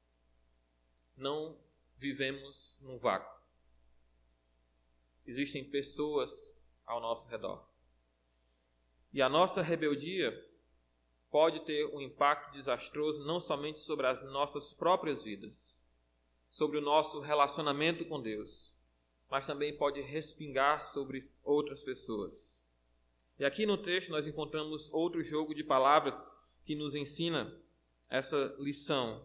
não 1.16 1.58
vivemos 1.96 2.78
num 2.84 3.00
vácuo. 3.00 3.36
Existem 5.26 5.68
pessoas 5.68 6.56
ao 6.86 7.02
nosso 7.02 7.28
redor. 7.32 7.68
E 9.12 9.24
a 9.24 9.28
nossa 9.28 9.64
rebeldia 9.64 10.47
pode 11.38 11.60
ter 11.66 11.86
um 11.94 12.02
impacto 12.02 12.52
desastroso 12.52 13.24
não 13.24 13.40
somente 13.40 13.80
sobre 13.80 14.08
as 14.08 14.24
nossas 14.24 14.74
próprias 14.74 15.24
vidas, 15.24 15.80
sobre 16.50 16.80
o 16.80 16.82
nosso 16.82 17.20
relacionamento 17.20 18.04
com 18.06 18.20
Deus, 18.20 18.76
mas 19.30 19.46
também 19.46 19.78
pode 19.78 20.02
respingar 20.02 20.82
sobre 20.82 21.30
outras 21.44 21.84
pessoas. 21.84 22.60
E 23.38 23.46
aqui 23.46 23.68
no 23.68 23.78
texto 23.78 24.10
nós 24.10 24.26
encontramos 24.26 24.92
outro 24.92 25.24
jogo 25.24 25.54
de 25.54 25.64
palavras 25.64 26.36
que 26.66 26.76
nos 26.76 26.96
ensina 26.96 27.56
essa 28.10 28.56
lição 28.58 29.24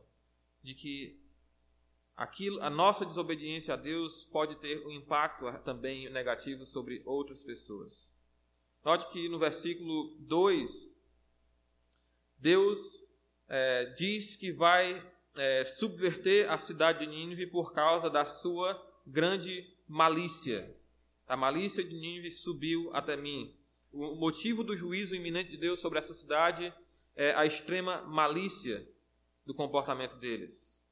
de 0.62 0.74
que 0.74 1.18
aquilo, 2.14 2.60
a 2.60 2.68
nossa 2.68 3.06
desobediência 3.06 3.72
a 3.72 3.78
Deus 3.78 4.22
pode 4.22 4.56
ter 4.56 4.86
um 4.86 4.90
impacto 4.90 5.46
também 5.64 6.10
negativo 6.10 6.66
sobre 6.66 7.00
outras 7.06 7.42
pessoas. 7.42 8.14
Note 8.84 9.10
que 9.10 9.30
no 9.30 9.38
versículo 9.38 10.14
2, 10.18 10.91
Deus 12.42 13.00
é, 13.48 13.84
diz 13.96 14.34
que 14.34 14.50
vai 14.50 15.00
é, 15.36 15.64
subverter 15.64 16.50
a 16.50 16.58
cidade 16.58 16.98
de 16.98 17.06
Nínive 17.06 17.46
por 17.46 17.72
causa 17.72 18.10
da 18.10 18.24
sua 18.24 18.84
grande 19.06 19.72
malícia. 19.86 20.76
A 21.24 21.36
malícia 21.36 21.84
de 21.84 21.94
Nínive 21.94 22.32
subiu 22.32 22.90
até 22.92 23.16
mim. 23.16 23.54
O 23.92 24.16
motivo 24.16 24.64
do 24.64 24.76
juízo 24.76 25.14
iminente 25.14 25.52
de 25.52 25.56
Deus 25.56 25.80
sobre 25.80 26.00
essa 26.00 26.12
cidade 26.14 26.74
é 27.14 27.32
a 27.34 27.46
extrema 27.46 28.02
malícia 28.02 28.84
do 29.46 29.54
comportamento 29.54 30.16
deles. 30.16 30.84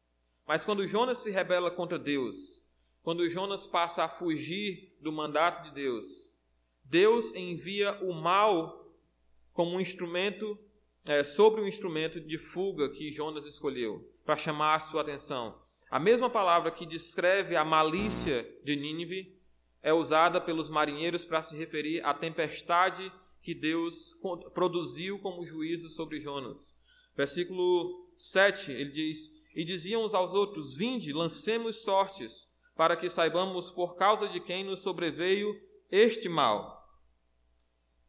Mas 0.46 0.64
quando 0.64 0.86
Jonas 0.86 1.18
se 1.18 1.32
rebela 1.32 1.68
contra 1.68 1.98
Deus, 1.98 2.64
quando 3.02 3.28
Jonas 3.28 3.66
passa 3.66 4.04
a 4.04 4.08
fugir 4.08 4.96
do 5.00 5.10
mandato 5.10 5.64
de 5.64 5.74
Deus, 5.74 6.32
Deus 6.84 7.34
envia 7.34 7.98
o 8.04 8.12
mal 8.12 8.94
como 9.52 9.72
um 9.72 9.80
instrumento, 9.80 10.56
é, 11.06 11.24
sobre 11.24 11.60
o 11.60 11.68
instrumento 11.68 12.20
de 12.20 12.38
fuga 12.38 12.88
que 12.88 13.10
Jonas 13.10 13.46
escolheu, 13.46 14.08
para 14.24 14.36
chamar 14.36 14.76
a 14.76 14.80
sua 14.80 15.02
atenção. 15.02 15.58
A 15.90 15.98
mesma 15.98 16.30
palavra 16.30 16.70
que 16.70 16.86
descreve 16.86 17.56
a 17.56 17.64
malícia 17.64 18.48
de 18.62 18.76
Nínive 18.76 19.36
é 19.82 19.92
usada 19.92 20.40
pelos 20.40 20.68
marinheiros 20.68 21.24
para 21.24 21.42
se 21.42 21.56
referir 21.56 22.04
à 22.04 22.14
tempestade 22.14 23.10
que 23.42 23.54
Deus 23.54 24.14
produziu 24.54 25.18
como 25.18 25.44
juízo 25.44 25.88
sobre 25.88 26.20
Jonas. 26.20 26.78
Versículo 27.16 28.08
7, 28.14 28.70
ele 28.70 28.92
diz: 28.92 29.34
E 29.54 29.64
diziam 29.64 30.04
uns 30.04 30.14
aos 30.14 30.32
outros: 30.32 30.76
Vinde, 30.76 31.12
lancemos 31.12 31.82
sortes, 31.82 32.52
para 32.76 32.96
que 32.96 33.08
saibamos 33.08 33.70
por 33.70 33.96
causa 33.96 34.28
de 34.28 34.40
quem 34.40 34.62
nos 34.62 34.80
sobreveio 34.80 35.58
este 35.90 36.28
mal. 36.28 36.79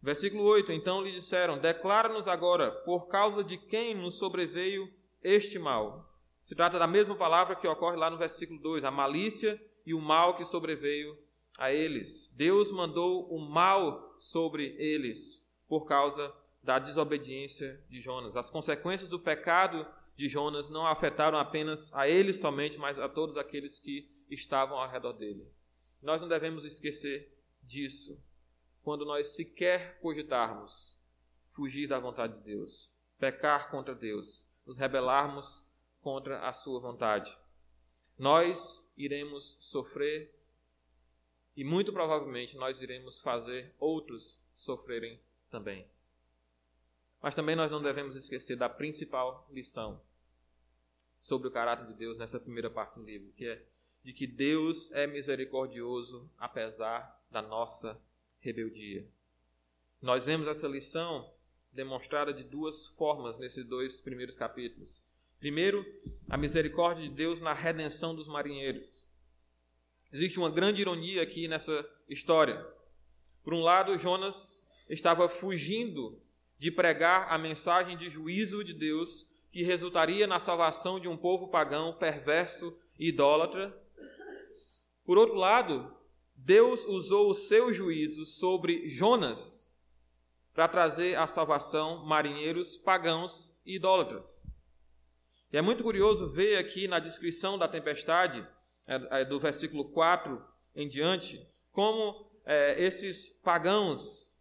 Versículo 0.01 0.43
8: 0.43 0.71
Então 0.71 1.03
lhe 1.03 1.11
disseram: 1.11 1.59
Declara-nos 1.59 2.27
agora 2.27 2.71
por 2.83 3.07
causa 3.07 3.43
de 3.43 3.57
quem 3.57 3.93
nos 3.93 4.17
sobreveio 4.17 4.91
este 5.23 5.59
mal. 5.59 6.09
Se 6.41 6.55
trata 6.55 6.79
da 6.79 6.87
mesma 6.87 7.15
palavra 7.15 7.55
que 7.55 7.67
ocorre 7.67 7.97
lá 7.97 8.09
no 8.09 8.17
versículo 8.17 8.59
2, 8.59 8.83
a 8.83 8.89
malícia 8.89 9.61
e 9.85 9.93
o 9.93 10.01
mal 10.01 10.35
que 10.35 10.43
sobreveio 10.43 11.15
a 11.59 11.71
eles. 11.71 12.33
Deus 12.35 12.71
mandou 12.71 13.27
o 13.29 13.39
mal 13.39 14.15
sobre 14.17 14.75
eles 14.79 15.47
por 15.67 15.85
causa 15.85 16.33
da 16.63 16.79
desobediência 16.79 17.83
de 17.87 18.01
Jonas. 18.01 18.35
As 18.35 18.49
consequências 18.49 19.09
do 19.09 19.19
pecado 19.19 19.85
de 20.15 20.27
Jonas 20.27 20.69
não 20.69 20.85
afetaram 20.85 21.37
apenas 21.37 21.93
a 21.93 22.07
ele 22.07 22.33
somente, 22.33 22.77
mas 22.77 22.97
a 22.97 23.07
todos 23.07 23.37
aqueles 23.37 23.79
que 23.79 24.09
estavam 24.29 24.77
ao 24.77 24.89
redor 24.89 25.13
dele. 25.13 25.47
Nós 26.01 26.21
não 26.21 26.27
devemos 26.27 26.65
esquecer 26.65 27.31
disso 27.63 28.19
quando 28.83 29.05
nós 29.05 29.35
sequer 29.35 29.99
cogitarmos 29.99 30.99
fugir 31.49 31.87
da 31.87 31.99
vontade 31.99 32.37
de 32.37 32.43
Deus, 32.43 32.91
pecar 33.19 33.69
contra 33.69 33.93
Deus, 33.93 34.49
nos 34.65 34.77
rebelarmos 34.77 35.65
contra 36.01 36.47
a 36.47 36.53
sua 36.53 36.79
vontade. 36.79 37.37
Nós 38.17 38.89
iremos 38.97 39.57
sofrer 39.59 40.33
e 41.55 41.63
muito 41.63 41.91
provavelmente 41.91 42.55
nós 42.55 42.81
iremos 42.81 43.19
fazer 43.19 43.75
outros 43.79 44.41
sofrerem 44.55 45.19
também. 45.49 45.85
Mas 47.21 47.35
também 47.35 47.55
nós 47.55 47.69
não 47.69 47.81
devemos 47.81 48.15
esquecer 48.15 48.55
da 48.55 48.69
principal 48.69 49.47
lição 49.51 50.01
sobre 51.19 51.47
o 51.47 51.51
caráter 51.51 51.85
de 51.87 51.93
Deus 51.93 52.17
nessa 52.17 52.39
primeira 52.39 52.69
parte 52.69 52.95
do 52.95 53.05
livro, 53.05 53.31
que 53.33 53.45
é 53.45 53.63
de 54.03 54.13
que 54.13 54.25
Deus 54.25 54.91
é 54.93 55.05
misericordioso 55.05 56.27
apesar 56.37 57.21
da 57.29 57.41
nossa 57.41 58.01
rebeldia. 58.41 59.07
Nós 60.01 60.25
vemos 60.25 60.47
essa 60.47 60.67
lição 60.67 61.31
demonstrada 61.71 62.33
de 62.33 62.43
duas 62.43 62.87
formas 62.87 63.39
nesses 63.39 63.63
dois 63.65 64.01
primeiros 64.01 64.35
capítulos. 64.35 65.05
Primeiro, 65.39 65.85
a 66.29 66.37
misericórdia 66.37 67.07
de 67.07 67.13
Deus 67.13 67.39
na 67.39 67.53
redenção 67.53 68.13
dos 68.13 68.27
marinheiros. 68.27 69.07
Existe 70.11 70.37
uma 70.37 70.51
grande 70.51 70.81
ironia 70.81 71.21
aqui 71.21 71.47
nessa 71.47 71.87
história. 72.09 72.65
Por 73.43 73.53
um 73.53 73.61
lado, 73.61 73.97
Jonas 73.97 74.63
estava 74.89 75.29
fugindo 75.29 76.21
de 76.59 76.69
pregar 76.69 77.31
a 77.31 77.37
mensagem 77.37 77.97
de 77.97 78.09
juízo 78.09 78.63
de 78.63 78.73
Deus 78.73 79.31
que 79.51 79.63
resultaria 79.63 80.27
na 80.27 80.39
salvação 80.39 80.99
de 80.99 81.07
um 81.07 81.17
povo 81.17 81.47
pagão, 81.47 81.93
perverso 81.93 82.77
e 82.99 83.09
idólatra. 83.09 83.75
Por 85.05 85.17
outro 85.17 85.35
lado, 85.35 85.95
Deus 86.43 86.85
usou 86.85 87.29
o 87.29 87.35
seu 87.35 87.71
juízo 87.71 88.25
sobre 88.25 88.89
Jonas 88.89 89.69
para 90.55 90.67
trazer 90.67 91.15
à 91.15 91.27
salvação 91.27 92.03
marinheiros 92.03 92.77
pagãos 92.77 93.55
e 93.63 93.75
idólatras. 93.75 94.47
E 95.53 95.57
é 95.57 95.61
muito 95.61 95.83
curioso 95.83 96.31
ver 96.31 96.57
aqui 96.57 96.87
na 96.87 96.97
descrição 96.97 97.59
da 97.59 97.67
tempestade 97.67 98.45
é, 98.87 99.21
é, 99.21 99.25
do 99.25 99.39
versículo 99.39 99.85
4 99.91 100.43
em 100.75 100.87
diante, 100.87 101.47
como 101.71 102.27
é, 102.43 102.83
esses 102.83 103.29
pagãos, 103.29 104.35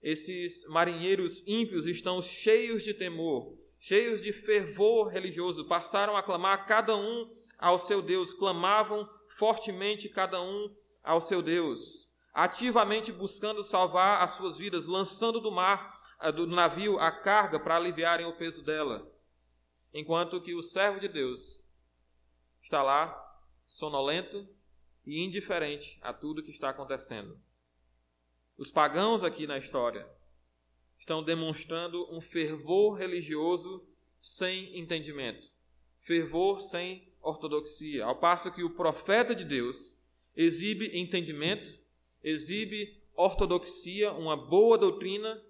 esses 0.00 0.68
marinheiros 0.68 1.42
ímpios 1.48 1.84
estão 1.84 2.22
cheios 2.22 2.84
de 2.84 2.94
temor, 2.94 3.58
cheios 3.76 4.22
de 4.22 4.32
fervor 4.32 5.08
religioso, 5.08 5.66
passaram 5.66 6.16
a 6.16 6.22
clamar 6.22 6.64
cada 6.68 6.96
um 6.96 7.28
ao 7.58 7.76
seu 7.76 8.00
Deus, 8.00 8.32
clamavam 8.32 9.08
fortemente 9.36 10.08
cada 10.08 10.40
um 10.40 10.72
ao 11.02 11.20
seu 11.20 11.42
Deus, 11.42 12.10
ativamente 12.32 13.12
buscando 13.12 13.62
salvar 13.62 14.22
as 14.22 14.32
suas 14.32 14.58
vidas, 14.58 14.86
lançando 14.86 15.40
do 15.40 15.50
mar, 15.50 16.00
do 16.34 16.46
navio 16.46 16.98
a 16.98 17.10
carga 17.10 17.58
para 17.58 17.76
aliviarem 17.76 18.26
o 18.26 18.36
peso 18.36 18.64
dela, 18.64 19.10
enquanto 19.92 20.40
que 20.40 20.54
o 20.54 20.62
servo 20.62 21.00
de 21.00 21.08
Deus 21.08 21.66
está 22.62 22.82
lá 22.82 23.16
sonolento 23.64 24.48
e 25.06 25.24
indiferente 25.24 25.98
a 26.02 26.12
tudo 26.12 26.42
que 26.42 26.50
está 26.50 26.70
acontecendo. 26.70 27.40
Os 28.58 28.70
pagãos 28.70 29.24
aqui 29.24 29.46
na 29.46 29.56
história 29.56 30.06
estão 30.98 31.22
demonstrando 31.22 32.06
um 32.14 32.20
fervor 32.20 32.94
religioso 32.98 33.86
sem 34.20 34.78
entendimento, 34.78 35.48
fervor 35.98 36.60
sem 36.60 37.10
ortodoxia, 37.22 38.04
ao 38.04 38.18
passo 38.18 38.52
que 38.52 38.62
o 38.62 38.74
profeta 38.74 39.34
de 39.34 39.44
Deus 39.44 39.99
exibe 40.36 40.90
entendimento, 40.98 41.78
exibe 42.22 43.00
ortodoxia, 43.14 44.12
uma 44.12 44.36
boa 44.36 44.78
doutrina, 44.78 45.42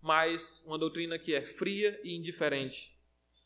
mas 0.00 0.64
uma 0.66 0.78
doutrina 0.78 1.18
que 1.18 1.34
é 1.34 1.42
fria 1.42 2.00
e 2.02 2.14
indiferente. 2.14 2.96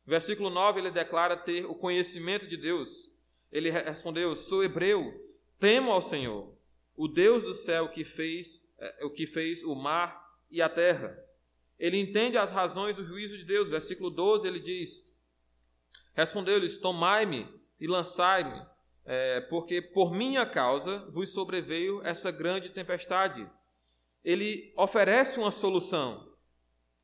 Versículo 0.06 0.50
9 0.50 0.80
ele 0.80 0.90
declara 0.90 1.36
ter 1.36 1.64
o 1.64 1.74
conhecimento 1.74 2.46
de 2.46 2.56
Deus, 2.56 3.10
ele 3.50 3.70
respondeu: 3.70 4.36
Sou 4.36 4.62
hebreu, 4.62 5.12
temo 5.58 5.90
ao 5.90 6.02
Senhor, 6.02 6.54
o 6.96 7.08
Deus 7.08 7.44
do 7.44 7.54
céu 7.54 7.88
que 7.88 8.04
fez 8.04 8.64
é, 8.78 9.04
o 9.04 9.10
que 9.10 9.26
fez 9.26 9.64
o 9.64 9.74
mar 9.74 10.38
e 10.50 10.60
a 10.60 10.68
terra. 10.68 11.18
Ele 11.78 11.98
entende 11.98 12.36
as 12.36 12.50
razões 12.50 12.96
do 12.96 13.04
juízo 13.04 13.36
de 13.38 13.44
Deus. 13.44 13.70
Versículo 13.70 14.10
12 14.10 14.46
ele 14.46 14.60
diz: 14.60 15.10
Respondeu-lhes: 16.12 16.78
Tomai-me 16.78 17.48
e 17.80 17.86
lançai-me, 17.86 18.60
é, 19.06 19.40
porque 19.42 19.82
por 19.82 20.12
minha 20.12 20.46
causa 20.46 20.98
vos 21.10 21.32
sobreveio 21.32 22.02
essa 22.04 22.30
grande 22.30 22.70
tempestade. 22.70 23.48
Ele 24.24 24.72
oferece 24.76 25.38
uma 25.38 25.50
solução 25.50 26.32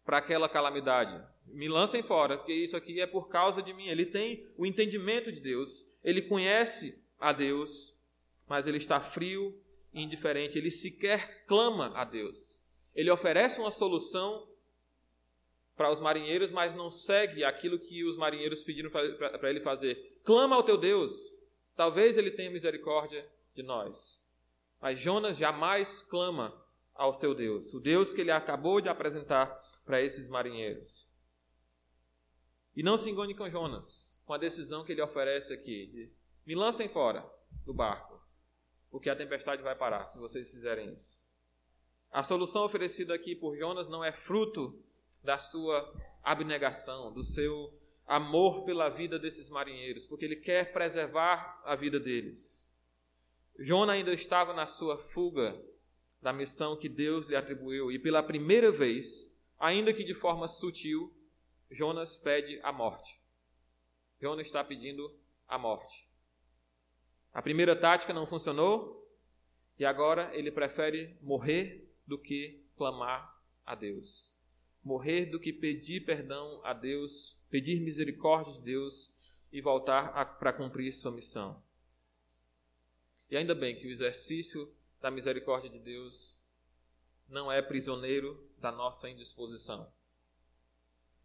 para 0.04 0.18
aquela 0.18 0.48
calamidade. 0.48 1.22
Me 1.46 1.68
lancem 1.68 2.02
fora, 2.02 2.38
porque 2.38 2.52
isso 2.52 2.76
aqui 2.76 3.00
é 3.00 3.06
por 3.06 3.28
causa 3.28 3.62
de 3.62 3.74
mim. 3.74 3.88
Ele 3.88 4.06
tem 4.06 4.48
o 4.56 4.64
entendimento 4.64 5.30
de 5.30 5.40
Deus, 5.40 5.90
ele 6.02 6.22
conhece 6.22 7.02
a 7.18 7.32
Deus, 7.32 7.98
mas 8.48 8.66
ele 8.66 8.78
está 8.78 9.00
frio 9.00 9.60
e 9.92 10.02
indiferente, 10.02 10.56
ele 10.56 10.70
sequer 10.70 11.44
clama 11.46 11.92
a 11.94 12.04
Deus. 12.04 12.62
Ele 12.94 13.10
oferece 13.10 13.60
uma 13.60 13.70
solução 13.70 14.48
para 15.76 15.90
os 15.90 16.00
marinheiros, 16.00 16.50
mas 16.50 16.74
não 16.74 16.90
segue 16.90 17.44
aquilo 17.44 17.78
que 17.78 18.04
os 18.04 18.16
marinheiros 18.16 18.62
pediram 18.62 18.90
para 18.90 19.50
ele 19.50 19.60
fazer. 19.60 20.20
Clama 20.24 20.56
ao 20.56 20.62
teu 20.62 20.76
Deus, 20.76 21.39
talvez 21.80 22.18
ele 22.18 22.30
tenha 22.30 22.50
misericórdia 22.50 23.26
de 23.54 23.62
nós. 23.62 24.22
Mas 24.82 24.98
Jonas 24.98 25.38
jamais 25.38 26.02
clama 26.02 26.54
ao 26.94 27.10
seu 27.10 27.34
Deus, 27.34 27.72
o 27.72 27.80
Deus 27.80 28.12
que 28.12 28.20
ele 28.20 28.30
acabou 28.30 28.82
de 28.82 28.90
apresentar 28.90 29.46
para 29.86 29.98
esses 29.98 30.28
marinheiros. 30.28 31.10
E 32.76 32.82
não 32.82 32.98
se 32.98 33.08
engane 33.08 33.34
com 33.34 33.48
Jonas, 33.48 34.20
com 34.26 34.34
a 34.34 34.36
decisão 34.36 34.84
que 34.84 34.92
ele 34.92 35.00
oferece 35.00 35.54
aqui: 35.54 35.86
de, 35.86 36.12
me 36.44 36.54
lancem 36.54 36.86
fora 36.86 37.26
do 37.64 37.72
barco, 37.72 38.22
porque 38.90 39.08
a 39.08 39.16
tempestade 39.16 39.62
vai 39.62 39.74
parar 39.74 40.06
se 40.06 40.18
vocês 40.18 40.50
fizerem 40.50 40.92
isso. 40.92 41.26
A 42.10 42.22
solução 42.22 42.62
oferecida 42.62 43.14
aqui 43.14 43.34
por 43.34 43.56
Jonas 43.56 43.88
não 43.88 44.04
é 44.04 44.12
fruto 44.12 44.78
da 45.24 45.38
sua 45.38 45.90
abnegação, 46.22 47.10
do 47.10 47.24
seu 47.24 47.72
amor 48.10 48.64
pela 48.64 48.88
vida 48.88 49.20
desses 49.20 49.48
marinheiros, 49.50 50.04
porque 50.04 50.24
ele 50.24 50.34
quer 50.34 50.72
preservar 50.72 51.62
a 51.64 51.76
vida 51.76 52.00
deles. 52.00 52.68
Jonas 53.56 53.94
ainda 53.94 54.12
estava 54.12 54.52
na 54.52 54.66
sua 54.66 54.98
fuga 54.98 55.56
da 56.20 56.32
missão 56.32 56.76
que 56.76 56.88
Deus 56.88 57.28
lhe 57.28 57.36
atribuiu, 57.36 57.92
e 57.92 58.00
pela 58.00 58.20
primeira 58.20 58.72
vez, 58.72 59.32
ainda 59.56 59.94
que 59.94 60.02
de 60.02 60.12
forma 60.12 60.48
sutil, 60.48 61.16
Jonas 61.70 62.16
pede 62.16 62.58
a 62.64 62.72
morte. 62.72 63.22
Jonas 64.20 64.48
está 64.48 64.64
pedindo 64.64 65.16
a 65.46 65.56
morte. 65.56 66.08
A 67.32 67.40
primeira 67.40 67.76
tática 67.76 68.12
não 68.12 68.26
funcionou, 68.26 69.08
e 69.78 69.84
agora 69.84 70.34
ele 70.34 70.50
prefere 70.50 71.16
morrer 71.22 71.88
do 72.04 72.18
que 72.18 72.66
clamar 72.76 73.40
a 73.64 73.76
Deus. 73.76 74.36
Morrer 74.82 75.26
do 75.26 75.38
que 75.38 75.52
pedir 75.52 76.04
perdão 76.04 76.60
a 76.64 76.72
Deus, 76.72 77.38
pedir 77.50 77.80
misericórdia 77.80 78.54
de 78.54 78.60
Deus 78.60 79.14
e 79.52 79.60
voltar 79.60 80.38
para 80.38 80.52
cumprir 80.52 80.92
sua 80.92 81.12
missão. 81.12 81.62
E 83.30 83.36
ainda 83.36 83.54
bem 83.54 83.76
que 83.76 83.86
o 83.86 83.90
exercício 83.90 84.72
da 85.00 85.10
misericórdia 85.10 85.70
de 85.70 85.78
Deus 85.78 86.40
não 87.28 87.50
é 87.50 87.62
prisioneiro 87.62 88.42
da 88.58 88.72
nossa 88.72 89.08
indisposição. 89.08 89.90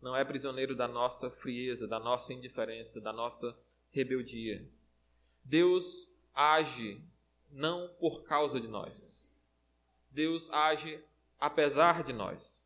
Não 0.01 0.15
é 0.15 0.23
prisioneiro 0.23 0.75
da 0.75 0.87
nossa 0.87 1.31
frieza, 1.31 1.87
da 1.87 1.99
nossa 1.99 2.31
indiferença, 2.33 3.01
da 3.01 3.11
nossa 3.11 3.57
rebeldia. 3.91 4.63
Deus 5.43 6.13
age 6.33 7.01
não 7.51 7.87
por 7.99 8.23
causa 8.23 8.59
de 8.59 8.67
nós. 8.67 9.27
Deus 10.11 10.51
age 10.51 11.03
apesar 11.39 12.03
de 12.03 12.13
nós. 12.13 12.64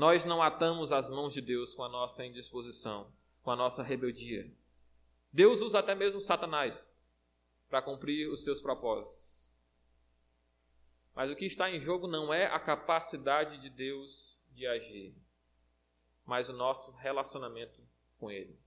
Nós 0.00 0.24
não 0.24 0.40
atamos 0.40 0.92
as 0.92 1.10
mãos 1.10 1.34
de 1.34 1.42
Deus 1.42 1.74
com 1.74 1.84
a 1.84 1.88
nossa 1.90 2.24
indisposição, 2.24 3.12
com 3.42 3.50
a 3.50 3.54
nossa 3.54 3.82
rebeldia. 3.82 4.50
Deus 5.30 5.60
usa 5.60 5.80
até 5.80 5.94
mesmo 5.94 6.18
Satanás 6.18 6.98
para 7.68 7.82
cumprir 7.82 8.26
os 8.30 8.42
seus 8.42 8.62
propósitos. 8.62 9.46
Mas 11.14 11.30
o 11.30 11.36
que 11.36 11.44
está 11.44 11.70
em 11.70 11.78
jogo 11.78 12.08
não 12.08 12.32
é 12.32 12.46
a 12.46 12.58
capacidade 12.58 13.60
de 13.60 13.68
Deus 13.68 14.42
de 14.52 14.66
agir, 14.66 15.14
mas 16.24 16.48
o 16.48 16.54
nosso 16.56 16.92
relacionamento 16.92 17.86
com 18.18 18.30
Ele. 18.30 18.58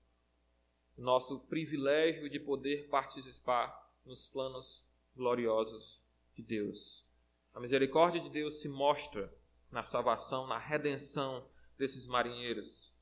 O 0.96 1.02
nosso 1.02 1.40
privilégio 1.48 2.30
de 2.30 2.38
poder 2.38 2.86
participar 2.86 3.92
nos 4.06 4.28
planos 4.28 4.86
gloriosos 5.16 6.00
de 6.36 6.44
Deus. 6.44 7.08
A 7.52 7.58
misericórdia 7.58 8.20
de 8.20 8.30
Deus 8.30 8.60
se 8.60 8.68
mostra 8.68 9.34
na 9.74 9.82
salvação, 9.82 10.46
na 10.46 10.56
redenção 10.56 11.44
desses 11.76 12.06
marinheiros. 12.06 12.94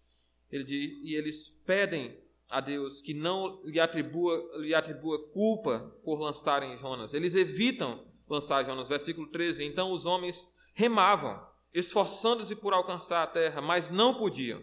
Ele 0.51 0.65
diz, 0.65 0.91
e 1.03 1.15
eles 1.15 1.49
pedem 1.49 2.19
a 2.49 2.61
Deus 2.61 3.01
que 3.01 3.15
não 3.15 3.63
lhe 3.65 3.79
atribua, 3.79 4.59
lhe 4.59 4.75
atribua 4.75 5.31
culpa 5.31 5.95
por 6.03 6.19
lançarem 6.19 6.79
Jonas. 6.79 7.15
Eles 7.15 7.35
evitam 7.35 8.11
lançar 8.29 8.65
Jonas. 8.65 8.89
Versículo 8.89 9.27
13: 9.29 9.65
Então 9.65 9.93
os 9.93 10.07
homens 10.07 10.53
remavam, 10.75 11.47
esforçando-se 11.73 12.57
por 12.57 12.73
alcançar 12.73 13.23
a 13.23 13.27
terra, 13.27 13.61
mas 13.61 13.91
não 13.91 14.19
podiam. 14.19 14.63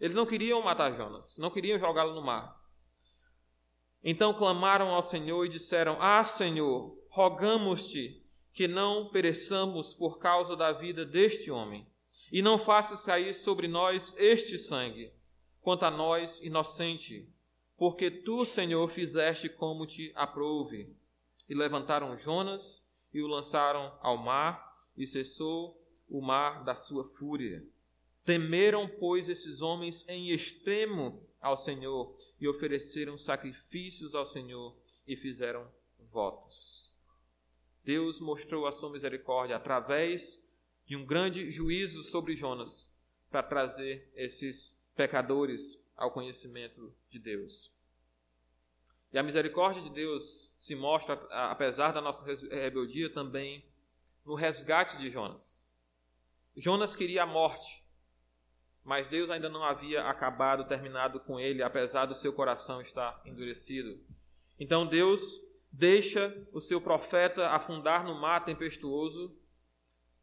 Eles 0.00 0.14
não 0.14 0.26
queriam 0.26 0.62
matar 0.62 0.96
Jonas, 0.96 1.36
não 1.38 1.50
queriam 1.50 1.78
jogá-lo 1.78 2.14
no 2.14 2.24
mar. 2.24 2.54
Então 4.02 4.34
clamaram 4.34 4.88
ao 4.88 5.02
Senhor 5.02 5.44
e 5.44 5.50
disseram: 5.50 5.96
Ah, 6.00 6.24
Senhor, 6.24 6.98
rogamos-te 7.10 8.25
que 8.56 8.66
não 8.66 9.10
pereçamos 9.10 9.92
por 9.92 10.18
causa 10.18 10.56
da 10.56 10.72
vida 10.72 11.04
deste 11.04 11.50
homem, 11.50 11.86
e 12.32 12.40
não 12.40 12.58
faças 12.58 13.04
cair 13.04 13.34
sobre 13.34 13.68
nós 13.68 14.14
este 14.16 14.56
sangue, 14.56 15.12
quanto 15.60 15.84
a 15.84 15.90
nós, 15.90 16.40
inocente, 16.40 17.28
porque 17.76 18.10
tu, 18.10 18.46
Senhor, 18.46 18.90
fizeste 18.90 19.50
como 19.50 19.86
te 19.86 20.10
aprouve. 20.14 20.90
E 21.46 21.54
levantaram 21.54 22.18
Jonas 22.18 22.88
e 23.12 23.20
o 23.20 23.26
lançaram 23.26 23.94
ao 24.00 24.16
mar, 24.16 24.74
e 24.96 25.06
cessou 25.06 25.78
o 26.08 26.22
mar 26.22 26.64
da 26.64 26.74
sua 26.74 27.04
fúria. 27.04 27.62
Temeram, 28.24 28.88
pois, 28.88 29.28
esses 29.28 29.60
homens 29.60 30.08
em 30.08 30.30
extremo 30.30 31.22
ao 31.42 31.58
Senhor, 31.58 32.16
e 32.40 32.48
ofereceram 32.48 33.18
sacrifícios 33.18 34.14
ao 34.14 34.24
Senhor, 34.24 34.74
e 35.06 35.14
fizeram 35.14 35.70
votos. 35.98 36.95
Deus 37.86 38.20
mostrou 38.20 38.66
a 38.66 38.72
sua 38.72 38.90
misericórdia 38.90 39.54
através 39.54 40.44
de 40.84 40.96
um 40.96 41.06
grande 41.06 41.52
juízo 41.52 42.02
sobre 42.02 42.34
Jonas 42.34 42.92
para 43.30 43.44
trazer 43.44 44.10
esses 44.16 44.76
pecadores 44.96 45.86
ao 45.96 46.10
conhecimento 46.10 46.92
de 47.08 47.20
Deus. 47.20 47.72
E 49.12 49.18
a 49.18 49.22
misericórdia 49.22 49.80
de 49.80 49.90
Deus 49.90 50.52
se 50.58 50.74
mostra, 50.74 51.14
apesar 51.30 51.92
da 51.92 52.00
nossa 52.00 52.26
rebeldia, 52.26 53.08
também 53.08 53.64
no 54.24 54.34
resgate 54.34 54.98
de 54.98 55.08
Jonas. 55.08 55.70
Jonas 56.56 56.96
queria 56.96 57.22
a 57.22 57.26
morte, 57.26 57.84
mas 58.82 59.08
Deus 59.08 59.30
ainda 59.30 59.48
não 59.48 59.62
havia 59.62 60.02
acabado, 60.08 60.66
terminado 60.66 61.20
com 61.20 61.38
ele, 61.38 61.62
apesar 61.62 62.06
do 62.06 62.14
seu 62.14 62.32
coração 62.32 62.80
estar 62.80 63.22
endurecido. 63.24 63.96
Então 64.58 64.88
Deus 64.88 65.45
deixa 65.78 66.34
o 66.52 66.60
seu 66.60 66.80
profeta 66.80 67.48
afundar 67.50 68.04
no 68.04 68.18
mar 68.18 68.44
tempestuoso, 68.44 69.36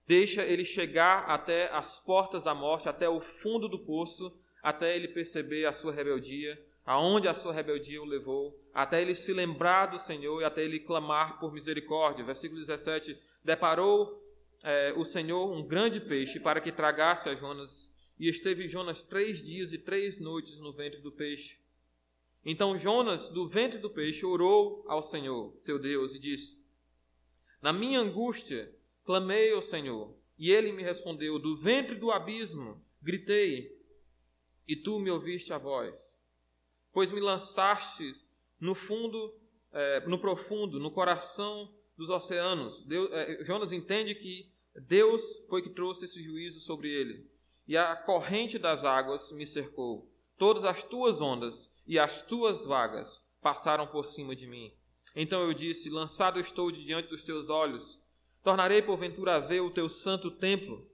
deixa 0.08 0.44
ele 0.44 0.66
chegar 0.66 1.26
até 1.30 1.72
as 1.72 2.00
portas 2.00 2.44
da 2.44 2.56
morte, 2.56 2.90
até 2.90 3.08
o 3.08 3.22
fundo 3.22 3.70
do 3.70 3.78
poço, 3.78 4.36
até 4.64 4.96
ele 4.96 5.08
perceber 5.08 5.66
a 5.66 5.74
sua 5.74 5.94
rebeldia, 5.94 6.60
aonde 6.84 7.28
a 7.28 7.34
sua 7.34 7.54
rebeldia 7.54 8.02
o 8.02 8.06
levou, 8.06 8.60
até 8.74 9.02
ele 9.02 9.14
se 9.14 9.32
lembrar 9.32 9.88
do 9.88 10.00
Senhor 10.00 10.42
e 10.42 10.46
até 10.46 10.64
ele 10.64 10.80
clamar 10.80 11.40
por 11.40 11.54
misericórdia. 11.54 12.26
Versículo 12.26 12.60
17: 12.60 13.16
Deparou 13.44 14.22
é, 14.64 14.94
o 14.98 15.06
Senhor 15.06 15.52
um 15.52 15.66
grande 15.66 16.00
peixe 16.00 16.40
para 16.40 16.62
que 16.62 16.72
tragasse 16.72 17.30
a 17.30 17.36
Jonas, 17.36 17.96
e 18.20 18.28
esteve 18.28 18.68
Jonas 18.68 19.04
três 19.04 19.44
dias 19.44 19.72
e 19.72 19.78
três 19.78 20.20
noites 20.20 20.60
no 20.60 20.74
ventre 20.74 21.00
do 21.00 21.12
peixe. 21.12 21.63
Então 22.46 22.78
Jonas, 22.78 23.30
do 23.30 23.48
ventre 23.48 23.80
do 23.80 23.90
peixe, 23.90 24.26
orou 24.26 24.84
ao 24.88 25.02
Senhor, 25.02 25.56
seu 25.60 25.80
Deus, 25.80 26.14
e 26.14 26.20
disse: 26.20 26.62
Na 27.62 27.72
minha 27.72 28.00
angústia, 28.00 28.74
clamei 29.06 29.54
ao 29.54 29.62
Senhor, 29.62 30.14
e 30.38 30.52
ele 30.52 30.72
me 30.72 30.84
respondeu: 30.84 31.40
Do 31.40 31.58
ventre 31.58 31.96
do 31.96 32.12
abismo, 32.12 32.84
gritei, 33.02 33.78
e 34.68 34.76
tu 34.76 35.00
me 35.00 35.10
ouviste 35.10 35.54
a 35.54 35.58
voz. 35.58 36.20
Pois 36.92 37.12
me 37.12 37.22
lançaste 37.22 38.12
no 38.60 38.76
fundo, 38.76 39.36
é, 39.72 40.06
no 40.08 40.20
profundo, 40.20 40.80
no 40.80 40.92
coração 40.92 41.74
dos 41.98 42.10
oceanos. 42.10 42.84
Deus, 42.84 43.10
é, 43.12 43.44
Jonas 43.46 43.72
entende 43.72 44.16
que 44.16 44.52
Deus 44.82 45.46
foi 45.48 45.62
que 45.62 45.70
trouxe 45.70 46.06
esse 46.06 46.22
juízo 46.22 46.60
sobre 46.60 46.90
ele. 46.92 47.30
E 47.68 47.78
a 47.78 47.96
corrente 47.96 48.60
das 48.60 48.84
águas 48.84 49.32
me 49.32 49.48
cercou. 49.48 50.10
Todas 50.38 50.64
as 50.64 50.84
tuas 50.84 51.22
ondas 51.22 51.73
e 51.86 52.00
as 52.00 52.22
tuas 52.22 52.66
vagas 52.66 53.28
passaram 53.42 53.86
por 53.88 54.04
cima 54.04 54.36
de 54.36 54.48
mim. 54.48 54.74
Então 55.16 55.42
eu 55.42 55.54
disse: 55.54 55.90
Lançado 55.90 56.40
estou 56.40 56.72
diante 56.72 57.10
dos 57.10 57.24
teus 57.24 57.50
olhos. 57.50 58.02
Tornarei 58.44 58.82
porventura 58.82 59.36
a 59.36 59.40
ver 59.40 59.62
o 59.62 59.72
teu 59.72 59.88
santo 59.88 60.32
templo. 60.32 60.90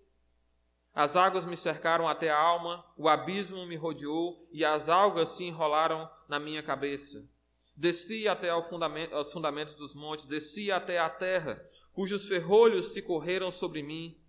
As 0.93 1.15
águas 1.15 1.45
me 1.45 1.55
cercaram 1.55 2.07
até 2.07 2.29
a 2.29 2.37
alma, 2.37 2.85
o 2.97 3.07
abismo 3.07 3.65
me 3.65 3.75
rodeou 3.75 4.47
e 4.51 4.65
as 4.65 4.89
algas 4.89 5.29
se 5.29 5.45
enrolaram 5.45 6.09
na 6.27 6.39
minha 6.39 6.61
cabeça. 6.61 7.29
Desci 7.75 8.27
até 8.27 8.49
ao 8.49 8.67
fundamento, 8.67 9.15
aos 9.15 9.31
fundamentos 9.31 9.75
dos 9.75 9.95
montes, 9.95 10.25
desci 10.25 10.71
até 10.71 10.99
a 10.99 11.09
terra, 11.09 11.63
cujos 11.93 12.27
ferrolhos 12.27 12.87
se 12.87 13.01
correram 13.01 13.49
sobre 13.49 13.81
mim 13.81 14.19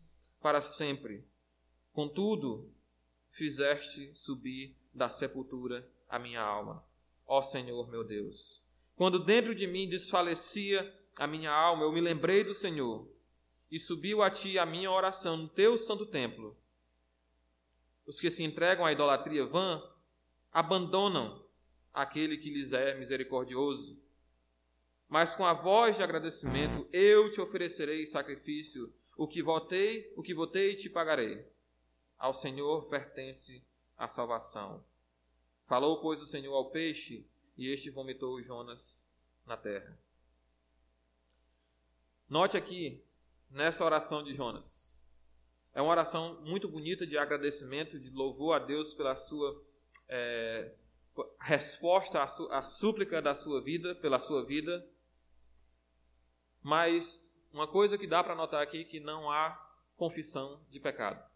para 0.40 0.60
sempre. 0.60 1.26
Contudo, 1.92 2.72
fizeste 3.32 4.10
subir 4.14 4.76
da 4.94 5.08
sepultura 5.08 5.86
a 6.10 6.18
minha 6.18 6.42
alma. 6.42 6.84
Ó 7.26 7.40
Senhor 7.40 7.88
meu 7.88 8.04
Deus. 8.04 8.60
Quando 8.96 9.24
dentro 9.24 9.54
de 9.54 9.66
mim 9.66 9.88
desfalecia 9.88 10.94
a 11.18 11.26
minha 11.26 11.50
alma, 11.50 11.84
eu 11.84 11.92
me 11.92 12.00
lembrei 12.00 12.44
do 12.44 12.52
Senhor 12.52 13.08
e 13.70 13.78
subiu 13.78 14.22
a 14.22 14.30
ti 14.30 14.58
a 14.58 14.66
minha 14.66 14.90
oração 14.90 15.36
no 15.36 15.48
teu 15.48 15.78
santo 15.78 16.04
templo. 16.04 16.56
Os 18.04 18.18
que 18.18 18.30
se 18.30 18.42
entregam 18.42 18.84
à 18.84 18.92
idolatria 18.92 19.46
vã 19.46 19.80
abandonam 20.52 21.44
aquele 21.94 22.36
que 22.36 22.50
lhes 22.50 22.72
é 22.72 22.94
misericordioso. 22.98 24.02
Mas 25.08 25.34
com 25.34 25.44
a 25.44 25.54
voz 25.54 25.96
de 25.96 26.02
agradecimento 26.02 26.88
eu 26.92 27.30
te 27.30 27.40
oferecerei 27.40 28.06
sacrifício, 28.06 28.92
o 29.16 29.28
que 29.28 29.42
votei, 29.42 30.12
o 30.16 30.22
que 30.22 30.34
votei 30.34 30.74
te 30.74 30.90
pagarei. 30.90 31.46
Ao 32.18 32.34
Senhor 32.34 32.86
pertence 32.86 33.64
a 33.96 34.08
salvação. 34.08 34.84
Falou, 35.70 36.00
pois, 36.00 36.20
o 36.20 36.26
Senhor 36.26 36.52
ao 36.52 36.68
peixe, 36.68 37.24
e 37.56 37.72
este 37.72 37.90
vomitou 37.90 38.42
Jonas 38.42 39.06
na 39.46 39.56
terra. 39.56 39.96
Note 42.28 42.56
aqui, 42.56 43.00
nessa 43.48 43.84
oração 43.84 44.24
de 44.24 44.34
Jonas, 44.34 44.98
é 45.72 45.80
uma 45.80 45.92
oração 45.92 46.40
muito 46.40 46.66
bonita 46.68 47.06
de 47.06 47.16
agradecimento, 47.16 48.00
de 48.00 48.10
louvor 48.10 48.56
a 48.56 48.58
Deus 48.58 48.94
pela 48.94 49.14
sua 49.14 49.62
é, 50.08 50.72
resposta 51.38 52.20
à, 52.20 52.26
su, 52.26 52.50
à 52.50 52.64
súplica 52.64 53.22
da 53.22 53.32
sua 53.32 53.62
vida, 53.62 53.94
pela 53.94 54.18
sua 54.18 54.44
vida. 54.44 54.84
Mas 56.60 57.40
uma 57.52 57.68
coisa 57.68 57.96
que 57.96 58.08
dá 58.08 58.24
para 58.24 58.34
notar 58.34 58.60
aqui 58.60 58.80
é 58.80 58.84
que 58.84 58.98
não 58.98 59.30
há 59.30 59.52
confissão 59.96 60.60
de 60.68 60.80
pecado 60.80 61.29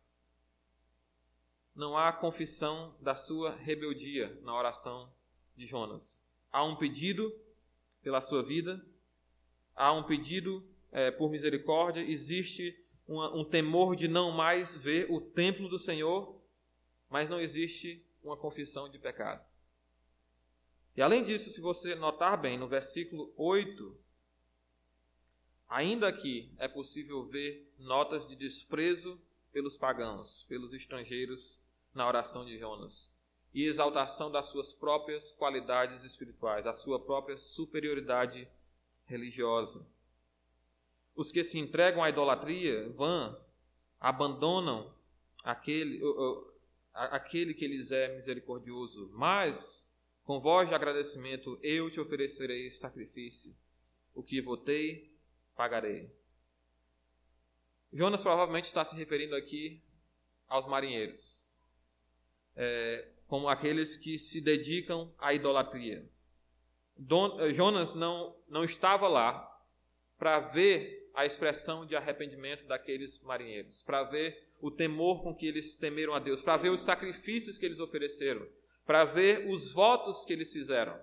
não 1.74 1.96
há 1.96 2.12
confissão 2.12 2.94
da 3.00 3.16
sua 3.16 3.56
rebeldia 3.56 4.38
na 4.42 4.56
oração 4.56 5.12
de 5.56 5.66
Jonas. 5.66 6.24
Há 6.52 6.64
um 6.64 6.76
pedido 6.76 7.34
pela 8.02 8.20
sua 8.20 8.42
vida, 8.42 8.84
há 9.74 9.92
um 9.92 10.04
pedido 10.04 10.64
é, 10.92 11.10
por 11.10 11.30
misericórdia, 11.30 12.00
existe 12.00 12.78
uma, 13.06 13.34
um 13.34 13.44
temor 13.44 13.96
de 13.96 14.06
não 14.06 14.30
mais 14.30 14.78
ver 14.78 15.10
o 15.10 15.20
templo 15.20 15.68
do 15.68 15.78
Senhor, 15.78 16.40
mas 17.08 17.28
não 17.28 17.40
existe 17.40 18.04
uma 18.22 18.36
confissão 18.36 18.88
de 18.88 18.98
pecado. 18.98 19.44
E 20.96 21.02
além 21.02 21.24
disso, 21.24 21.50
se 21.50 21.60
você 21.60 21.96
notar 21.96 22.40
bem, 22.40 22.56
no 22.56 22.68
versículo 22.68 23.32
8, 23.36 23.98
ainda 25.68 26.06
aqui 26.06 26.52
é 26.56 26.68
possível 26.68 27.24
ver 27.24 27.68
notas 27.78 28.28
de 28.28 28.36
desprezo 28.36 29.20
pelos 29.52 29.76
pagãos, 29.76 30.44
pelos 30.44 30.72
estrangeiros 30.72 31.63
na 31.94 32.06
oração 32.06 32.44
de 32.44 32.58
Jonas 32.58 33.12
e 33.54 33.64
exaltação 33.64 34.32
das 34.32 34.46
suas 34.46 34.74
próprias 34.74 35.30
qualidades 35.30 36.02
espirituais, 36.02 36.64
da 36.64 36.74
sua 36.74 36.98
própria 36.98 37.36
superioridade 37.36 38.48
religiosa. 39.06 39.86
Os 41.14 41.30
que 41.30 41.44
se 41.44 41.58
entregam 41.60 42.02
à 42.02 42.08
idolatria 42.08 42.88
vã 42.90 43.38
abandonam 44.00 44.92
aquele, 45.44 46.02
aquele 46.92 47.54
que 47.54 47.68
lhes 47.68 47.92
é 47.92 48.16
misericordioso, 48.16 49.08
mas 49.14 49.88
com 50.24 50.40
voz 50.40 50.68
de 50.68 50.74
agradecimento 50.74 51.56
eu 51.62 51.88
te 51.88 52.00
oferecerei 52.00 52.68
sacrifício, 52.70 53.54
o 54.12 54.22
que 54.22 54.42
votei, 54.42 55.16
pagarei. 55.54 56.10
Jonas 57.92 58.22
provavelmente 58.22 58.64
está 58.64 58.84
se 58.84 58.96
referindo 58.96 59.36
aqui 59.36 59.80
aos 60.48 60.66
marinheiros 60.66 61.43
é, 62.56 63.06
como 63.26 63.48
aqueles 63.48 63.96
que 63.96 64.18
se 64.18 64.40
dedicam 64.40 65.12
à 65.18 65.34
idolatria. 65.34 66.08
Don, 66.96 67.40
eh, 67.40 67.52
Jonas 67.52 67.94
não, 67.94 68.36
não 68.48 68.64
estava 68.64 69.08
lá 69.08 69.50
para 70.18 70.40
ver 70.40 71.10
a 71.14 71.26
expressão 71.26 71.86
de 71.86 71.96
arrependimento 71.96 72.66
daqueles 72.66 73.22
marinheiros, 73.22 73.82
para 73.82 74.04
ver 74.04 74.52
o 74.60 74.70
temor 74.70 75.22
com 75.22 75.34
que 75.34 75.46
eles 75.46 75.76
temeram 75.76 76.14
a 76.14 76.18
Deus, 76.18 76.42
para 76.42 76.56
ver 76.56 76.70
os 76.70 76.80
sacrifícios 76.80 77.58
que 77.58 77.66
eles 77.66 77.80
ofereceram, 77.80 78.46
para 78.86 79.04
ver 79.04 79.46
os 79.48 79.72
votos 79.72 80.24
que 80.24 80.32
eles 80.32 80.52
fizeram. 80.52 80.98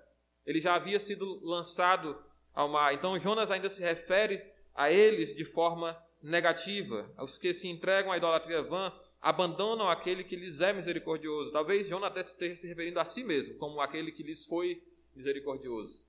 Ele 0.46 0.60
já 0.60 0.76
havia 0.76 1.00
sido 1.00 1.40
lançado 1.44 2.22
ao 2.54 2.68
mar. 2.68 2.94
Então 2.94 3.20
Jonas 3.20 3.52
ainda 3.52 3.70
se 3.70 3.82
refere 3.82 4.44
a 4.74 4.92
eles 4.92 5.36
de 5.36 5.46
forma 5.46 6.02
negativa, 6.22 7.12
aos 7.18 7.38
que 7.38 7.54
se 7.54 7.68
entregam 7.68 8.12
à 8.12 8.18
idolatria 8.18 8.62
vã, 8.62 8.92
abandonam 9.22 9.88
aquele 9.88 10.24
que 10.24 10.36
lhes 10.36 10.62
é 10.62 10.74
misericordioso. 10.74 11.52
Talvez 11.52 11.88
Jonas 11.88 12.28
esteja 12.28 12.56
se 12.56 12.68
referindo 12.68 13.00
a 13.00 13.06
si 13.06 13.24
mesmo, 13.24 13.56
como 13.58 13.80
aquele 13.80 14.12
que 14.12 14.24
lhes 14.24 14.46
foi 14.46 14.84
misericordioso. 15.14 16.06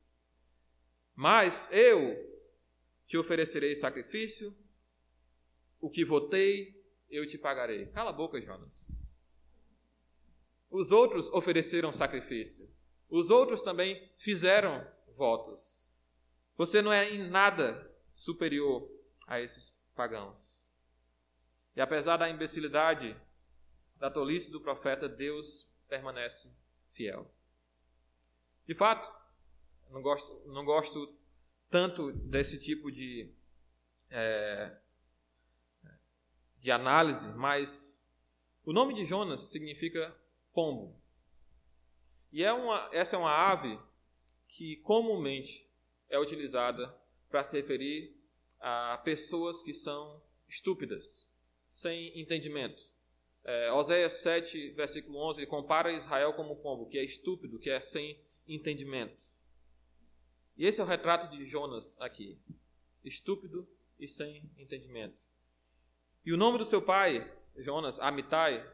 Mas 1.15 1.71
eu 1.71 2.33
te 3.05 3.19
oferecerei 3.19 3.77
sacrifício, 3.77 4.57
o 5.81 5.91
que 5.91 6.05
votei, 6.05 6.81
eu 7.11 7.27
te 7.27 7.37
pagarei. 7.37 7.87
Cala 7.87 8.11
a 8.11 8.15
boca, 8.15 8.41
Jonas. 8.41 8.91
Os 10.71 10.91
outros 10.91 11.31
ofereceram 11.33 11.93
sacrifício. 11.93 12.71
Os 13.11 13.29
outros 13.29 13.61
também 13.61 14.11
fizeram 14.17 14.87
votos. 15.15 15.87
Você 16.57 16.81
não 16.81 16.91
é 16.91 17.13
em 17.13 17.29
nada 17.29 17.91
superior 18.13 18.91
a 19.27 19.39
esses 19.39 19.79
pagãos. 19.95 20.67
E 21.75 21.81
apesar 21.81 22.17
da 22.17 22.29
imbecilidade, 22.29 23.17
da 23.97 24.11
tolice 24.11 24.51
do 24.51 24.61
profeta, 24.61 25.09
Deus 25.09 25.71
permanece 25.89 26.55
fiel. 26.91 27.31
De 28.67 28.75
fato, 28.75 29.13
não 29.91 30.03
gosto, 30.03 30.43
não 30.47 30.65
gosto 30.65 31.15
tanto 31.71 32.13
desse 32.13 32.59
tipo 32.59 32.91
de, 32.91 33.31
é, 34.11 34.77
de 36.61 36.71
análise, 36.71 37.35
mas 37.37 38.01
o 38.65 38.73
nome 38.73 38.95
de 38.95 39.05
Jonas 39.05 39.51
significa 39.51 40.15
pombo. 40.53 41.01
E 42.31 42.45
é 42.45 42.53
uma, 42.53 42.89
essa 42.93 43.17
é 43.17 43.19
uma 43.19 43.33
ave 43.33 43.79
que 44.49 44.77
comumente 44.79 45.69
é 46.09 46.19
utilizada 46.19 46.95
para 47.31 47.43
se 47.43 47.57
referir 47.57 48.15
a 48.61 48.99
pessoas 49.05 49.63
que 49.63 49.73
são 49.73 50.23
estúpidas, 50.49 51.29
sem 51.73 52.21
entendimento. 52.21 52.85
É, 53.43 53.73
Oséias 53.73 54.23
7, 54.23 54.73
versículo 54.73 55.19
11, 55.27 55.47
compara 55.47 55.91
Israel 55.91 56.35
como 56.35 56.53
um 56.53 56.57
pombo, 56.57 56.87
que 56.87 56.99
é 56.99 57.03
estúpido, 57.03 57.59
que 57.59 57.71
é 57.71 57.81
sem 57.81 58.21
entendimento. 58.47 59.25
E 60.55 60.67
esse 60.67 60.83
é 60.83 60.85
o 60.85 60.87
retrato 60.87 61.35
de 61.35 61.47
Jonas 61.47 61.99
aqui. 62.03 62.39
Estúpido 63.03 63.67
e 63.99 64.07
sem 64.07 64.45
entendimento. 64.59 65.23
E 66.27 66.33
o 66.35 66.37
nome 66.37 66.59
do 66.59 66.65
seu 66.67 66.83
pai, 66.83 67.27
Jonas, 67.57 67.99
Amitai, 68.01 68.71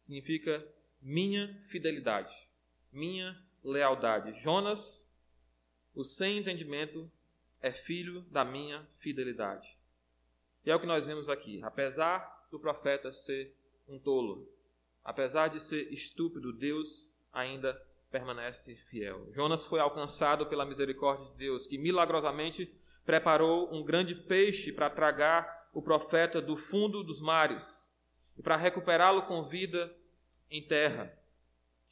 significa 0.00 0.66
minha 1.00 1.56
fidelidade, 1.62 2.34
minha 2.90 3.40
lealdade. 3.62 4.32
Jonas, 4.42 5.08
o 5.94 6.02
sem 6.02 6.38
entendimento, 6.38 7.08
é 7.62 7.72
filho 7.72 8.22
da 8.22 8.44
minha 8.44 8.84
fidelidade. 8.90 9.68
E 10.66 10.70
é 10.70 10.74
o 10.74 10.80
que 10.80 10.86
nós 10.86 11.06
vemos 11.06 11.28
aqui. 11.28 11.62
Apesar 11.62 12.39
do 12.50 12.58
profeta 12.58 13.12
ser 13.12 13.54
um 13.88 13.98
tolo. 13.98 14.48
Apesar 15.04 15.48
de 15.48 15.60
ser 15.60 15.92
estúpido, 15.92 16.52
Deus 16.52 17.08
ainda 17.32 17.80
permanece 18.10 18.74
fiel. 18.74 19.28
Jonas 19.34 19.64
foi 19.64 19.80
alcançado 19.80 20.46
pela 20.46 20.66
misericórdia 20.66 21.26
de 21.26 21.36
Deus, 21.36 21.66
que 21.66 21.78
milagrosamente 21.78 22.72
preparou 23.04 23.72
um 23.72 23.84
grande 23.84 24.14
peixe 24.14 24.72
para 24.72 24.90
tragar 24.90 25.68
o 25.72 25.80
profeta 25.80 26.40
do 26.40 26.56
fundo 26.56 27.02
dos 27.04 27.20
mares 27.20 27.96
e 28.36 28.42
para 28.42 28.56
recuperá-lo 28.56 29.22
com 29.22 29.44
vida 29.44 29.94
em 30.50 30.62
terra. 30.62 31.16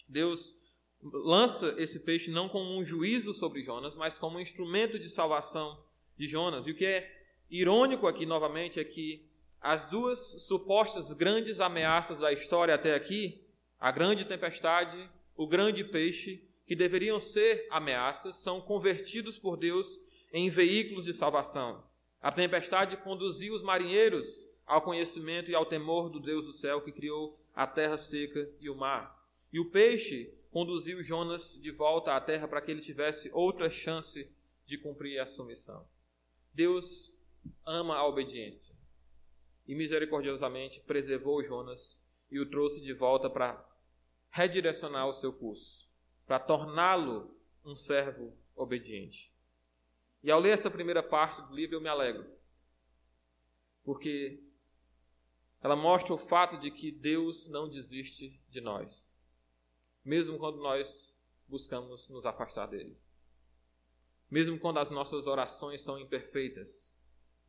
Deus 0.09 0.59
lança 1.03 1.75
esse 1.79 2.01
peixe 2.01 2.31
não 2.31 2.49
como 2.49 2.77
um 2.77 2.85
juízo 2.85 3.33
sobre 3.33 3.63
Jonas, 3.63 3.97
mas 3.97 4.19
como 4.19 4.39
um 4.39 4.41
instrumento 4.41 4.99
de 4.99 5.09
salvação 5.09 5.81
de 6.17 6.27
Jonas. 6.27 6.67
E 6.67 6.73
o 6.73 6.75
que 6.75 6.85
é 6.85 7.17
irônico 7.49 8.07
aqui 8.07 8.27
novamente 8.27 8.81
é 8.81 8.85
que 8.85 9.28
as 9.61 9.89
duas 9.89 10.21
supostas 10.45 11.13
grandes 11.13 11.61
ameaças 11.61 12.21
da 12.21 12.33
história 12.33 12.75
até 12.75 12.95
aqui, 12.95 13.45
a 13.79 13.91
grande 13.91 14.25
tempestade, 14.25 15.11
o 15.37 15.47
grande 15.47 15.85
peixe, 15.85 16.45
que 16.67 16.77
deveriam 16.77 17.19
ser 17.19 17.67
ameaças, 17.71 18.37
são 18.37 18.61
convertidos 18.61 19.39
por 19.39 19.57
Deus 19.57 20.01
em 20.33 20.51
veículos 20.51 21.07
de 21.07 21.15
salvação. 21.15 21.83
A 22.21 22.31
tempestade 22.31 22.97
conduziu 22.99 23.55
os 23.55 23.63
marinheiros 23.63 24.49
ao 24.67 24.83
conhecimento 24.83 25.51
e 25.51 25.55
ao 25.55 25.65
temor 25.65 26.11
do 26.11 26.21
Deus 26.21 26.45
do 26.45 26.53
céu 26.53 26.83
que 26.83 26.93
criou 26.93 27.39
a 27.55 27.67
terra 27.67 27.97
seca 27.97 28.49
e 28.61 28.69
o 28.69 28.77
mar. 28.77 29.19
E 29.53 29.59
o 29.59 29.71
peixe 29.71 30.33
conduziu 30.51 31.03
Jonas 31.03 31.59
de 31.61 31.71
volta 31.71 32.15
à 32.15 32.21
terra 32.21 32.47
para 32.47 32.61
que 32.61 32.71
ele 32.71 32.83
tivesse 32.83 33.31
outra 33.33 33.71
chance 33.71 34.31
de 34.67 34.77
cumprir 34.77 35.19
a 35.21 35.27
sua 35.27 35.47
missão. 35.47 35.87
Deus 36.53 37.19
ama 37.65 37.97
a 37.97 38.07
obediência 38.07 38.78
e 39.69 39.75
misericordiosamente 39.75 40.81
preservou 40.81 41.45
Jonas 41.45 42.03
e 42.31 42.41
o 42.41 42.49
trouxe 42.49 42.81
de 42.81 42.95
volta 42.95 43.29
para 43.29 43.63
redirecionar 44.31 45.07
o 45.07 45.13
seu 45.13 45.31
curso, 45.31 45.87
para 46.27 46.41
torná-lo 46.41 47.39
um 47.63 47.75
servo 47.75 48.35
obediente. 48.57 49.31
E 50.23 50.31
ao 50.31 50.41
ler 50.41 50.51
essa 50.51 50.71
primeira 50.71 51.03
parte 51.03 51.43
do 51.43 51.55
livro 51.55 51.77
eu 51.77 51.81
me 51.83 51.89
alegro, 51.89 52.27
porque 53.85 54.43
ela 55.61 55.77
mostra 55.77 56.15
o 56.15 56.19
fato 56.19 56.59
de 56.59 56.71
que 56.71 56.91
Deus 56.91 57.49
não 57.49 57.69
desiste 57.69 58.41
de 58.49 58.61
nós, 58.61 59.17
mesmo 60.03 60.39
quando 60.39 60.59
nós 60.59 61.15
buscamos 61.47 62.09
nos 62.09 62.25
afastar 62.25 62.67
dele. 62.67 62.99
Mesmo 64.31 64.59
quando 64.59 64.79
as 64.79 64.91
nossas 64.91 65.27
orações 65.27 65.83
são 65.83 65.99
imperfeitas, 65.99 66.98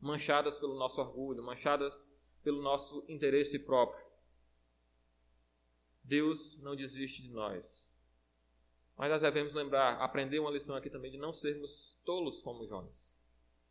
manchadas 0.00 0.58
pelo 0.58 0.78
nosso 0.78 1.00
orgulho, 1.00 1.42
manchadas 1.42 2.10
pelo 2.42 2.62
nosso 2.62 3.04
interesse 3.08 3.58
próprio. 3.60 4.04
Deus 6.02 6.60
não 6.62 6.74
desiste 6.74 7.22
de 7.22 7.30
nós. 7.30 7.96
Mas 8.96 9.10
nós 9.10 9.22
devemos 9.22 9.54
lembrar, 9.54 10.00
aprender 10.00 10.38
uma 10.38 10.50
lição 10.50 10.76
aqui 10.76 10.90
também 10.90 11.10
de 11.10 11.18
não 11.18 11.32
sermos 11.32 11.98
tolos 12.04 12.42
como 12.42 12.66
Jonas, 12.66 13.16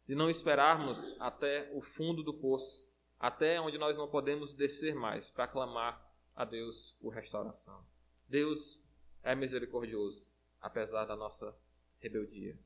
de 0.07 0.15
não 0.15 0.29
esperarmos 0.29 1.19
até 1.19 1.69
o 1.73 1.81
fundo 1.81 2.23
do 2.23 2.33
poço, 2.33 2.89
até 3.19 3.59
onde 3.59 3.77
nós 3.77 3.97
não 3.97 4.07
podemos 4.07 4.53
descer 4.53 4.95
mais 4.95 5.29
para 5.29 5.47
clamar 5.47 6.03
a 6.35 6.45
Deus 6.45 6.97
por 7.01 7.13
restauração. 7.13 7.85
Deus 8.27 8.83
é 9.21 9.35
misericordioso, 9.35 10.29
apesar 10.61 11.05
da 11.05 11.15
nossa 11.15 11.55
rebeldia. 11.99 12.57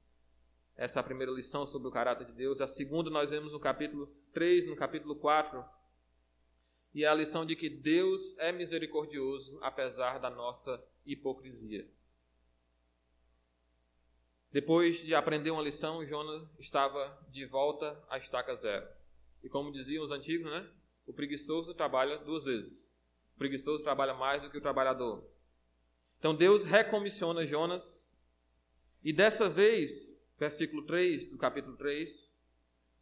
Essa 0.76 1.00
é 1.00 1.02
a 1.02 1.04
primeira 1.04 1.32
lição 1.32 1.66
sobre 1.66 1.88
o 1.88 1.92
caráter 1.92 2.26
de 2.26 2.34
Deus. 2.34 2.60
A 2.60 2.68
segunda 2.68 3.10
nós 3.10 3.30
vemos 3.30 3.52
no 3.52 3.60
capítulo 3.60 4.08
3, 4.34 4.68
no 4.68 4.76
capítulo 4.76 5.16
4. 5.16 5.64
E 6.94 7.04
é 7.04 7.08
a 7.08 7.14
lição 7.14 7.46
de 7.46 7.56
que 7.56 7.70
Deus 7.70 8.38
é 8.40 8.52
misericordioso 8.52 9.58
apesar 9.62 10.20
da 10.20 10.30
nossa 10.30 10.84
hipocrisia. 11.06 11.88
Depois 14.52 15.04
de 15.04 15.16
aprender 15.16 15.50
uma 15.50 15.64
lição, 15.64 16.06
Jonas 16.06 16.48
estava 16.60 17.20
de 17.30 17.46
volta 17.46 18.00
à 18.10 18.18
estaca 18.18 18.54
zero. 18.56 18.88
E 19.44 19.50
como 19.50 19.72
diziam 19.72 20.04
os 20.04 20.12
antigos, 20.12 20.46
né? 20.46 20.70
O 21.08 21.14
preguiçoso 21.14 21.74
trabalha 21.74 22.20
duas 22.20 22.46
vezes. 22.46 22.96
O 23.36 23.38
preguiçoso 23.40 23.84
trabalha 23.84 24.14
mais 24.14 24.44
do 24.44 24.50
que 24.50 24.58
o 24.58 24.62
trabalhador. 24.62 25.24
Então 26.20 26.36
Deus 26.36 26.64
recomissiona 26.64 27.46
Jonas. 27.46 28.14
E 29.04 29.12
dessa 29.12 29.50
vez 29.50 30.23
versículo 30.44 30.84
3 30.84 31.32
do 31.32 31.38
capítulo 31.38 31.78
3, 31.78 32.36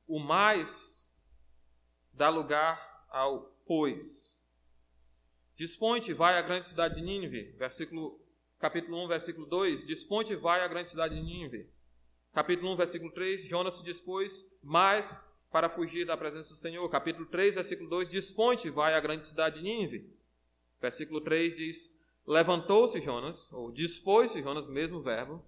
o 0.08 0.20
mais 0.20 1.12
dá 2.14 2.30
lugar 2.30 2.80
ao 3.10 3.58
pois. 3.66 4.40
Dispõe-te, 5.56 6.14
vai 6.14 6.38
à 6.38 6.42
grande 6.44 6.68
cidade 6.68 6.96
de 6.96 7.02
Nínive, 7.02 7.56
versículo, 7.58 8.24
capítulo 8.60 9.04
1, 9.06 9.08
versículo 9.08 9.48
2, 9.48 9.86
dispõe-te, 9.86 10.36
vai 10.36 10.62
à 10.62 10.68
grande 10.68 10.90
cidade 10.90 11.16
de 11.16 11.22
Nínive. 11.24 11.68
Capítulo 12.32 12.74
1, 12.74 12.78
versículo 12.78 13.12
3, 13.12 13.48
Jonas 13.48 13.74
se 13.74 13.84
dispôs 13.84 14.48
mais 14.62 15.28
para 15.52 15.68
fugir 15.68 16.06
da 16.06 16.16
presença 16.16 16.52
do 16.52 16.58
Senhor. 16.58 16.88
Capítulo 16.92 17.26
3, 17.26 17.56
versículo 17.56 17.90
2, 17.90 18.08
dispõe-te, 18.08 18.70
vai 18.70 18.94
à 18.94 19.00
grande 19.00 19.26
cidade 19.26 19.56
de 19.56 19.64
Nínive. 19.64 20.16
Versículo 20.80 21.20
3 21.22 21.56
diz, 21.56 21.98
levantou-se 22.28 23.02
Jonas, 23.02 23.52
ou 23.52 23.72
dispôs-se 23.72 24.44
Jonas, 24.44 24.68
mesmo 24.68 25.02
verbo, 25.02 25.44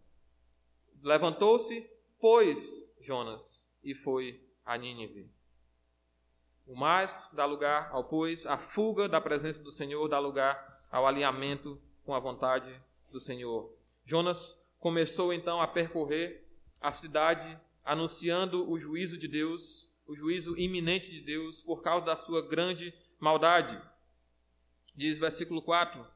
Levantou-se, 1.04 1.86
pois, 2.18 2.90
Jonas, 3.02 3.70
e 3.84 3.94
foi 3.94 4.42
a 4.66 4.78
Nínive. 4.78 5.30
O 6.66 6.74
mais 6.78 7.30
dá 7.36 7.46
lugar 7.46 7.90
ao 7.92 8.06
pois, 8.06 8.48
a 8.48 8.58
fuga 8.58 9.10
da 9.10 9.20
presença 9.20 9.62
do 9.62 9.70
Senhor 9.70 10.08
dá 10.08 10.18
lugar 10.18 10.82
ao 10.90 11.06
alinhamento 11.06 11.78
com 12.06 12.16
a 12.16 12.22
vontade 12.22 12.74
do 13.12 13.20
Senhor. 13.20 13.70
Jonas 14.06 14.66
começou 14.80 15.34
então 15.34 15.62
a 15.62 15.68
percorrer 15.68 16.48
a 16.80 16.94
cidade, 16.94 17.60
anunciando 17.84 18.70
o 18.72 18.80
juízo 18.80 19.18
de 19.18 19.28
Deus, 19.28 19.94
o 20.08 20.16
juízo 20.16 20.58
iminente 20.58 21.12
de 21.12 21.20
Deus, 21.20 21.62
por 21.62 21.82
causa 21.82 22.06
da 22.06 22.16
sua 22.16 22.42
grande 22.48 22.94
maldade. 23.20 23.78
Diz 24.96 25.18
versículo 25.18 25.62
4: 25.62 26.08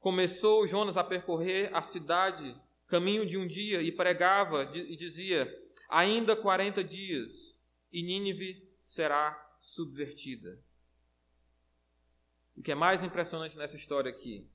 Começou 0.00 0.66
Jonas 0.66 0.96
a 0.96 1.04
percorrer 1.04 1.70
a 1.72 1.80
cidade 1.80 2.60
caminho 2.88 3.26
de 3.26 3.36
um 3.36 3.46
dia, 3.46 3.80
e 3.80 3.92
pregava 3.92 4.70
e 4.74 4.96
dizia: 4.96 5.46
Ainda 5.88 6.34
quarenta 6.34 6.82
dias, 6.82 7.62
e 7.92 8.02
Nínive 8.02 8.68
será 8.80 9.56
subvertida. 9.60 10.58
O 12.56 12.62
que 12.62 12.72
é 12.72 12.74
mais 12.74 13.02
impressionante 13.02 13.56
nessa 13.56 13.76
história 13.76 14.10
aqui, 14.10 14.48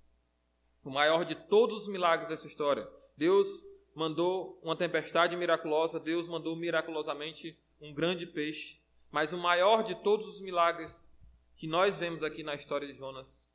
o 0.84 0.90
maior 0.90 1.24
de 1.24 1.36
todos 1.48 1.84
os 1.84 1.88
milagres 1.88 2.28
dessa 2.28 2.48
história, 2.48 2.88
Deus 3.16 3.64
mandou 3.96 4.60
uma 4.62 4.76
tempestade 4.76 5.36
miraculosa, 5.38 6.00
Deus 6.00 6.28
mandou 6.28 6.56
miraculosamente 6.56 7.58
um 7.80 7.94
grande 7.94 8.26
peixe, 8.26 8.82
mas 9.10 9.32
o 9.32 9.38
maior 9.38 9.84
de 9.84 9.96
todos 10.04 10.26
os 10.26 10.42
milagres 10.42 11.16
que 11.56 11.68
nós 11.68 11.98
vemos 11.98 12.24
aqui 12.24 12.44
na 12.44 12.56
história 12.56 12.88
de 12.88 12.98
Jonas 12.98 13.54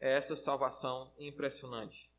é 0.00 0.16
essa 0.16 0.36
salvação 0.36 1.12
impressionante. 1.18 2.10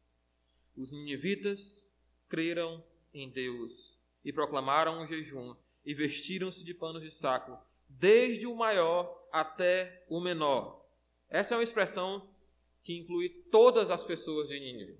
Os 0.75 0.91
ninivitas 0.91 1.92
creram 2.29 2.83
em 3.13 3.29
Deus 3.29 3.99
e 4.23 4.31
proclamaram 4.31 5.01
um 5.01 5.07
jejum 5.07 5.55
e 5.85 5.93
vestiram-se 5.93 6.63
de 6.63 6.73
panos 6.73 7.01
de 7.01 7.11
saco, 7.11 7.57
desde 7.89 8.47
o 8.47 8.55
maior 8.55 9.27
até 9.31 10.05
o 10.09 10.19
menor. 10.21 10.85
Essa 11.29 11.55
é 11.55 11.57
uma 11.57 11.63
expressão 11.63 12.29
que 12.83 12.97
inclui 12.97 13.29
todas 13.51 13.91
as 13.91 14.03
pessoas 14.03 14.49
de 14.49 14.59
Nínive. 14.59 14.97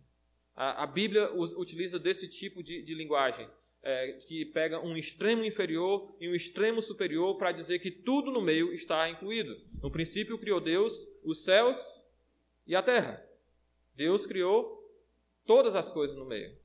A, 0.55 0.84
a 0.84 0.88
Bíblia 0.88 1.32
utiliza 1.34 1.99
desse 1.99 2.28
tipo 2.28 2.61
de, 2.63 2.82
de 2.82 2.93
linguagem, 2.93 3.47
é, 3.82 4.13
que 4.28 4.45
pega 4.45 4.80
um 4.80 4.95
extremo 4.95 5.43
inferior 5.43 6.15
e 6.19 6.30
um 6.30 6.36
extremo 6.36 6.82
superior 6.82 7.38
para 7.38 7.51
dizer 7.51 7.80
que 7.80 7.91
tudo 7.91 8.32
no 8.32 8.41
meio 8.41 8.71
está 8.71 9.09
incluído. 9.09 9.59
No 9.82 9.91
princípio 9.91 10.39
criou 10.39 10.61
Deus 10.61 11.05
os 11.24 11.43
céus 11.43 12.01
e 12.65 12.76
a 12.76 12.82
terra. 12.82 13.24
Deus 13.93 14.26
criou 14.26 14.82
todas 15.45 15.76
as 15.76 15.91
coisas 15.91 16.15
no 16.15 16.26
meio. 16.26 16.57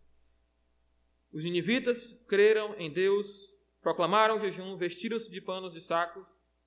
Os 1.32 1.44
ninivitas 1.44 2.22
creram 2.26 2.74
em 2.78 2.90
Deus, 2.90 3.54
proclamaram 3.82 4.40
jejum, 4.40 4.76
vestiram-se 4.76 5.30
de 5.30 5.40
panos 5.40 5.74
de 5.74 5.80
saco, 5.80 6.24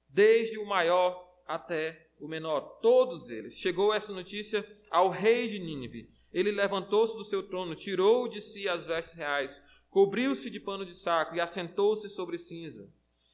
desde 0.07 0.57
o 0.59 0.65
maior 0.65 1.29
até 1.47 2.09
o 2.19 2.27
menor, 2.27 2.79
todos 2.81 3.29
eles. 3.29 3.57
Chegou 3.57 3.93
essa 3.93 4.13
notícia 4.13 4.65
ao 4.89 5.09
rei 5.09 5.49
de 5.49 5.59
Nínive. 5.59 6.09
Ele 6.31 6.51
levantou-se 6.51 7.17
do 7.17 7.23
seu 7.23 7.43
trono, 7.43 7.75
tirou 7.75 8.27
de 8.27 8.41
si 8.41 8.69
as 8.69 8.87
vestes 8.87 9.17
reais, 9.17 9.65
cobriu-se 9.89 10.49
de 10.49 10.59
pano 10.59 10.85
de 10.85 10.95
saco 10.95 11.35
e 11.35 11.41
assentou-se 11.41 12.07
sobre 12.09 12.37
cinza. 12.37 12.89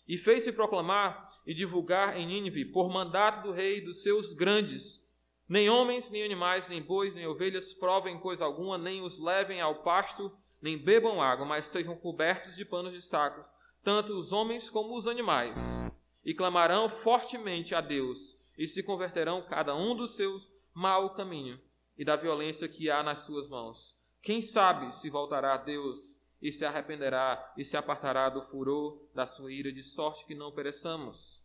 E 0.08 0.18
fez-se 0.18 0.54
proclamar 0.54 1.28
e 1.46 1.54
divulgar 1.54 2.18
em 2.18 2.26
Nínive, 2.26 2.66
por 2.66 2.90
mandato 2.90 3.44
do 3.44 3.54
rei 3.54 3.82
dos 3.82 4.02
seus 4.02 4.34
grandes, 4.34 5.06
nem 5.48 5.70
homens, 5.70 6.12
nem 6.12 6.24
animais, 6.24 6.68
nem 6.68 6.82
bois, 6.82 7.14
nem 7.14 7.26
ovelhas 7.26 7.74
provem 7.74 8.20
coisa 8.20 8.44
alguma, 8.44 8.78
nem 8.78 9.02
os 9.02 9.18
levem 9.18 9.62
ao 9.62 9.82
pasto, 9.82 10.32
nem 10.62 10.78
bebam 10.78 11.22
água, 11.22 11.46
mas 11.46 11.68
sejam 11.68 11.96
cobertos 11.96 12.56
de 12.56 12.66
panos 12.66 12.94
de 12.94 13.02
saco, 13.02 13.44
tanto 13.84 14.14
os 14.14 14.32
homens 14.32 14.70
como 14.70 14.96
os 14.96 15.08
animais, 15.08 15.82
e 16.26 16.34
clamarão 16.34 16.90
fortemente 16.90 17.74
a 17.74 17.82
Deus, 17.82 18.40
e 18.58 18.68
se 18.68 18.84
converterão 18.84 19.46
cada 19.48 19.76
um 19.76 19.96
do 19.96 20.08
seus 20.08 20.52
mau 20.74 21.14
caminho 21.14 21.60
e 21.98 22.04
da 22.04 22.16
violência 22.16 22.68
que 22.68 22.90
há 22.90 23.02
nas 23.04 23.22
suas 23.22 23.48
mãos. 23.48 24.00
Quem 24.22 24.42
sabe 24.42 24.94
se 24.94 25.10
voltará 25.10 25.54
a 25.54 25.58
Deus 25.58 26.24
e 26.42 26.52
se 26.52 26.66
arrependerá 26.66 27.54
e 27.58 27.64
se 27.64 27.78
apartará 27.78 28.30
do 28.30 28.42
furor 28.42 29.02
da 29.14 29.26
sua 29.26 29.52
ira, 29.52 29.72
de 29.72 29.82
sorte 29.82 30.26
que 30.26 30.36
não 30.36 30.52
pereçamos. 30.52 31.44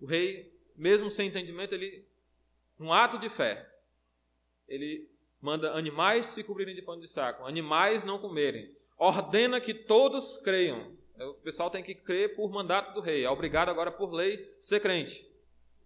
O 0.00 0.06
rei, 0.06 0.54
mesmo 0.76 1.10
sem 1.10 1.28
entendimento, 1.28 1.74
ele, 1.74 2.06
um 2.78 2.92
ato 2.92 3.18
de 3.18 3.28
fé, 3.28 3.68
ele 4.66 5.10
manda 5.40 5.72
animais 5.72 6.26
se 6.26 6.44
cobrirem 6.44 6.74
de 6.74 6.82
pano 6.82 7.00
de 7.00 7.08
saco, 7.08 7.46
animais 7.46 8.04
não 8.04 8.18
comerem, 8.18 8.74
ordena 8.96 9.60
que 9.60 9.74
todos 9.74 10.38
creiam. 10.38 10.96
O 11.18 11.34
pessoal 11.34 11.70
tem 11.70 11.82
que 11.82 11.94
crer 11.94 12.36
por 12.36 12.50
mandato 12.50 12.94
do 12.94 13.00
rei, 13.00 13.24
é 13.24 13.30
obrigado 13.30 13.68
agora 13.68 13.90
por 13.90 14.12
lei 14.12 14.54
ser 14.58 14.80
crente. 14.80 15.28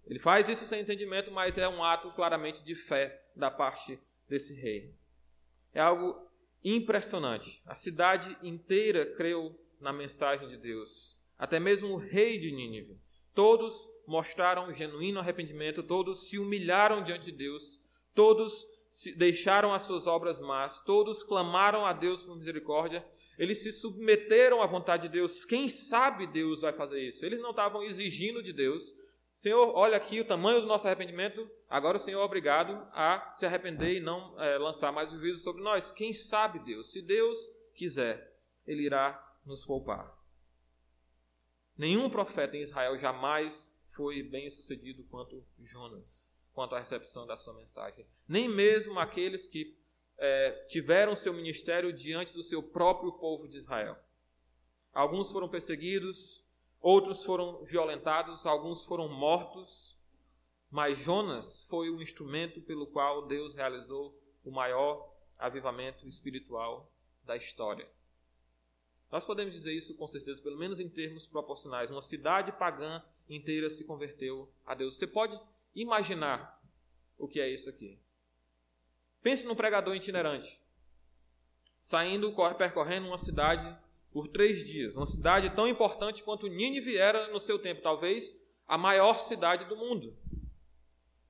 Ele 0.07 0.19
faz 0.19 0.49
isso 0.49 0.67
sem 0.67 0.81
entendimento, 0.81 1.31
mas 1.31 1.57
é 1.57 1.69
um 1.69 1.83
ato 1.83 2.11
claramente 2.11 2.63
de 2.63 2.75
fé 2.75 3.23
da 3.35 3.51
parte 3.51 3.99
desse 4.29 4.55
rei. 4.61 4.93
É 5.73 5.81
algo 5.81 6.29
impressionante. 6.65 7.63
A 7.67 7.75
cidade 7.75 8.37
inteira 8.43 9.07
creu 9.07 9.59
na 9.81 9.93
mensagem 9.93 10.49
de 10.49 10.57
Deus. 10.57 11.19
Até 11.39 11.59
mesmo 11.59 11.95
o 11.95 11.97
rei 11.97 12.39
de 12.39 12.53
Nínive. 12.53 12.99
Todos 13.35 13.89
mostraram 14.07 14.75
genuíno 14.75 15.19
arrependimento, 15.19 15.83
todos 15.83 16.29
se 16.29 16.39
humilharam 16.39 17.03
diante 17.03 17.25
de 17.25 17.33
Deus, 17.33 17.83
todos 18.15 18.67
deixaram 19.17 19.73
as 19.73 19.85
suas 19.85 20.07
obras 20.07 20.41
más, 20.41 20.79
todos 20.85 21.23
clamaram 21.23 21.87
a 21.87 21.93
Deus 21.93 22.23
por 22.23 22.37
misericórdia, 22.37 23.05
eles 23.39 23.63
se 23.63 23.73
submeteram 23.73 24.61
à 24.63 24.67
vontade 24.67 25.05
de 25.05 25.09
Deus. 25.09 25.45
Quem 25.45 25.69
sabe 25.69 26.27
Deus 26.27 26.61
vai 26.61 26.73
fazer 26.73 27.01
isso? 27.01 27.25
Eles 27.25 27.41
não 27.41 27.51
estavam 27.51 27.83
exigindo 27.83 28.43
de 28.43 28.53
Deus. 28.53 28.95
Senhor, 29.35 29.73
olha 29.75 29.97
aqui 29.97 30.21
o 30.21 30.25
tamanho 30.25 30.61
do 30.61 30.67
nosso 30.67 30.87
arrependimento, 30.87 31.51
agora 31.69 31.97
o 31.97 32.01
Senhor 32.01 32.21
é 32.21 32.25
obrigado 32.25 32.75
a 32.93 33.33
se 33.35 33.47
arrepender 33.47 33.97
e 33.97 34.01
não 34.01 34.39
é, 34.39 34.59
lançar 34.59 34.93
mais 34.93 35.13
o 35.13 35.19
juízo 35.19 35.43
sobre 35.43 35.63
nós. 35.63 35.91
Quem 35.91 36.13
sabe 36.13 36.59
Deus? 36.61 36.93
Se 36.93 37.03
Deus 37.03 37.39
quiser, 37.75 38.37
Ele 38.67 38.85
irá 38.85 39.21
nos 39.45 39.65
poupar. 39.65 40.17
Nenhum 41.77 42.11
profeta 42.11 42.57
em 42.57 42.61
Israel 42.61 42.99
jamais 42.99 43.77
foi 43.89 44.23
bem 44.23 44.49
sucedido 44.51 45.03
quanto 45.11 45.45
Jonas 45.65 46.32
quanto 46.55 46.75
à 46.75 46.79
recepção 46.79 47.27
da 47.27 47.37
sua 47.37 47.55
mensagem. 47.55 48.07
Nem 48.29 48.49
mesmo 48.49 48.99
aqueles 48.99 49.47
que 49.47 49.77
é, 50.19 50.53
tiveram 50.69 51.17
seu 51.17 51.33
ministério 51.33 51.93
diante 51.93 52.33
do 52.33 52.43
seu 52.43 52.63
próprio 52.63 53.13
povo 53.13 53.49
de 53.49 53.57
Israel. 53.57 53.97
Alguns 54.93 55.33
foram 55.33 55.49
perseguidos, 55.49 56.45
outros 56.81 57.25
foram 57.25 57.65
violentados, 57.65 58.47
alguns 58.47 58.85
foram 58.85 59.09
mortos, 59.09 59.97
mas 60.71 60.99
Jonas 60.99 61.67
foi 61.69 61.91
o 61.91 62.01
instrumento 62.01 62.61
pelo 62.61 62.87
qual 62.87 63.27
Deus 63.27 63.55
realizou 63.55 64.17
o 64.45 64.51
maior 64.51 65.13
avivamento 65.39 66.07
espiritual 66.07 66.91
da 67.25 67.37
história. 67.37 67.89
Nós 69.11 69.25
podemos 69.25 69.53
dizer 69.53 69.75
isso 69.75 69.97
com 69.97 70.07
certeza, 70.07 70.43
pelo 70.43 70.57
menos 70.57 70.81
em 70.81 70.89
termos 70.89 71.27
proporcionais. 71.27 71.91
Uma 71.91 72.01
cidade 72.01 72.53
pagã 72.53 73.03
inteira 73.29 73.69
se 73.69 73.85
converteu 73.85 74.51
a 74.65 74.75
Deus. 74.75 74.97
Você 74.97 75.07
pode 75.07 75.39
imaginar 75.75 76.61
o 77.19 77.29
que 77.29 77.41
é 77.41 77.49
isso 77.49 77.71
aqui. 77.71 77.99
Pense 79.23 79.47
num 79.47 79.55
pregador 79.55 79.95
itinerante, 79.95 80.61
saindo, 81.81 82.35
percorrendo 82.57 83.07
uma 83.07 83.19
cidade 83.19 83.77
por 84.13 84.29
três 84.29 84.67
dias, 84.67 84.97
uma 84.97 85.07
cidade 85.07 85.51
tão 85.55 85.67
importante 85.67 86.23
quanto 86.23 86.49
Nínive 86.49 86.97
era 86.97 87.29
no 87.29 87.41
seu 87.41 87.59
tempo, 87.59 87.81
talvez 87.81 88.43
a 88.67 88.77
maior 88.77 89.15
cidade 89.15 89.65
do 89.67 89.77
mundo. 89.77 90.17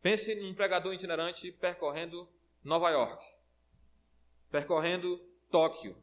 Pense 0.01 0.35
num 0.35 0.55
pregador 0.55 0.93
itinerante 0.93 1.53
percorrendo 1.53 2.29
Nova 2.65 2.91
York, 2.91 3.25
percorrendo 4.51 5.19
Tóquio, 5.51 5.97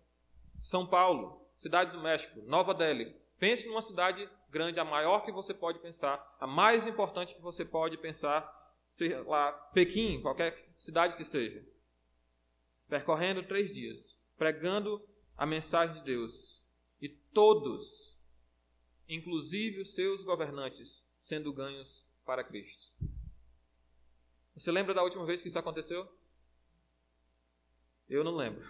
São 0.58 0.86
Paulo, 0.86 1.46
Cidade 1.56 1.92
do 1.92 2.02
México, 2.02 2.40
Nova 2.44 2.74
Delhi. 2.74 3.14
Pense 3.38 3.68
numa 3.68 3.82
cidade 3.82 4.30
grande, 4.50 4.80
a 4.80 4.86
maior 4.86 5.26
que 5.26 5.32
você 5.32 5.54
pode 5.54 5.80
pensar, 5.80 6.38
a 6.40 6.48
mais 6.48 6.88
importante 6.88 7.36
que 7.36 7.42
você 7.42 7.64
pode 7.64 7.98
pensar, 7.98 8.48
seja 8.90 9.22
lá 9.24 9.52
Pequim, 9.74 10.22
qualquer 10.22 10.72
cidade 10.76 11.16
que 11.16 11.26
seja. 11.26 11.66
Percorrendo 12.88 13.48
três 13.48 13.74
dias, 13.74 14.24
pregando 14.38 15.08
a 15.38 15.46
mensagem 15.46 15.96
de 15.96 16.04
Deus. 16.04 16.64
E 17.00 17.08
todos, 17.08 18.20
inclusive 19.08 19.82
os 19.82 19.94
seus 19.94 20.24
governantes, 20.24 21.10
sendo 21.18 21.54
ganhos 21.54 22.12
para 22.26 22.44
Cristo. 22.44 22.94
Você 24.56 24.72
lembra 24.72 24.94
da 24.94 25.04
última 25.04 25.26
vez 25.26 25.42
que 25.42 25.48
isso 25.48 25.60
aconteceu? 25.60 26.08
Eu 28.10 28.24
não 28.24 28.36
lembro. 28.36 28.68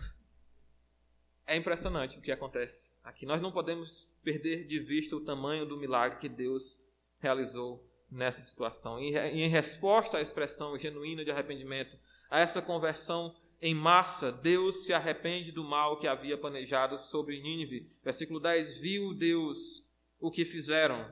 É 1.49 1.57
impressionante 1.57 2.19
o 2.19 2.21
que 2.21 2.31
acontece 2.31 2.95
aqui. 3.03 3.25
Nós 3.25 3.41
não 3.41 3.51
podemos 3.51 4.03
perder 4.23 4.67
de 4.67 4.79
vista 4.79 5.15
o 5.15 5.25
tamanho 5.25 5.65
do 5.65 5.77
milagre 5.77 6.19
que 6.19 6.29
Deus 6.29 6.79
realizou 7.17 7.83
nessa 8.07 8.43
situação. 8.43 8.99
E 8.99 9.17
em 9.17 9.49
resposta 9.49 10.19
à 10.19 10.21
expressão 10.21 10.77
genuína 10.77 11.25
de 11.25 11.31
arrependimento, 11.31 11.97
a 12.29 12.39
essa 12.39 12.61
conversão 12.61 13.35
em 13.59 13.73
massa, 13.73 14.31
Deus 14.31 14.85
se 14.85 14.93
arrepende 14.93 15.51
do 15.51 15.63
mal 15.63 15.97
que 15.97 16.07
havia 16.07 16.37
planejado 16.37 16.95
sobre 16.99 17.41
Nínive. 17.41 17.91
Versículo 18.03 18.39
10: 18.39 18.77
Viu 18.77 19.15
Deus 19.15 19.89
o 20.19 20.29
que 20.29 20.45
fizeram, 20.45 21.11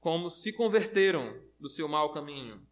como 0.00 0.30
se 0.30 0.54
converteram 0.54 1.38
do 1.60 1.68
seu 1.68 1.86
mau 1.86 2.14
caminho. 2.14 2.66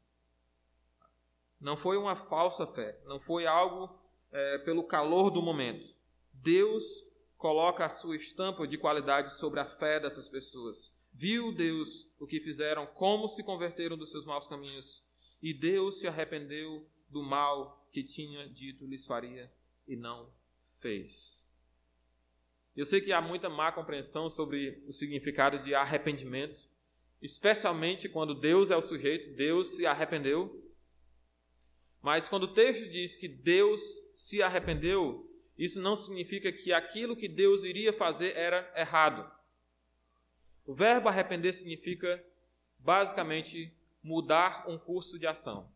Não 1.60 1.76
foi 1.76 1.98
uma 1.98 2.16
falsa 2.16 2.66
fé, 2.66 2.98
não 3.04 3.20
foi 3.20 3.46
algo 3.46 3.94
é, 4.32 4.56
pelo 4.60 4.82
calor 4.82 5.30
do 5.30 5.42
momento. 5.42 5.99
Deus 6.42 7.06
coloca 7.36 7.84
a 7.84 7.88
sua 7.88 8.16
estampa 8.16 8.66
de 8.66 8.76
qualidade 8.76 9.32
sobre 9.32 9.60
a 9.60 9.64
fé 9.64 10.00
dessas 10.00 10.28
pessoas. 10.28 10.96
Viu 11.12 11.52
Deus 11.52 12.10
o 12.18 12.26
que 12.26 12.40
fizeram, 12.40 12.86
como 12.86 13.28
se 13.28 13.42
converteram 13.42 13.96
dos 13.96 14.10
seus 14.10 14.24
maus 14.24 14.46
caminhos, 14.46 15.06
e 15.42 15.52
Deus 15.52 16.00
se 16.00 16.06
arrependeu 16.06 16.86
do 17.08 17.22
mal 17.22 17.88
que 17.92 18.04
tinha 18.04 18.48
dito 18.48 18.86
lhes 18.86 19.06
faria 19.06 19.50
e 19.86 19.96
não 19.96 20.32
fez. 20.80 21.50
Eu 22.76 22.84
sei 22.84 23.00
que 23.00 23.12
há 23.12 23.20
muita 23.20 23.48
má 23.48 23.72
compreensão 23.72 24.28
sobre 24.28 24.82
o 24.86 24.92
significado 24.92 25.62
de 25.62 25.74
arrependimento, 25.74 26.68
especialmente 27.20 28.08
quando 28.08 28.34
Deus 28.34 28.70
é 28.70 28.76
o 28.76 28.82
sujeito, 28.82 29.34
Deus 29.34 29.76
se 29.76 29.86
arrependeu. 29.86 30.62
Mas 32.00 32.28
quando 32.28 32.44
o 32.44 32.54
texto 32.54 32.88
diz 32.88 33.16
que 33.16 33.28
Deus 33.28 33.80
se 34.14 34.42
arrependeu, 34.42 35.29
isso 35.60 35.78
não 35.78 35.94
significa 35.94 36.50
que 36.50 36.72
aquilo 36.72 37.14
que 37.14 37.28
Deus 37.28 37.64
iria 37.64 37.92
fazer 37.92 38.34
era 38.34 38.72
errado. 38.74 39.30
O 40.64 40.72
verbo 40.72 41.06
arrepender 41.06 41.52
significa, 41.52 42.24
basicamente, 42.78 43.70
mudar 44.02 44.64
um 44.66 44.78
curso 44.78 45.18
de 45.18 45.26
ação. 45.26 45.70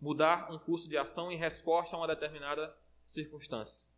Mudar 0.00 0.48
um 0.52 0.60
curso 0.60 0.88
de 0.88 0.96
ação 0.96 1.32
em 1.32 1.36
resposta 1.36 1.96
a 1.96 1.98
uma 1.98 2.06
determinada 2.06 2.72
circunstância. 3.02 3.88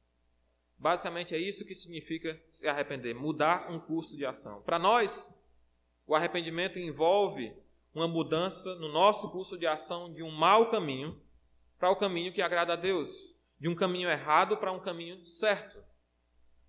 Basicamente 0.78 1.34
é 1.34 1.38
isso 1.38 1.66
que 1.66 1.74
significa 1.74 2.42
se 2.48 2.66
arrepender, 2.66 3.14
mudar 3.14 3.70
um 3.70 3.78
curso 3.78 4.16
de 4.16 4.24
ação. 4.24 4.62
Para 4.62 4.78
nós, 4.78 5.38
o 6.06 6.14
arrependimento 6.14 6.78
envolve 6.78 7.54
uma 7.94 8.08
mudança 8.08 8.74
no 8.76 8.90
nosso 8.90 9.30
curso 9.30 9.58
de 9.58 9.66
ação 9.66 10.10
de 10.10 10.22
um 10.22 10.30
mau 10.30 10.70
caminho 10.70 11.20
para 11.78 11.90
o 11.90 11.96
caminho 11.96 12.32
que 12.32 12.40
agrada 12.40 12.72
a 12.72 12.76
Deus 12.76 13.36
de 13.62 13.68
um 13.68 13.76
caminho 13.76 14.10
errado 14.10 14.56
para 14.56 14.72
um 14.72 14.80
caminho 14.80 15.24
certo. 15.24 15.78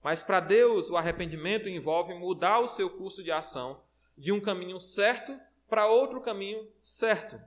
Mas 0.04 0.22
para 0.22 0.40
Deus, 0.40 0.92
o 0.92 0.96
arrependimento 0.96 1.68
envolve 1.68 2.14
mudar 2.14 2.60
o 2.60 2.68
seu 2.68 2.88
curso 2.88 3.24
de 3.24 3.32
ação 3.32 3.84
de 4.16 4.32
um 4.32 4.40
caminho 4.40 4.80
certo 4.80 5.36
para 5.68 5.88
outro 5.88 6.22
caminho 6.22 6.72
certo. 6.84 7.42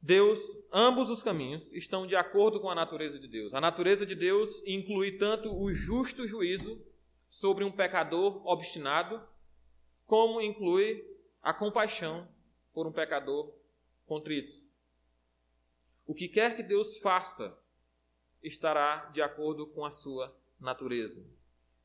Deus, 0.00 0.40
ambos 0.72 1.10
os 1.10 1.22
caminhos 1.22 1.74
estão 1.74 2.06
de 2.06 2.16
acordo 2.16 2.60
com 2.60 2.70
a 2.70 2.74
natureza 2.74 3.18
de 3.18 3.28
Deus. 3.28 3.52
A 3.52 3.60
natureza 3.60 4.06
de 4.06 4.14
Deus 4.14 4.66
inclui 4.66 5.18
tanto 5.18 5.54
o 5.54 5.70
justo 5.74 6.26
juízo 6.26 6.82
sobre 7.28 7.62
um 7.62 7.70
pecador 7.70 8.40
obstinado, 8.46 9.22
como 10.06 10.40
inclui 10.40 11.04
a 11.42 11.52
compaixão 11.52 12.26
por 12.72 12.86
um 12.86 12.92
pecador 12.92 13.52
contrito. 14.06 14.66
O 16.08 16.14
que 16.14 16.26
quer 16.26 16.56
que 16.56 16.62
Deus 16.64 16.98
faça 16.98 17.56
estará 18.42 19.10
de 19.12 19.20
acordo 19.20 19.66
com 19.66 19.84
a 19.84 19.90
sua 19.90 20.34
natureza. 20.58 21.24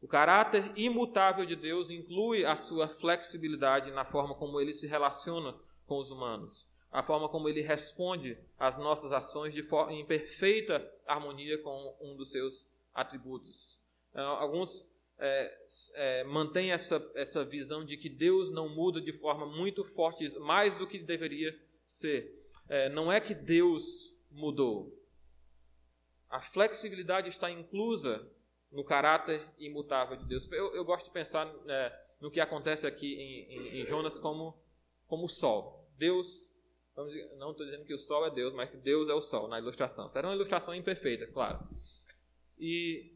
O 0.02 0.08
caráter 0.08 0.72
imutável 0.76 1.46
de 1.46 1.56
Deus 1.56 1.90
inclui 1.90 2.46
a 2.46 2.56
sua 2.56 2.88
flexibilidade 2.88 3.92
na 3.92 4.06
forma 4.06 4.36
como 4.36 4.60
ele 4.60 4.74
se 4.74 4.88
relaciona 4.88 5.56
com 5.86 5.98
os 5.98 6.10
humanos, 6.10 6.70
a 6.92 7.04
forma 7.04 7.30
como 7.30 7.48
ele 7.48 7.62
responde 7.62 8.38
às 8.58 8.78
nossas 8.78 9.12
ações 9.12 9.54
de 9.54 9.62
em 9.90 10.06
perfeita 10.06 10.90
harmonia 11.06 11.58
com 11.62 11.96
um 12.02 12.16
dos 12.16 12.32
seus 12.32 12.72
atributos. 12.94 13.80
É, 14.14 14.22
alguns 14.22 14.90
é, 15.20 15.58
é, 15.96 16.24
mantêm 16.24 16.72
essa, 16.72 17.12
essa 17.16 17.44
visão 17.44 17.84
de 17.86 17.98
que 17.98 18.10
Deus 18.10 18.52
não 18.52 18.70
muda 18.70 19.02
de 19.02 19.14
forma 19.14 19.46
muito 19.46 19.84
forte, 19.84 20.38
mais 20.40 20.76
do 20.76 20.88
que 20.88 21.00
deveria 21.00 21.58
ser. 21.86 22.42
É, 22.70 22.90
não 22.90 23.12
é 23.12 23.20
que 23.20 23.34
Deus 23.34 24.13
mudou. 24.34 25.00
A 26.30 26.42
flexibilidade 26.42 27.30
está 27.30 27.50
inclusa 27.50 28.28
no 28.72 28.84
caráter 28.84 29.48
imutável 29.60 30.18
de 30.18 30.26
Deus. 30.26 30.52
Eu, 30.52 30.74
eu 30.76 30.84
gosto 30.84 31.06
de 31.06 31.12
pensar 31.12 31.48
é, 31.68 32.06
no 32.20 32.32
que 32.32 32.40
acontece 32.40 32.88
aqui 32.88 33.14
em, 33.14 33.54
em, 33.54 33.82
em, 33.82 33.86
Jonas 33.86 34.18
como, 34.18 34.58
como 35.08 35.26
o 35.26 35.30
sol. 35.30 35.88
Deus, 35.96 36.52
dizer, 37.06 37.32
não 37.38 37.52
estou 37.52 37.66
dizendo 37.66 37.86
que 37.86 37.94
o 37.94 38.00
sol 38.00 38.26
é 38.26 38.32
Deus, 38.32 38.54
mas 38.54 38.70
que 38.70 38.78
Deus 38.78 39.10
é 39.10 39.14
o 39.14 39.22
sol 39.22 39.48
na 39.48 39.60
ilustração. 39.60 40.10
Será 40.10 40.28
uma 40.28 40.36
ilustração 40.36 40.74
imperfeita, 40.74 41.28
claro. 41.28 41.68
E 42.58 43.14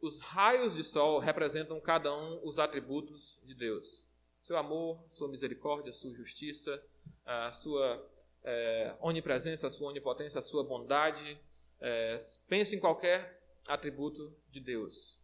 os 0.00 0.20
raios 0.20 0.76
de 0.76 0.84
sol 0.84 1.18
representam 1.18 1.80
cada 1.80 2.14
um 2.16 2.40
os 2.46 2.58
atributos 2.58 3.40
de 3.44 3.54
Deus: 3.54 4.08
seu 4.40 4.56
amor, 4.56 5.04
sua 5.08 5.28
misericórdia, 5.28 5.92
sua 5.92 6.14
justiça, 6.14 6.82
a 7.24 7.52
sua 7.52 8.09
é, 8.44 8.94
onipresença, 9.00 9.66
a 9.66 9.70
sua 9.70 9.90
onipotência, 9.90 10.38
a 10.38 10.42
sua 10.42 10.64
bondade. 10.64 11.38
É, 11.80 12.16
pense 12.48 12.76
em 12.76 12.80
qualquer 12.80 13.40
atributo 13.66 14.34
de 14.50 14.60
Deus. 14.60 15.20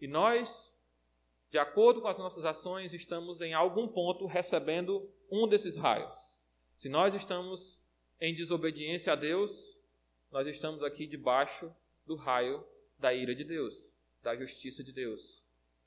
E 0.00 0.06
nós, 0.06 0.78
de 1.50 1.58
acordo 1.58 2.00
com 2.00 2.08
as 2.08 2.18
nossas 2.18 2.44
ações, 2.44 2.92
estamos 2.92 3.40
em 3.40 3.54
algum 3.54 3.88
ponto 3.88 4.26
recebendo 4.26 5.10
um 5.30 5.48
desses 5.48 5.76
raios. 5.76 6.42
Se 6.74 6.88
nós 6.88 7.14
estamos 7.14 7.84
em 8.20 8.34
desobediência 8.34 9.12
a 9.12 9.16
Deus, 9.16 9.80
nós 10.30 10.46
estamos 10.46 10.82
aqui 10.82 11.06
debaixo 11.06 11.74
do 12.06 12.16
raio 12.16 12.64
da 12.98 13.12
ira 13.12 13.34
de 13.34 13.44
Deus, 13.44 13.94
da 14.22 14.36
justiça 14.36 14.82
de 14.82 14.92
Deus. 14.92 15.44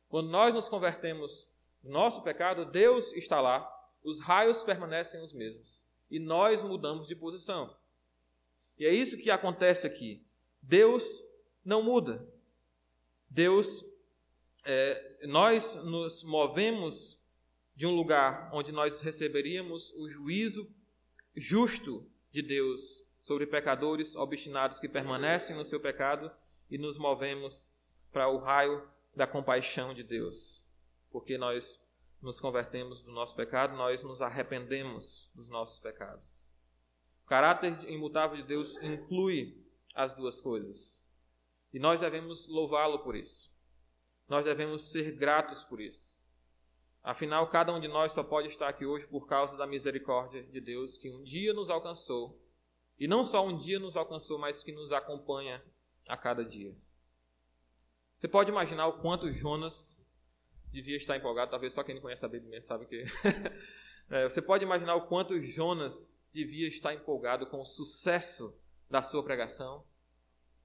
Quando 0.07 0.29
nós 0.29 0.53
nos 0.53 0.69
convertemos 0.69 1.51
no 1.83 1.91
nosso 1.91 2.23
pecado, 2.23 2.65
Deus 2.65 3.13
está 3.13 3.39
lá, 3.39 3.67
os 4.03 4.21
raios 4.21 4.63
permanecem 4.63 5.21
os 5.21 5.33
mesmos 5.33 5.88
e 6.09 6.19
nós 6.19 6.63
mudamos 6.63 7.07
de 7.07 7.15
posição. 7.15 7.75
E 8.77 8.85
é 8.85 8.93
isso 8.93 9.17
que 9.17 9.29
acontece 9.29 9.85
aqui. 9.85 10.23
Deus 10.61 11.21
não 11.63 11.83
muda. 11.83 12.25
Deus, 13.29 13.85
é, 14.65 15.17
nós 15.27 15.75
nos 15.83 16.23
movemos 16.23 17.19
de 17.75 17.85
um 17.85 17.95
lugar 17.95 18.49
onde 18.53 18.71
nós 18.71 19.01
receberíamos 19.01 19.93
o 19.93 20.09
juízo 20.09 20.69
justo 21.35 22.05
de 22.31 22.41
Deus 22.41 23.05
sobre 23.21 23.45
pecadores 23.45 24.15
obstinados 24.15 24.79
que 24.79 24.89
permanecem 24.89 25.55
no 25.55 25.63
seu 25.63 25.79
pecado 25.79 26.31
e 26.69 26.77
nos 26.77 26.97
movemos 26.97 27.71
para 28.11 28.27
o 28.27 28.37
raio 28.37 28.87
da 29.15 29.27
compaixão 29.27 29.93
de 29.93 30.03
Deus, 30.03 30.67
porque 31.11 31.37
nós 31.37 31.83
nos 32.21 32.39
convertemos 32.39 33.01
do 33.01 33.11
nosso 33.11 33.35
pecado, 33.35 33.75
nós 33.75 34.03
nos 34.03 34.21
arrependemos 34.21 35.31
dos 35.33 35.47
nossos 35.47 35.79
pecados. 35.79 36.49
O 37.23 37.27
caráter 37.27 37.89
imutável 37.89 38.37
de 38.37 38.43
Deus 38.43 38.77
inclui 38.81 39.65
as 39.95 40.13
duas 40.13 40.41
coisas. 40.41 41.05
E 41.73 41.79
nós 41.79 42.01
devemos 42.01 42.47
louvá-lo 42.47 42.99
por 42.99 43.15
isso. 43.15 43.55
Nós 44.27 44.45
devemos 44.45 44.91
ser 44.91 45.11
gratos 45.13 45.63
por 45.63 45.79
isso. 45.79 46.19
Afinal, 47.01 47.49
cada 47.49 47.73
um 47.73 47.79
de 47.79 47.87
nós 47.87 48.11
só 48.11 48.23
pode 48.23 48.47
estar 48.47 48.67
aqui 48.67 48.85
hoje 48.85 49.07
por 49.07 49.27
causa 49.27 49.57
da 49.57 49.65
misericórdia 49.65 50.43
de 50.43 50.59
Deus 50.59 50.97
que 50.97 51.09
um 51.09 51.23
dia 51.23 51.53
nos 51.53 51.69
alcançou. 51.69 52.39
E 52.99 53.07
não 53.07 53.23
só 53.23 53.45
um 53.45 53.57
dia 53.57 53.79
nos 53.79 53.95
alcançou, 53.95 54.37
mas 54.37 54.63
que 54.63 54.71
nos 54.71 54.91
acompanha 54.91 55.63
a 56.07 56.17
cada 56.17 56.43
dia. 56.43 56.75
Você 58.19 58.27
pode 58.27 58.49
imaginar 58.51 58.87
o 58.87 58.99
quanto 58.99 59.31
Jonas 59.31 59.98
devia 60.71 60.97
estar 60.97 61.17
empolgado, 61.17 61.51
talvez 61.51 61.73
só 61.73 61.83
quem 61.83 61.95
não 61.95 62.01
conhece 62.01 62.25
a 62.25 62.29
Bíblia 62.29 62.61
sabe 62.61 62.85
que. 62.85 63.03
é, 64.09 64.23
você 64.27 64.41
pode 64.41 64.63
imaginar 64.63 64.95
o 64.95 65.07
quanto 65.07 65.39
Jonas 65.41 66.19
devia 66.33 66.67
estar 66.67 66.93
empolgado 66.93 67.45
com 67.47 67.59
o 67.59 67.65
sucesso 67.65 68.57
da 68.89 69.01
sua 69.01 69.23
pregação. 69.23 69.83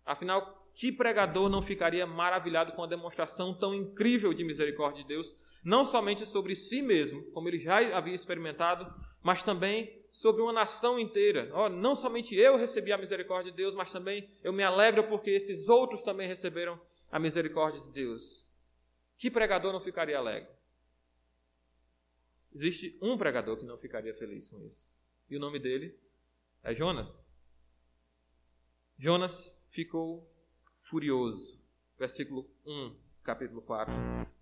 Afinal, 0.05 0.69
que 0.75 0.93
pregador 0.93 1.49
não 1.49 1.63
ficaria 1.63 2.07
maravilhado 2.07 2.73
com 2.73 2.83
a 2.83 2.87
demonstração 2.87 3.55
tão 3.55 3.75
incrível 3.75 4.35
de 4.35 4.45
misericórdia 4.45 5.03
de 5.03 5.09
Deus, 5.09 5.39
não 5.63 5.85
somente 5.85 6.27
sobre 6.27 6.55
si 6.55 6.83
mesmo, 6.83 7.23
como 7.31 7.49
ele 7.49 7.59
já 7.59 7.97
havia 7.97 8.15
experimentado, 8.15 8.93
mas 9.23 9.43
também 9.43 10.05
sobre 10.11 10.43
uma 10.43 10.53
nação 10.53 10.99
inteira. 10.99 11.51
Oh, 11.55 11.69
não 11.69 11.97
somente 11.97 12.35
eu 12.35 12.57
recebi 12.57 12.93
a 12.93 12.99
misericórdia 12.99 13.51
de 13.51 13.57
Deus, 13.57 13.75
mas 13.75 13.91
também 13.91 14.29
eu 14.43 14.53
me 14.53 14.63
alegro 14.63 15.05
porque 15.05 15.31
esses 15.31 15.69
outros 15.69 16.03
também 16.03 16.29
receberam 16.29 16.79
a 17.11 17.19
misericórdia 17.19 17.81
de 17.81 17.91
Deus. 17.91 18.54
Que 19.19 19.31
pregador 19.31 19.73
não 19.73 19.81
ficaria 19.81 20.19
alegre? 20.19 20.51
Existe 22.53 22.97
um 23.03 23.19
pregador 23.19 23.57
que 23.57 23.65
não 23.65 23.79
ficaria 23.79 24.15
feliz 24.15 24.51
com 24.51 24.65
isso. 24.65 24.97
E 25.29 25.37
o 25.37 25.41
nome 25.41 25.59
dele 25.59 25.99
é 26.63 26.75
Jonas. 26.75 27.33
Jonas 28.99 29.67
ficou 29.71 30.31
furioso. 30.89 31.61
Versículo 31.99 32.49
1, 32.65 32.97
capítulo 33.23 33.63
4. 33.63 33.93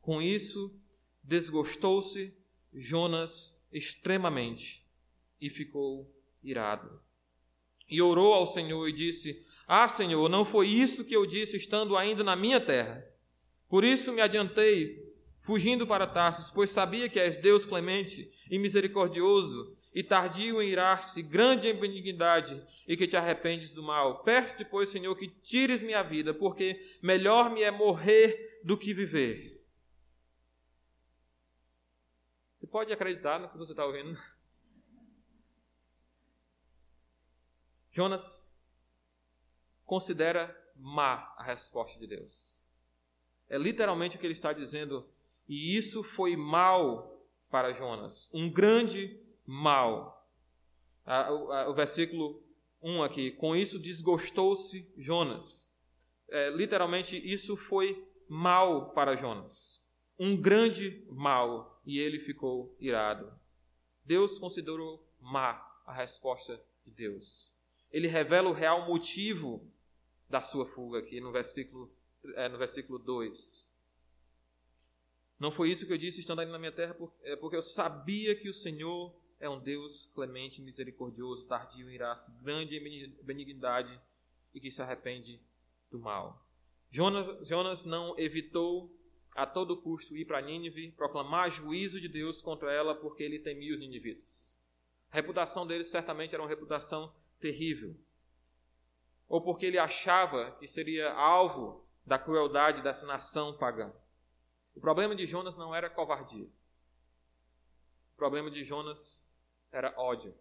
Com 0.00 0.20
isso, 0.20 0.74
desgostou-se 1.22 2.36
Jonas 2.74 3.58
extremamente 3.72 4.86
e 5.40 5.48
ficou 5.48 6.10
irado. 6.42 7.00
E 7.88 8.00
orou 8.02 8.34
ao 8.34 8.46
Senhor 8.46 8.88
e 8.88 8.92
disse: 8.92 9.46
ah, 9.66 9.88
Senhor, 9.88 10.28
não 10.28 10.44
foi 10.44 10.68
isso 10.68 11.04
que 11.04 11.16
eu 11.16 11.24
disse 11.24 11.56
estando 11.56 11.96
ainda 11.96 12.22
na 12.22 12.36
minha 12.36 12.60
terra. 12.60 13.06
Por 13.72 13.84
isso 13.84 14.12
me 14.12 14.20
adiantei, 14.20 15.02
fugindo 15.38 15.86
para 15.86 16.06
Tarsus, 16.06 16.50
pois 16.50 16.68
sabia 16.68 17.08
que 17.08 17.18
és 17.18 17.38
Deus 17.38 17.64
clemente 17.64 18.30
e 18.50 18.58
misericordioso, 18.58 19.74
e 19.94 20.04
tardio 20.04 20.60
em 20.60 20.68
irar-se, 20.68 21.22
grande 21.22 21.68
em 21.68 21.80
benignidade, 21.80 22.62
e 22.86 22.98
que 22.98 23.06
te 23.06 23.16
arrependes 23.16 23.72
do 23.72 23.82
mal. 23.82 24.22
Peço-te, 24.24 24.62
pois, 24.62 24.90
Senhor, 24.90 25.16
que 25.16 25.26
tires 25.26 25.80
minha 25.80 26.02
vida, 26.02 26.34
porque 26.34 26.98
melhor 27.02 27.48
me 27.48 27.62
é 27.62 27.70
morrer 27.70 28.60
do 28.62 28.76
que 28.76 28.92
viver. 28.92 29.64
Você 32.60 32.66
pode 32.66 32.92
acreditar 32.92 33.40
no 33.40 33.48
que 33.48 33.56
você 33.56 33.72
está 33.72 33.86
ouvindo? 33.86 34.20
Jonas 37.90 38.54
considera 39.86 40.54
má 40.76 41.34
a 41.38 41.42
resposta 41.42 41.98
de 41.98 42.06
Deus. 42.06 42.61
É 43.52 43.58
literalmente 43.58 44.16
o 44.16 44.18
que 44.18 44.24
ele 44.24 44.32
está 44.32 44.50
dizendo, 44.50 45.06
e 45.46 45.76
isso 45.76 46.02
foi 46.02 46.36
mal 46.36 47.22
para 47.50 47.74
Jonas, 47.74 48.30
um 48.32 48.50
grande 48.50 49.20
mal. 49.44 50.26
O 51.68 51.74
versículo 51.74 52.42
1 52.80 53.02
aqui, 53.02 53.30
com 53.32 53.54
isso 53.54 53.78
desgostou-se 53.78 54.90
Jonas. 54.96 55.70
É, 56.30 56.48
literalmente, 56.48 57.20
isso 57.30 57.54
foi 57.54 58.02
mal 58.26 58.90
para 58.92 59.16
Jonas, 59.16 59.86
um 60.18 60.34
grande 60.34 61.04
mal, 61.10 61.78
e 61.84 61.98
ele 61.98 62.18
ficou 62.18 62.74
irado. 62.80 63.30
Deus 64.02 64.38
considerou 64.38 65.06
má 65.20 65.62
a 65.84 65.92
resposta 65.92 66.58
de 66.86 66.90
Deus. 66.90 67.52
Ele 67.90 68.08
revela 68.08 68.48
o 68.48 68.54
real 68.54 68.86
motivo 68.86 69.70
da 70.26 70.40
sua 70.40 70.64
fuga 70.64 71.00
aqui 71.00 71.20
no 71.20 71.30
versículo, 71.30 71.92
é, 72.36 72.48
no 72.48 72.58
versículo 72.58 72.98
2. 72.98 73.72
Não 75.38 75.50
foi 75.50 75.70
isso 75.70 75.86
que 75.86 75.92
eu 75.92 75.98
disse 75.98 76.20
estando 76.20 76.40
ali 76.40 76.50
na 76.50 76.58
minha 76.58 76.72
terra, 76.72 76.96
é 77.22 77.36
porque 77.36 77.56
eu 77.56 77.62
sabia 77.62 78.34
que 78.36 78.48
o 78.48 78.54
Senhor 78.54 79.14
é 79.40 79.48
um 79.48 79.58
Deus 79.58 80.06
clemente, 80.14 80.62
misericordioso, 80.62 81.46
tardio 81.46 81.90
iraça, 81.90 82.36
grande 82.40 82.76
em 82.76 83.10
benignidade 83.24 84.00
e 84.54 84.60
que 84.60 84.70
se 84.70 84.80
arrepende 84.80 85.40
do 85.90 85.98
mal. 85.98 86.46
Jonas, 86.90 87.48
Jonas 87.48 87.84
não 87.84 88.16
evitou 88.18 88.94
a 89.34 89.46
todo 89.46 89.80
custo 89.80 90.16
ir 90.16 90.26
para 90.26 90.42
Nínive, 90.42 90.92
proclamar 90.92 91.50
juízo 91.50 92.00
de 92.00 92.08
Deus 92.08 92.40
contra 92.40 92.70
ela, 92.70 92.94
porque 92.94 93.22
ele 93.22 93.38
temia 93.38 93.72
os 93.72 93.80
ninivitas. 93.80 94.56
A 95.10 95.16
reputação 95.16 95.66
deles 95.66 95.88
certamente 95.88 96.34
era 96.34 96.42
uma 96.42 96.48
reputação 96.48 97.12
terrível 97.40 97.96
ou 99.32 99.40
porque 99.40 99.64
ele 99.64 99.78
achava 99.78 100.52
que 100.60 100.68
seria 100.68 101.10
alvo 101.10 101.81
da 102.04 102.18
crueldade 102.18 102.82
dessa 102.82 103.06
nação 103.06 103.56
pagã. 103.56 103.92
O 104.74 104.80
problema 104.80 105.14
de 105.14 105.26
Jonas 105.26 105.56
não 105.56 105.74
era 105.74 105.90
covardia. 105.90 106.46
O 108.14 108.16
problema 108.16 108.50
de 108.50 108.64
Jonas 108.64 109.28
era 109.70 109.94
ódio, 109.98 110.34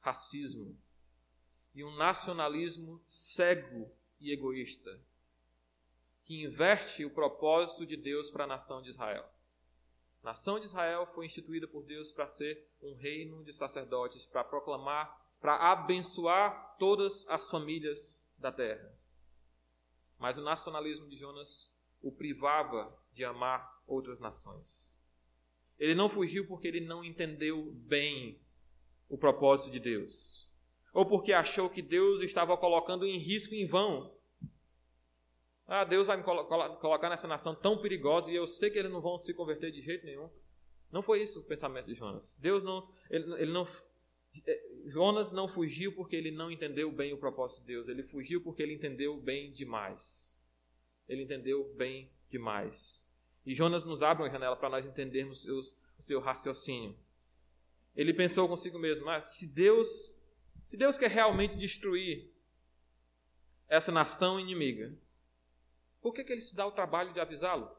racismo 0.00 0.78
e 1.74 1.84
um 1.84 1.94
nacionalismo 1.96 3.02
cego 3.06 3.90
e 4.20 4.32
egoísta 4.32 5.00
que 6.22 6.42
inverte 6.42 7.04
o 7.04 7.10
propósito 7.10 7.84
de 7.84 7.96
Deus 7.96 8.30
para 8.30 8.44
a 8.44 8.46
nação 8.46 8.80
de 8.80 8.88
Israel. 8.88 9.28
A 10.22 10.28
nação 10.28 10.58
de 10.58 10.64
Israel 10.64 11.06
foi 11.06 11.26
instituída 11.26 11.68
por 11.68 11.84
Deus 11.84 12.12
para 12.12 12.26
ser 12.26 12.66
um 12.80 12.94
reino 12.94 13.44
de 13.44 13.52
sacerdotes, 13.52 14.24
para 14.26 14.42
proclamar 14.42 15.22
para 15.44 15.72
abençoar 15.72 16.74
todas 16.78 17.28
as 17.28 17.50
famílias 17.50 18.24
da 18.38 18.50
terra. 18.50 18.90
Mas 20.24 20.38
o 20.38 20.42
nacionalismo 20.42 21.06
de 21.06 21.18
Jonas 21.18 21.70
o 22.00 22.10
privava 22.10 22.98
de 23.12 23.22
amar 23.26 23.78
outras 23.86 24.18
nações. 24.18 24.98
Ele 25.78 25.94
não 25.94 26.08
fugiu 26.08 26.48
porque 26.48 26.66
ele 26.66 26.80
não 26.80 27.04
entendeu 27.04 27.70
bem 27.74 28.40
o 29.06 29.18
propósito 29.18 29.70
de 29.70 29.80
Deus, 29.80 30.50
ou 30.94 31.04
porque 31.04 31.34
achou 31.34 31.68
que 31.68 31.82
Deus 31.82 32.22
estava 32.22 32.56
colocando 32.56 33.04
em 33.04 33.18
risco 33.18 33.52
em 33.52 33.66
vão. 33.66 34.16
Ah, 35.66 35.84
Deus 35.84 36.06
vai 36.06 36.16
me 36.16 36.22
colocar 36.22 37.10
nessa 37.10 37.28
nação 37.28 37.54
tão 37.54 37.76
perigosa 37.76 38.32
e 38.32 38.34
eu 38.34 38.46
sei 38.46 38.70
que 38.70 38.78
eles 38.78 38.90
não 38.90 39.02
vão 39.02 39.18
se 39.18 39.34
converter 39.34 39.70
de 39.72 39.82
jeito 39.82 40.06
nenhum. 40.06 40.30
Não 40.90 41.02
foi 41.02 41.20
isso 41.20 41.40
o 41.40 41.44
pensamento 41.44 41.84
de 41.84 41.94
Jonas. 41.94 42.38
Deus 42.40 42.64
não, 42.64 42.90
ele, 43.10 43.30
ele 43.42 43.52
não 43.52 43.68
Jonas 44.86 45.32
não 45.32 45.48
fugiu 45.48 45.92
porque 45.94 46.14
ele 46.14 46.30
não 46.30 46.50
entendeu 46.50 46.90
bem 46.92 47.12
o 47.12 47.18
propósito 47.18 47.60
de 47.60 47.66
Deus, 47.66 47.88
ele 47.88 48.02
fugiu 48.02 48.40
porque 48.40 48.62
ele 48.62 48.74
entendeu 48.74 49.16
bem 49.16 49.52
demais. 49.52 50.38
Ele 51.08 51.22
entendeu 51.22 51.72
bem 51.74 52.10
demais. 52.30 53.10
E 53.46 53.54
Jonas 53.54 53.84
nos 53.84 54.02
abre 54.02 54.22
uma 54.22 54.30
janela 54.30 54.56
para 54.56 54.70
nós 54.70 54.86
entendermos 54.86 55.42
seus, 55.42 55.76
o 55.98 56.02
seu 56.02 56.20
raciocínio. 56.20 56.96
Ele 57.94 58.12
pensou 58.12 58.48
consigo 58.48 58.78
mesmo: 58.78 59.06
mas 59.06 59.36
se 59.36 59.54
Deus, 59.54 60.18
se 60.64 60.76
Deus 60.76 60.98
quer 60.98 61.10
realmente 61.10 61.56
destruir 61.56 62.30
essa 63.68 63.92
nação 63.92 64.40
inimiga, 64.40 64.94
por 66.00 66.12
que, 66.12 66.24
que 66.24 66.32
ele 66.32 66.40
se 66.40 66.56
dá 66.56 66.66
o 66.66 66.72
trabalho 66.72 67.12
de 67.12 67.20
avisá-lo? 67.20 67.70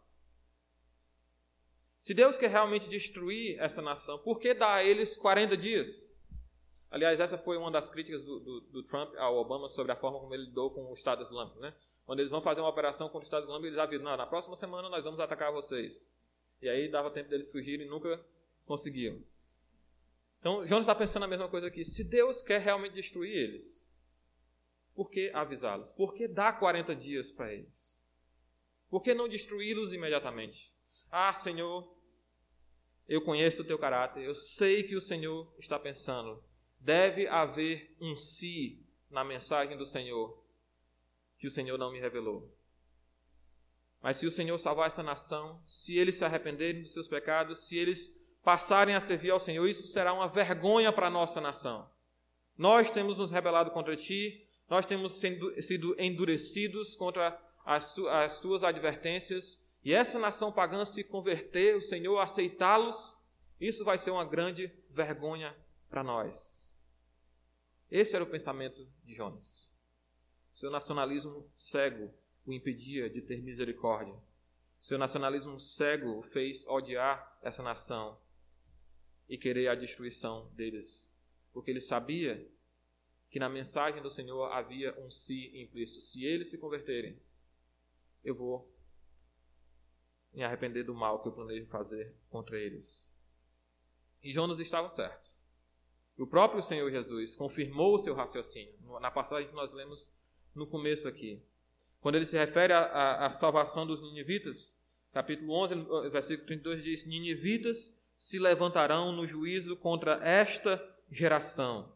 Se 1.99 2.13
Deus 2.13 2.37
quer 2.37 2.49
realmente 2.49 2.87
destruir 2.87 3.59
essa 3.59 3.81
nação, 3.81 4.19
por 4.19 4.39
que 4.39 4.53
dá 4.53 4.75
a 4.75 4.83
eles 4.83 5.17
40 5.17 5.57
dias? 5.57 6.14
Aliás, 6.89 7.19
essa 7.19 7.37
foi 7.37 7.57
uma 7.57 7.71
das 7.71 7.89
críticas 7.89 8.23
do, 8.23 8.39
do, 8.39 8.61
do 8.61 8.83
Trump 8.83 9.13
ao 9.17 9.35
Obama 9.37 9.67
sobre 9.67 9.91
a 9.91 9.95
forma 9.95 10.19
como 10.19 10.33
ele 10.33 10.45
lidou 10.45 10.69
com 10.71 10.89
o 10.89 10.93
Estado 10.93 11.21
Islâmico. 11.21 11.59
Né? 11.59 11.73
Quando 12.05 12.19
eles 12.19 12.31
vão 12.31 12.41
fazer 12.41 12.61
uma 12.61 12.69
operação 12.69 13.07
contra 13.07 13.21
o 13.21 13.23
Estado 13.23 13.43
Islâmico, 13.43 13.67
eles 13.67 13.79
avisam, 13.79 14.15
na 14.15 14.27
próxima 14.27 14.55
semana 14.55 14.89
nós 14.89 15.03
vamos 15.05 15.19
atacar 15.19 15.51
vocês. 15.51 16.09
E 16.61 16.69
aí 16.69 16.89
dava 16.89 17.11
tempo 17.11 17.29
deles 17.29 17.51
fugirem 17.51 17.85
e 17.85 17.89
nunca 17.89 18.23
conseguiam. 18.65 19.21
Então, 20.39 20.65
Jonas 20.65 20.83
está 20.83 20.93
pensando 20.93 21.23
a 21.23 21.27
mesma 21.27 21.49
coisa 21.49 21.67
aqui. 21.67 21.83
Se 21.83 22.07
Deus 22.07 22.41
quer 22.41 22.61
realmente 22.61 22.93
destruir 22.93 23.35
eles, 23.35 23.85
por 24.93 25.09
que 25.09 25.31
avisá-los? 25.33 25.91
Por 25.91 26.13
que 26.13 26.27
dar 26.27 26.59
40 26.59 26.95
dias 26.95 27.31
para 27.31 27.51
eles? 27.51 27.99
Por 28.89 29.01
que 29.01 29.13
não 29.13 29.27
destruí-los 29.27 29.91
imediatamente? 29.91 30.73
Ah, 31.11 31.33
Senhor, 31.33 31.91
eu 33.07 33.21
conheço 33.21 33.63
o 33.63 33.65
teu 33.65 33.77
caráter, 33.77 34.23
eu 34.23 34.35
sei 34.35 34.83
que 34.83 34.95
o 34.95 35.01
Senhor 35.01 35.51
está 35.57 35.79
pensando. 35.79 36.43
Deve 36.85 37.27
haver 37.27 37.97
um 37.99 38.15
si 38.15 38.79
na 39.09 39.23
mensagem 39.23 39.75
do 39.75 39.87
Senhor 39.87 40.39
que 41.39 41.47
o 41.47 41.49
Senhor 41.49 41.79
não 41.79 41.91
me 41.91 41.99
revelou. 41.99 42.47
Mas 44.03 44.17
se 44.17 44.27
o 44.27 44.31
Senhor 44.31 44.55
salvar 44.59 44.85
essa 44.85 45.01
nação, 45.01 45.59
se 45.65 45.97
eles 45.97 46.15
se 46.15 46.23
arrependerem 46.23 46.83
dos 46.83 46.93
seus 46.93 47.07
pecados, 47.07 47.65
se 47.65 47.75
eles 47.75 48.23
passarem 48.43 48.93
a 48.93 49.01
servir 49.01 49.31
ao 49.31 49.39
Senhor, 49.39 49.67
isso 49.67 49.87
será 49.87 50.13
uma 50.13 50.29
vergonha 50.29 50.93
para 50.93 51.07
a 51.07 51.09
nossa 51.09 51.41
nação. 51.41 51.89
Nós 52.55 52.91
temos 52.91 53.17
nos 53.17 53.31
rebelado 53.31 53.71
contra 53.71 53.95
ti, 53.95 54.47
nós 54.69 54.85
temos 54.85 55.13
sido 55.13 55.95
endurecidos 55.97 56.95
contra 56.95 57.35
as, 57.65 57.95
tu, 57.95 58.07
as 58.09 58.37
tuas 58.37 58.63
advertências, 58.63 59.67
e 59.83 59.91
essa 59.91 60.19
nação 60.19 60.51
pagã 60.51 60.85
se 60.85 61.03
converter, 61.03 61.75
o 61.75 61.81
Senhor 61.81 62.19
aceitá-los, 62.19 63.17
isso 63.59 63.83
vai 63.83 63.97
ser 63.97 64.11
uma 64.11 64.23
grande 64.23 64.71
vergonha 64.91 65.57
para 65.89 66.03
nós. 66.03 66.74
Esse 67.89 68.15
era 68.15 68.23
o 68.23 68.29
pensamento 68.29 68.85
de 69.03 69.13
Jonas. 69.13 69.75
Seu 70.51 70.71
nacionalismo 70.71 71.49
cego 71.53 72.13
o 72.45 72.53
impedia 72.53 73.09
de 73.09 73.21
ter 73.21 73.41
misericórdia. 73.41 74.15
Seu 74.79 74.97
nacionalismo 74.97 75.59
cego 75.59 76.19
o 76.19 76.23
fez 76.23 76.67
odiar 76.67 77.39
essa 77.41 77.63
nação 77.63 78.19
e 79.27 79.37
querer 79.37 79.67
a 79.67 79.75
destruição 79.75 80.49
deles, 80.53 81.11
porque 81.51 81.71
ele 81.71 81.81
sabia 81.81 82.47
que 83.29 83.39
na 83.39 83.49
mensagem 83.49 84.01
do 84.01 84.09
Senhor 84.09 84.45
havia 84.51 84.97
um 84.99 85.09
si 85.09 85.51
implícito. 85.59 86.01
Se 86.01 86.23
eles 86.23 86.49
se 86.49 86.59
converterem, 86.59 87.19
eu 88.23 88.33
vou 88.33 88.73
me 90.31 90.43
arrepender 90.43 90.83
do 90.83 90.93
mal 90.93 91.21
que 91.21 91.27
eu 91.27 91.33
planejo 91.33 91.65
fazer 91.67 92.15
contra 92.29 92.57
eles. 92.57 93.13
E 94.21 94.31
Jonas 94.31 94.59
estava 94.59 94.87
certo. 94.87 95.34
O 96.17 96.25
próprio 96.25 96.61
Senhor 96.61 96.89
Jesus 96.89 97.35
confirmou 97.35 97.95
o 97.95 97.99
seu 97.99 98.13
raciocínio 98.13 98.73
na 99.01 99.11
passagem 99.11 99.49
que 99.49 99.55
nós 99.55 99.73
lemos 99.73 100.09
no 100.53 100.65
começo 100.65 101.07
aqui. 101.07 101.41
Quando 101.99 102.15
ele 102.15 102.25
se 102.25 102.37
refere 102.37 102.71
à, 102.71 103.25
à 103.25 103.29
salvação 103.29 103.85
dos 103.85 104.01
ninivitas, 104.01 104.79
capítulo 105.11 105.53
11, 105.63 106.09
versículo 106.09 106.47
32 106.47 106.83
diz: 106.83 107.05
Ninivitas 107.05 107.99
se 108.15 108.39
levantarão 108.39 109.11
no 109.11 109.27
juízo 109.27 109.77
contra 109.77 110.21
esta 110.23 110.81
geração 111.09 111.91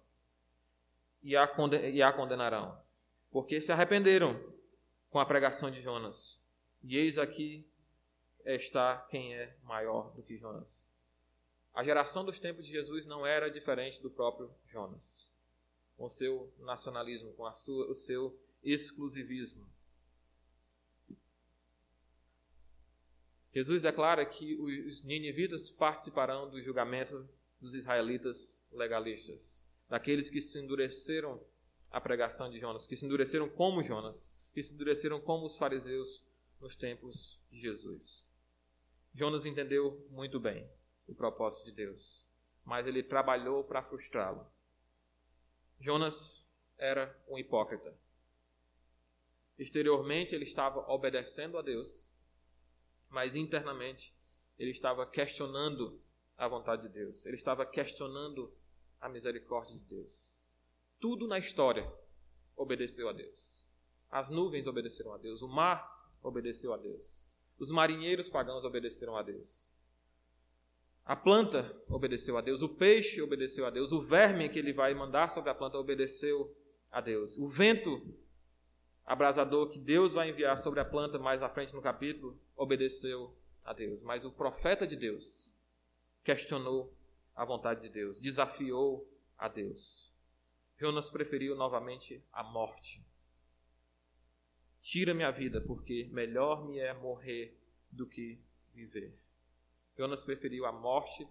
e 1.24 1.38
a, 1.38 1.50
e 1.94 2.02
a 2.02 2.12
condenarão, 2.12 2.78
porque 3.32 3.62
se 3.62 3.72
arrependeram 3.72 4.38
com 5.10 5.20
a 5.20 5.26
pregação 5.26 5.72
de 5.72 5.82
Jonas. 5.82 6.44
E 6.84 6.98
eis 6.98 7.18
aqui 7.18 7.66
está 8.46 8.98
quem 9.10 9.34
é 9.36 9.56
maior 9.64 10.12
do 10.14 10.24
que 10.24 10.38
Jonas. 10.38 10.89
A 11.80 11.84
geração 11.84 12.26
dos 12.26 12.40
tempos 12.40 12.66
de 12.66 12.74
Jesus 12.74 13.06
não 13.06 13.26
era 13.26 13.50
diferente 13.50 14.02
do 14.02 14.12
próprio 14.12 14.54
Jonas, 14.68 15.34
com 15.96 16.10
seu 16.10 16.54
nacionalismo, 16.60 17.32
com 17.32 17.46
a 17.46 17.54
sua, 17.54 17.90
o 17.90 17.96
seu 17.96 18.38
exclusivismo. 18.62 19.66
Jesus 23.54 23.82
declara 23.82 24.26
que 24.26 24.56
os 24.56 25.02
ninivitas 25.06 25.72
participarão 25.72 26.50
do 26.50 26.62
julgamento 26.62 27.26
dos 27.62 27.74
israelitas 27.74 28.62
legalistas 28.74 29.66
daqueles 29.88 30.30
que 30.30 30.42
se 30.42 30.60
endureceram 30.60 31.42
à 31.90 32.02
pregação 32.02 32.52
de 32.52 32.60
Jonas, 32.60 32.86
que 32.88 32.98
se 32.98 33.06
endureceram 33.06 33.48
como 33.48 33.82
Jonas, 33.82 34.38
que 34.54 34.62
se 34.62 34.74
endureceram 34.74 35.22
como 35.22 35.46
os 35.46 35.58
fariseus 35.58 36.26
nos 36.60 36.76
tempos 36.76 37.40
de 37.50 37.62
Jesus. 37.62 38.28
Jonas 39.16 39.46
entendeu 39.46 40.06
muito 40.10 40.42
bem 40.42 40.70
o 41.10 41.16
propósito 41.16 41.66
de 41.66 41.72
Deus, 41.72 42.28
mas 42.64 42.86
ele 42.86 43.04
trabalhou 43.04 43.64
para 43.64 43.84
frustrá-lo. 43.84 44.46
Jonas 45.80 46.50
era 46.78 47.18
um 47.28 47.38
hipócrita. 47.38 47.94
Exteriormente 49.58 50.34
ele 50.34 50.44
estava 50.44 50.80
obedecendo 50.92 51.58
a 51.58 51.62
Deus, 51.62 52.10
mas 53.10 53.36
internamente 53.36 54.16
ele 54.58 54.72
estava 54.72 55.06
questionando 55.06 56.02
a 56.38 56.48
vontade 56.48 56.84
de 56.84 56.90
Deus. 56.90 57.26
Ele 57.26 57.36
estava 57.36 57.66
questionando 57.66 58.54
a 59.02 59.10
misericórdia 59.10 59.76
de 59.76 59.84
Deus. 59.86 60.34
Tudo 61.00 61.28
na 61.28 61.38
história 61.38 61.92
obedeceu 62.56 63.10
a 63.10 63.14
Deus. 63.14 63.66
As 64.10 64.30
nuvens 64.30 64.68
obedeceram 64.68 65.14
a 65.14 65.18
Deus, 65.18 65.42
o 65.42 65.48
mar 65.48 66.12
obedeceu 66.22 66.74
a 66.74 66.78
Deus. 66.78 67.26
Os 67.58 67.72
marinheiros 67.72 68.30
pagãos 68.30 68.64
obedeceram 68.64 69.16
a 69.16 69.24
Deus. 69.24 69.70
A 71.10 71.16
planta 71.16 71.76
obedeceu 71.88 72.38
a 72.38 72.42
Deus, 72.42 72.62
o 72.62 72.70
peixe 72.70 73.20
obedeceu 73.20 73.66
a 73.66 73.72
Deus, 73.72 73.92
o 73.92 74.00
verme 74.00 74.48
que 74.48 74.60
ele 74.60 74.72
vai 74.72 74.94
mandar 74.94 75.32
sobre 75.32 75.50
a 75.50 75.56
planta 75.56 75.76
obedeceu 75.76 76.56
a 76.92 77.02
Deus. 77.02 77.36
O 77.40 77.50
vento 77.50 78.16
abrasador 79.04 79.72
que 79.72 79.80
Deus 79.80 80.14
vai 80.14 80.30
enviar 80.30 80.60
sobre 80.60 80.80
a 80.80 80.86
planta 80.86 81.18
mais 81.18 81.42
à 81.42 81.50
frente 81.50 81.74
no 81.74 81.82
capítulo 81.82 82.40
obedeceu 82.56 83.36
a 83.66 83.74
Deus. 83.74 84.04
Mas 84.04 84.24
o 84.24 84.32
profeta 84.32 84.86
de 84.86 84.96
Deus 84.96 85.52
questionou 86.24 86.96
a 87.36 87.44
vontade 87.44 87.82
de 87.82 87.90
Deus, 87.90 88.20
desafiou 88.20 89.12
a 89.36 89.48
Deus. 89.48 90.14
Jonas 90.78 91.10
preferiu 91.10 91.56
novamente 91.56 92.24
a 92.32 92.44
morte. 92.44 93.04
Tira 94.80 95.16
minha 95.16 95.32
vida, 95.32 95.60
porque 95.60 96.08
melhor 96.12 96.68
me 96.68 96.78
é 96.78 96.94
morrer 96.94 97.58
do 97.90 98.06
que 98.06 98.40
viver. 98.76 99.12
Jonas 100.00 100.24
preferiu 100.24 100.66
a 100.66 100.72
morte 100.72 101.28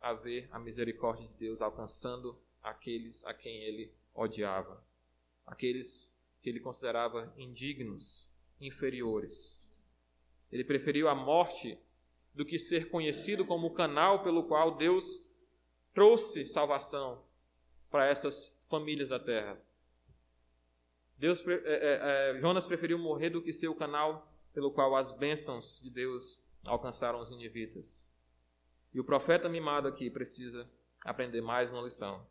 a 0.00 0.14
ver 0.14 0.48
a 0.50 0.58
misericórdia 0.58 1.28
de 1.28 1.34
Deus 1.34 1.60
alcançando 1.60 2.34
aqueles 2.62 3.26
a 3.26 3.34
quem 3.34 3.54
ele 3.64 3.92
odiava, 4.14 4.82
aqueles 5.46 6.16
que 6.40 6.48
ele 6.48 6.58
considerava 6.58 7.30
indignos, 7.36 8.26
inferiores. 8.58 9.70
Ele 10.50 10.64
preferiu 10.64 11.10
a 11.10 11.14
morte 11.14 11.78
do 12.34 12.42
que 12.42 12.58
ser 12.58 12.88
conhecido 12.88 13.44
como 13.44 13.66
o 13.66 13.74
canal 13.74 14.22
pelo 14.22 14.44
qual 14.44 14.78
Deus 14.78 15.22
trouxe 15.92 16.46
salvação 16.46 17.22
para 17.90 18.06
essas 18.06 18.64
famílias 18.70 19.10
da 19.10 19.20
terra. 19.20 19.60
Deus, 21.18 21.46
é, 21.46 21.52
é, 21.52 22.30
é, 22.38 22.40
Jonas 22.40 22.66
preferiu 22.66 22.98
morrer 22.98 23.28
do 23.28 23.42
que 23.42 23.52
ser 23.52 23.68
o 23.68 23.74
canal 23.74 24.26
pelo 24.54 24.70
qual 24.70 24.96
as 24.96 25.12
bênçãos 25.12 25.78
de 25.82 25.90
Deus 25.90 26.45
alcançaram 26.66 27.20
os 27.20 27.30
ninivitas. 27.30 28.14
E 28.92 29.00
o 29.00 29.04
profeta 29.04 29.48
mimado 29.48 29.88
aqui 29.88 30.10
precisa 30.10 30.70
aprender 31.02 31.40
mais 31.40 31.72
uma 31.72 31.82
lição. 31.82 32.26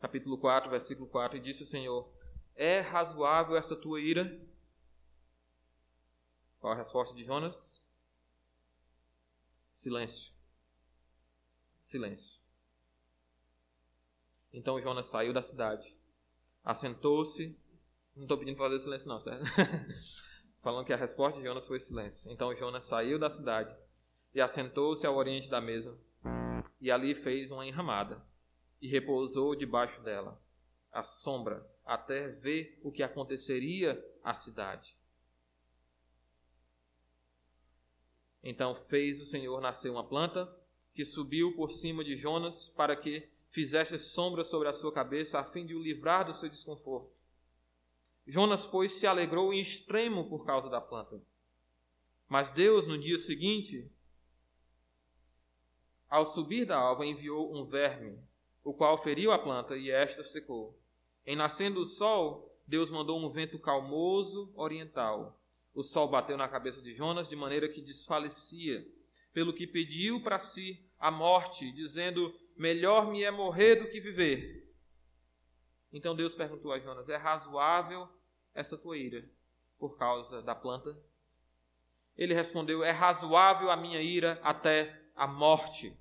Capítulo 0.00 0.38
4, 0.38 0.70
versículo 0.70 1.08
4: 1.08 1.38
E 1.38 1.40
disse 1.40 1.62
o 1.62 1.66
Senhor: 1.66 2.12
É 2.54 2.80
razoável 2.80 3.56
essa 3.56 3.76
tua 3.76 4.00
ira? 4.00 4.40
Qual 6.58 6.72
a 6.72 6.76
resposta 6.76 7.14
de 7.14 7.24
Jonas? 7.24 7.84
Silêncio 9.72 10.40
silêncio. 11.80 12.38
Então 14.52 14.80
Jonas 14.80 15.06
saiu 15.06 15.32
da 15.32 15.42
cidade, 15.42 15.96
assentou-se. 16.64 17.58
Não 18.14 18.24
estou 18.24 18.38
pedindo 18.38 18.56
para 18.56 18.66
fazer 18.66 18.80
silêncio, 18.80 19.08
não, 19.08 19.18
certo? 19.18 19.44
Falando 20.62 20.86
que 20.86 20.92
a 20.92 20.96
resposta 20.96 21.38
de 21.38 21.44
Jonas 21.44 21.66
foi 21.66 21.80
silêncio. 21.80 22.30
Então 22.30 22.54
Jonas 22.56 22.84
saiu 22.84 23.18
da 23.18 23.30
cidade 23.30 23.74
e 24.34 24.40
assentou-se 24.40 25.06
ao 25.06 25.16
oriente 25.16 25.48
da 25.48 25.60
mesa, 25.60 25.96
e 26.80 26.90
ali 26.90 27.14
fez 27.14 27.50
uma 27.50 27.66
enramada, 27.66 28.22
e 28.80 28.88
repousou 28.88 29.56
debaixo 29.56 30.00
dela, 30.02 30.40
à 30.92 31.02
sombra, 31.02 31.68
até 31.84 32.28
ver 32.28 32.78
o 32.82 32.92
que 32.92 33.02
aconteceria 33.02 34.02
à 34.22 34.32
cidade. 34.34 34.96
Então 38.42 38.74
fez 38.74 39.20
o 39.20 39.26
Senhor 39.26 39.60
nascer 39.60 39.90
uma 39.90 40.06
planta 40.06 40.48
que 40.94 41.04
subiu 41.04 41.54
por 41.56 41.70
cima 41.70 42.04
de 42.04 42.16
Jonas 42.16 42.68
para 42.68 42.96
que 42.96 43.28
fizesse 43.50 43.98
sombra 43.98 44.44
sobre 44.44 44.68
a 44.68 44.72
sua 44.72 44.92
cabeça, 44.92 45.40
a 45.40 45.44
fim 45.44 45.66
de 45.66 45.74
o 45.74 45.82
livrar 45.82 46.24
do 46.24 46.32
seu 46.32 46.48
desconforto. 46.48 47.19
Jonas, 48.26 48.66
pois, 48.66 48.92
se 48.92 49.06
alegrou 49.06 49.52
em 49.52 49.60
extremo 49.60 50.28
por 50.28 50.44
causa 50.44 50.68
da 50.68 50.80
planta. 50.80 51.20
Mas 52.28 52.50
Deus, 52.50 52.86
no 52.86 53.00
dia 53.00 53.18
seguinte, 53.18 53.90
ao 56.08 56.24
subir 56.24 56.64
da 56.64 56.76
alva, 56.76 57.06
enviou 57.06 57.54
um 57.54 57.64
verme, 57.64 58.18
o 58.62 58.74
qual 58.74 59.02
feriu 59.02 59.32
a 59.32 59.38
planta 59.38 59.76
e 59.76 59.90
esta 59.90 60.22
secou. 60.22 60.78
Em 61.24 61.36
nascendo 61.36 61.80
o 61.80 61.84
sol, 61.84 62.50
Deus 62.66 62.90
mandou 62.90 63.18
um 63.18 63.28
vento 63.28 63.58
calmoso 63.58 64.52
oriental. 64.54 65.40
O 65.74 65.82
sol 65.82 66.08
bateu 66.08 66.36
na 66.36 66.48
cabeça 66.48 66.82
de 66.82 66.94
Jonas 66.94 67.28
de 67.28 67.36
maneira 67.36 67.68
que 67.68 67.80
desfalecia, 67.80 68.86
pelo 69.32 69.54
que 69.54 69.66
pediu 69.66 70.22
para 70.22 70.38
si 70.38 70.84
a 70.98 71.10
morte, 71.10 71.72
dizendo: 71.72 72.34
Melhor 72.56 73.10
me 73.10 73.22
é 73.22 73.30
morrer 73.30 73.76
do 73.76 73.88
que 73.88 74.00
viver. 74.00 74.59
Então 75.92 76.14
Deus 76.14 76.34
perguntou 76.34 76.72
a 76.72 76.78
Jonas: 76.78 77.08
É 77.08 77.16
razoável 77.16 78.08
essa 78.54 78.76
tua 78.76 78.96
ira 78.96 79.28
por 79.78 79.96
causa 79.96 80.42
da 80.42 80.54
planta? 80.54 80.96
Ele 82.16 82.34
respondeu: 82.34 82.84
É 82.84 82.90
razoável 82.90 83.70
a 83.70 83.76
minha 83.76 84.00
ira 84.00 84.38
até 84.42 85.02
a 85.16 85.26
morte. 85.26 85.96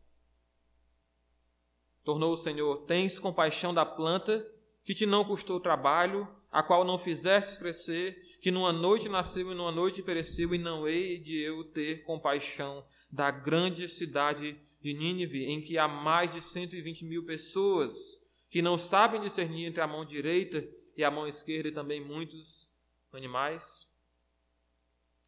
Tornou 2.03 2.33
o 2.33 2.37
Senhor: 2.37 2.85
Tens 2.85 3.19
compaixão 3.19 3.73
da 3.73 3.85
planta 3.85 4.45
que 4.83 4.93
te 4.93 5.05
não 5.05 5.23
custou 5.23 5.59
trabalho, 5.59 6.27
a 6.51 6.63
qual 6.63 6.83
não 6.83 6.97
fizestes 6.97 7.57
crescer, 7.57 8.15
que 8.41 8.51
numa 8.51 8.73
noite 8.73 9.09
nasceu 9.09 9.51
e 9.51 9.55
numa 9.55 9.71
noite 9.71 10.01
pereceu, 10.01 10.53
e 10.53 10.57
não 10.57 10.87
hei 10.87 11.19
de 11.19 11.39
eu 11.39 11.63
ter 11.65 12.03
compaixão 12.03 12.85
da 13.11 13.31
grande 13.31 13.87
cidade 13.87 14.59
de 14.81 14.93
Nínive, 14.93 15.45
em 15.45 15.61
que 15.61 15.77
há 15.77 15.87
mais 15.87 16.33
de 16.33 16.41
120 16.41 17.05
mil 17.05 17.25
pessoas 17.25 18.18
que 18.49 18.61
não 18.61 18.77
sabem 18.77 19.21
discernir 19.21 19.65
entre 19.65 19.81
a 19.81 19.87
mão 19.87 20.05
direita 20.05 20.67
e 20.95 21.03
a 21.03 21.11
mão 21.11 21.27
esquerda, 21.27 21.69
e 21.69 21.73
também 21.73 22.03
muitos 22.03 22.73
animais. 23.11 23.91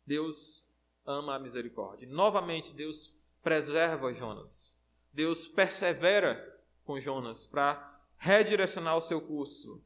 Deus 0.05 0.69
ama 1.05 1.35
a 1.35 1.39
misericórdia. 1.39 2.07
Novamente, 2.07 2.73
Deus 2.73 3.17
preserva 3.41 4.13
Jonas. 4.13 4.83
Deus 5.13 5.47
persevera 5.47 6.59
com 6.83 6.99
Jonas 6.99 7.45
para 7.45 8.01
redirecionar 8.17 8.95
o 8.95 9.01
seu 9.01 9.21
curso 9.21 9.83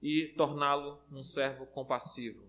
e 0.00 0.28
torná-lo 0.36 1.02
um 1.10 1.22
servo 1.22 1.66
compassivo. 1.66 2.46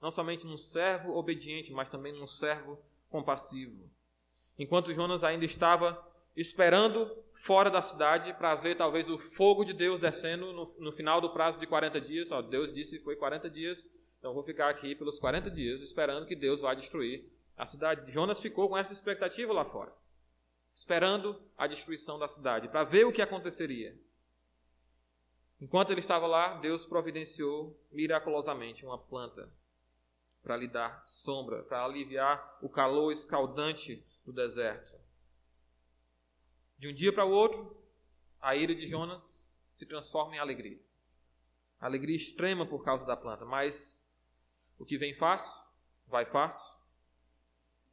Não 0.00 0.10
somente 0.10 0.46
um 0.46 0.56
servo 0.56 1.14
obediente, 1.16 1.72
mas 1.72 1.88
também 1.88 2.20
um 2.22 2.26
servo 2.26 2.78
compassivo 3.08 3.90
enquanto 4.60 4.92
Jonas 4.92 5.24
ainda 5.24 5.46
estava 5.46 6.06
esperando 6.40 7.10
fora 7.34 7.70
da 7.70 7.82
cidade 7.82 8.32
para 8.34 8.54
ver 8.54 8.76
talvez 8.76 9.10
o 9.10 9.18
fogo 9.18 9.64
de 9.64 9.72
Deus 9.72 10.00
descendo 10.00 10.52
no, 10.52 10.64
no 10.78 10.92
final 10.92 11.20
do 11.20 11.30
prazo 11.30 11.60
de 11.60 11.66
40 11.66 12.00
dias. 12.00 12.32
Ó, 12.32 12.40
Deus 12.40 12.72
disse 12.72 12.98
que 12.98 13.04
foi 13.04 13.16
40 13.16 13.48
dias, 13.50 13.94
então 14.18 14.34
vou 14.34 14.42
ficar 14.42 14.68
aqui 14.68 14.94
pelos 14.94 15.18
40 15.18 15.50
dias 15.50 15.80
esperando 15.80 16.26
que 16.26 16.36
Deus 16.36 16.60
vá 16.60 16.74
destruir 16.74 17.30
a 17.56 17.66
cidade. 17.66 18.10
Jonas 18.10 18.40
ficou 18.40 18.68
com 18.68 18.76
essa 18.76 18.92
expectativa 18.92 19.52
lá 19.52 19.64
fora, 19.64 19.92
esperando 20.72 21.40
a 21.56 21.66
destruição 21.66 22.18
da 22.18 22.28
cidade, 22.28 22.68
para 22.68 22.84
ver 22.84 23.04
o 23.04 23.12
que 23.12 23.22
aconteceria. 23.22 23.96
Enquanto 25.60 25.90
ele 25.90 26.00
estava 26.00 26.26
lá, 26.26 26.58
Deus 26.58 26.86
providenciou 26.86 27.78
miraculosamente 27.92 28.84
uma 28.84 28.96
planta 28.96 29.52
para 30.42 30.56
lhe 30.56 30.66
dar 30.66 31.04
sombra, 31.06 31.62
para 31.64 31.84
aliviar 31.84 32.58
o 32.62 32.68
calor 32.68 33.12
escaldante 33.12 34.02
do 34.24 34.32
deserto. 34.32 34.99
De 36.80 36.88
um 36.88 36.94
dia 36.94 37.12
para 37.12 37.26
o 37.26 37.30
outro, 37.30 37.76
a 38.40 38.56
ira 38.56 38.74
de 38.74 38.86
Jonas 38.86 39.46
se 39.74 39.84
transforma 39.84 40.34
em 40.34 40.38
alegria. 40.38 40.80
Alegria 41.78 42.16
extrema 42.16 42.64
por 42.64 42.82
causa 42.82 43.04
da 43.04 43.14
planta, 43.14 43.44
mas 43.44 44.10
o 44.78 44.86
que 44.86 44.96
vem 44.96 45.12
fácil, 45.12 45.62
vai 46.08 46.24
fácil. 46.24 46.74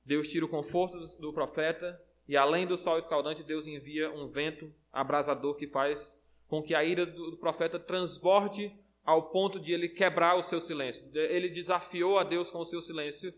Deus 0.06 0.30
tira 0.30 0.46
o 0.46 0.50
conforto 0.50 0.98
do 1.20 1.34
profeta 1.34 2.02
e 2.30 2.38
além 2.38 2.66
do 2.66 2.78
sol 2.78 2.98
escaldante, 2.98 3.44
Deus 3.44 3.68
envia 3.68 4.10
um 4.10 4.26
vento 4.26 4.74
abrasador 4.90 5.56
que 5.56 5.68
faz 5.68 6.26
com 6.48 6.64
que 6.64 6.74
a 6.74 6.82
ira 6.82 7.06
do 7.06 7.36
profeta 7.36 7.78
transborde 7.78 8.74
ao 9.04 9.32
ponto 9.32 9.60
de 9.60 9.74
ele 9.74 9.90
quebrar 9.90 10.38
o 10.38 10.42
seu 10.42 10.62
silêncio. 10.62 11.12
Ele 11.14 11.50
desafiou 11.50 12.18
a 12.18 12.24
Deus 12.24 12.50
com 12.50 12.60
o 12.60 12.66
seu 12.66 12.82
silêncio. 12.82 13.34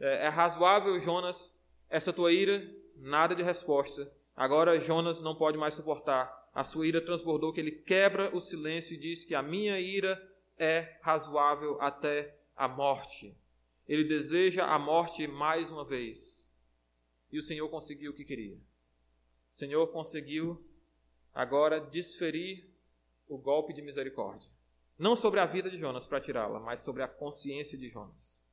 É, 0.00 0.24
é 0.24 0.28
razoável, 0.28 0.98
Jonas, 0.98 1.62
essa 1.90 2.10
tua 2.10 2.32
ira, 2.32 2.66
nada 2.96 3.34
de 3.34 3.42
resposta. 3.42 4.10
Agora 4.36 4.78
Jonas 4.80 5.22
não 5.22 5.34
pode 5.34 5.56
mais 5.56 5.74
suportar. 5.74 6.50
A 6.52 6.64
sua 6.64 6.86
ira 6.86 7.00
transbordou 7.00 7.52
que 7.52 7.60
ele 7.60 7.70
quebra 7.70 8.34
o 8.34 8.40
silêncio 8.40 8.94
e 8.94 8.98
diz 9.00 9.24
que 9.24 9.34
a 9.34 9.42
minha 9.42 9.78
ira 9.80 10.20
é 10.58 10.98
razoável 11.02 11.80
até 11.80 12.36
a 12.56 12.68
morte. 12.68 13.36
Ele 13.88 14.04
deseja 14.04 14.66
a 14.66 14.78
morte 14.78 15.26
mais 15.26 15.70
uma 15.70 15.84
vez. 15.84 16.52
E 17.30 17.38
o 17.38 17.42
Senhor 17.42 17.68
conseguiu 17.68 18.12
o 18.12 18.14
que 18.14 18.24
queria. 18.24 18.56
O 19.52 19.56
Senhor 19.56 19.86
conseguiu 19.88 20.64
agora 21.32 21.80
desferir 21.80 22.68
o 23.28 23.36
golpe 23.36 23.72
de 23.72 23.82
misericórdia. 23.82 24.48
Não 24.98 25.16
sobre 25.16 25.40
a 25.40 25.46
vida 25.46 25.68
de 25.68 25.78
Jonas 25.78 26.06
para 26.06 26.20
tirá-la, 26.20 26.60
mas 26.60 26.82
sobre 26.82 27.02
a 27.02 27.08
consciência 27.08 27.76
de 27.76 27.88
Jonas. 27.88 28.44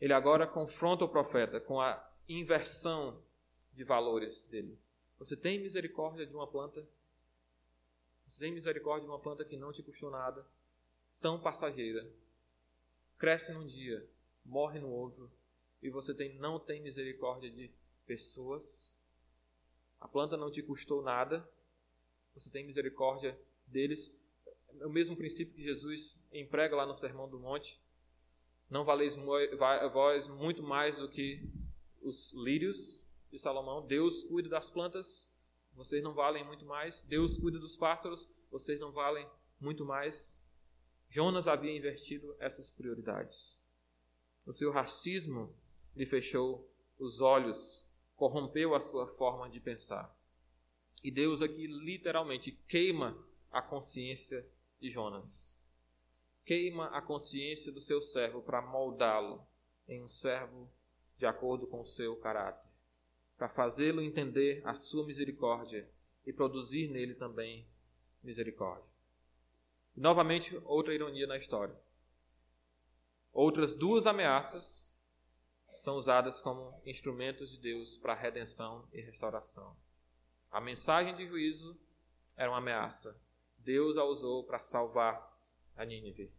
Ele 0.00 0.12
agora 0.12 0.46
confronta 0.46 1.04
o 1.04 1.08
profeta 1.08 1.60
com 1.60 1.80
a 1.80 2.04
inversão 2.28 3.22
de 3.76 3.84
valores 3.84 4.46
dele. 4.46 4.76
Você 5.18 5.36
tem 5.36 5.60
misericórdia 5.60 6.26
de 6.26 6.34
uma 6.34 6.46
planta? 6.46 6.84
Você 8.26 8.40
tem 8.40 8.52
misericórdia 8.52 9.06
de 9.06 9.10
uma 9.10 9.20
planta 9.20 9.44
que 9.44 9.56
não 9.56 9.72
te 9.72 9.82
custou 9.82 10.10
nada, 10.10 10.44
tão 11.20 11.38
passageira, 11.38 12.10
cresce 13.18 13.52
num 13.52 13.66
dia, 13.66 14.04
morre 14.44 14.80
no 14.80 14.88
outro, 14.88 15.30
e 15.82 15.90
você 15.90 16.14
tem, 16.14 16.34
não 16.38 16.58
tem 16.58 16.82
misericórdia 16.82 17.50
de 17.50 17.70
pessoas? 18.06 18.94
A 20.00 20.08
planta 20.08 20.36
não 20.36 20.50
te 20.50 20.62
custou 20.62 21.02
nada, 21.02 21.48
você 22.34 22.50
tem 22.50 22.66
misericórdia 22.66 23.38
deles? 23.66 24.14
É 24.80 24.86
o 24.86 24.90
mesmo 24.90 25.16
princípio 25.16 25.54
que 25.54 25.62
Jesus 25.62 26.18
emprega 26.32 26.74
lá 26.74 26.86
no 26.86 26.94
Sermão 26.94 27.28
do 27.28 27.38
Monte. 27.38 27.80
Não 28.68 28.84
valeis 28.84 29.16
vós 29.92 30.28
muito 30.28 30.62
mais 30.62 30.98
do 30.98 31.08
que 31.08 31.40
os 32.02 32.32
lírios 32.32 33.05
de 33.36 33.42
Salomão. 33.42 33.86
Deus 33.86 34.24
cuida 34.24 34.48
das 34.48 34.68
plantas, 34.70 35.30
vocês 35.74 36.02
não 36.02 36.14
valem 36.14 36.44
muito 36.44 36.64
mais. 36.64 37.02
Deus 37.02 37.38
cuida 37.38 37.58
dos 37.58 37.76
pássaros, 37.76 38.30
vocês 38.50 38.80
não 38.80 38.92
valem 38.92 39.28
muito 39.60 39.84
mais. 39.84 40.42
Jonas 41.08 41.46
havia 41.46 41.76
invertido 41.76 42.34
essas 42.40 42.70
prioridades. 42.70 43.62
O 44.44 44.52
seu 44.52 44.72
racismo 44.72 45.54
lhe 45.94 46.06
fechou 46.06 46.68
os 46.98 47.20
olhos, 47.20 47.86
corrompeu 48.16 48.74
a 48.74 48.80
sua 48.80 49.06
forma 49.06 49.48
de 49.48 49.60
pensar. 49.60 50.14
E 51.04 51.10
Deus 51.10 51.42
aqui 51.42 51.66
literalmente 51.66 52.52
queima 52.66 53.16
a 53.50 53.60
consciência 53.60 54.48
de 54.80 54.88
Jonas. 54.88 55.60
Queima 56.44 56.86
a 56.86 57.02
consciência 57.02 57.70
do 57.70 57.80
seu 57.80 58.00
servo 58.00 58.40
para 58.40 58.62
moldá-lo 58.62 59.46
em 59.86 60.02
um 60.02 60.08
servo 60.08 60.70
de 61.18 61.26
acordo 61.26 61.66
com 61.66 61.80
o 61.80 61.86
seu 61.86 62.16
caráter, 62.16 62.65
para 63.36 63.48
fazê-lo 63.48 64.00
entender 64.00 64.62
a 64.64 64.74
sua 64.74 65.06
misericórdia 65.06 65.88
e 66.26 66.32
produzir 66.32 66.88
nele 66.88 67.14
também 67.14 67.66
misericórdia. 68.22 68.90
E, 69.96 70.00
novamente, 70.00 70.60
outra 70.64 70.94
ironia 70.94 71.26
na 71.26 71.36
história. 71.36 71.74
Outras 73.32 73.72
duas 73.72 74.06
ameaças 74.06 74.96
são 75.76 75.96
usadas 75.96 76.40
como 76.40 76.80
instrumentos 76.84 77.50
de 77.50 77.58
Deus 77.58 77.96
para 77.96 78.14
redenção 78.14 78.88
e 78.92 79.00
restauração. 79.00 79.76
A 80.50 80.60
mensagem 80.60 81.14
de 81.14 81.26
juízo 81.26 81.78
era 82.36 82.50
uma 82.50 82.58
ameaça. 82.58 83.20
Deus 83.58 83.98
a 83.98 84.04
usou 84.04 84.44
para 84.44 84.58
salvar 84.58 85.36
a 85.76 85.84
Nínive. 85.84 86.32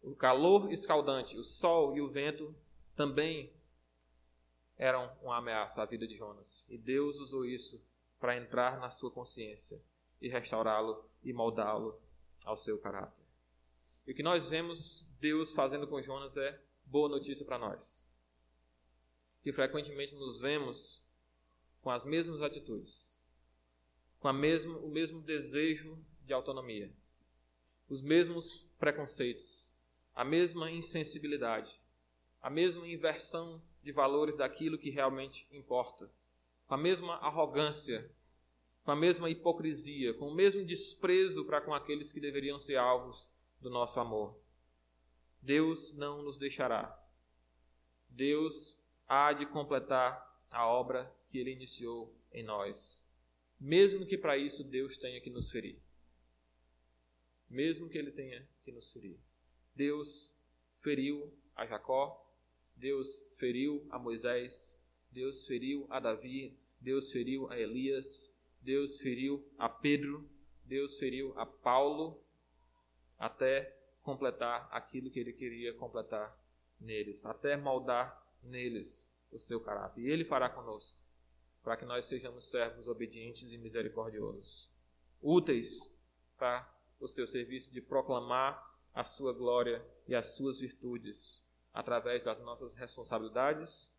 O 0.00 0.14
calor 0.14 0.72
escaldante, 0.72 1.36
o 1.36 1.42
sol 1.42 1.96
e 1.96 2.00
o 2.00 2.08
vento 2.08 2.54
também 2.94 3.52
eram 4.76 5.10
uma 5.22 5.38
ameaça 5.38 5.82
à 5.82 5.86
vida 5.86 6.06
de 6.06 6.16
Jonas. 6.16 6.66
E 6.68 6.76
Deus 6.76 7.18
usou 7.20 7.44
isso 7.44 7.84
para 8.18 8.36
entrar 8.36 8.78
na 8.78 8.90
sua 8.90 9.10
consciência 9.10 9.82
e 10.20 10.28
restaurá-lo 10.28 11.04
e 11.22 11.32
moldá-lo 11.32 12.00
ao 12.44 12.56
seu 12.56 12.78
caráter. 12.78 13.24
E 14.06 14.12
o 14.12 14.14
que 14.14 14.22
nós 14.22 14.50
vemos 14.50 15.06
Deus 15.20 15.52
fazendo 15.52 15.86
com 15.86 16.02
Jonas 16.02 16.36
é 16.36 16.60
boa 16.84 17.08
notícia 17.08 17.46
para 17.46 17.58
nós. 17.58 18.08
Que 19.42 19.52
frequentemente 19.52 20.14
nos 20.14 20.40
vemos 20.40 21.04
com 21.80 21.90
as 21.90 22.04
mesmas 22.04 22.40
atitudes, 22.42 23.18
com 24.20 24.28
a 24.28 24.32
mesmo, 24.32 24.78
o 24.78 24.88
mesmo 24.88 25.20
desejo 25.20 25.98
de 26.24 26.32
autonomia, 26.32 26.92
os 27.88 28.02
mesmos 28.02 28.68
preconceitos, 28.78 29.72
a 30.14 30.24
mesma 30.24 30.70
insensibilidade, 30.70 31.80
a 32.40 32.48
mesma 32.48 32.86
inversão 32.86 33.60
de 33.82 33.92
valores 33.92 34.36
daquilo 34.36 34.78
que 34.78 34.90
realmente 34.90 35.46
importa, 35.50 36.10
com 36.66 36.74
a 36.74 36.78
mesma 36.78 37.14
arrogância, 37.16 38.10
com 38.84 38.90
a 38.90 38.96
mesma 38.96 39.30
hipocrisia, 39.30 40.14
com 40.14 40.28
o 40.28 40.34
mesmo 40.34 40.64
desprezo 40.64 41.44
para 41.44 41.60
com 41.60 41.74
aqueles 41.74 42.12
que 42.12 42.20
deveriam 42.20 42.58
ser 42.58 42.76
alvos 42.76 43.30
do 43.60 43.70
nosso 43.70 44.00
amor. 44.00 44.36
Deus 45.40 45.96
não 45.96 46.22
nos 46.22 46.36
deixará. 46.36 46.98
Deus 48.08 48.80
há 49.08 49.32
de 49.32 49.46
completar 49.46 50.30
a 50.50 50.66
obra 50.66 51.12
que 51.28 51.38
ele 51.38 51.52
iniciou 51.52 52.14
em 52.32 52.42
nós, 52.42 53.04
mesmo 53.58 54.06
que 54.06 54.18
para 54.18 54.36
isso 54.36 54.64
Deus 54.64 54.96
tenha 54.96 55.20
que 55.20 55.30
nos 55.30 55.50
ferir. 55.50 55.78
Mesmo 57.48 57.88
que 57.88 57.98
ele 57.98 58.10
tenha 58.10 58.46
que 58.62 58.72
nos 58.72 58.92
ferir. 58.92 59.18
Deus 59.74 60.34
feriu 60.74 61.32
a 61.54 61.66
Jacó, 61.66 62.21
Deus 62.82 63.24
feriu 63.36 63.86
a 63.90 63.96
Moisés, 63.96 64.82
Deus 65.12 65.46
feriu 65.46 65.86
a 65.88 66.00
Davi, 66.00 66.58
Deus 66.80 67.12
feriu 67.12 67.48
a 67.48 67.56
Elias, 67.56 68.36
Deus 68.60 69.00
feriu 69.00 69.48
a 69.56 69.68
Pedro, 69.68 70.28
Deus 70.64 70.98
feriu 70.98 71.32
a 71.38 71.46
Paulo, 71.46 72.20
até 73.16 73.72
completar 74.02 74.68
aquilo 74.72 75.12
que 75.12 75.20
ele 75.20 75.32
queria 75.32 75.72
completar 75.74 76.36
neles, 76.80 77.24
até 77.24 77.56
moldar 77.56 78.20
neles 78.42 79.08
o 79.30 79.38
seu 79.38 79.60
caráter. 79.60 80.00
E 80.00 80.10
ele 80.10 80.24
fará 80.24 80.48
conosco, 80.48 80.98
para 81.62 81.76
que 81.76 81.84
nós 81.84 82.06
sejamos 82.06 82.50
servos 82.50 82.88
obedientes 82.88 83.52
e 83.52 83.58
misericordiosos, 83.58 84.68
úteis 85.22 85.96
para 86.36 86.68
o 86.98 87.06
seu 87.06 87.28
serviço 87.28 87.72
de 87.72 87.80
proclamar 87.80 88.76
a 88.92 89.04
sua 89.04 89.32
glória 89.32 89.86
e 90.08 90.16
as 90.16 90.34
suas 90.34 90.58
virtudes 90.58 91.41
através 91.72 92.24
das 92.24 92.38
nossas 92.40 92.74
responsabilidades 92.74 93.96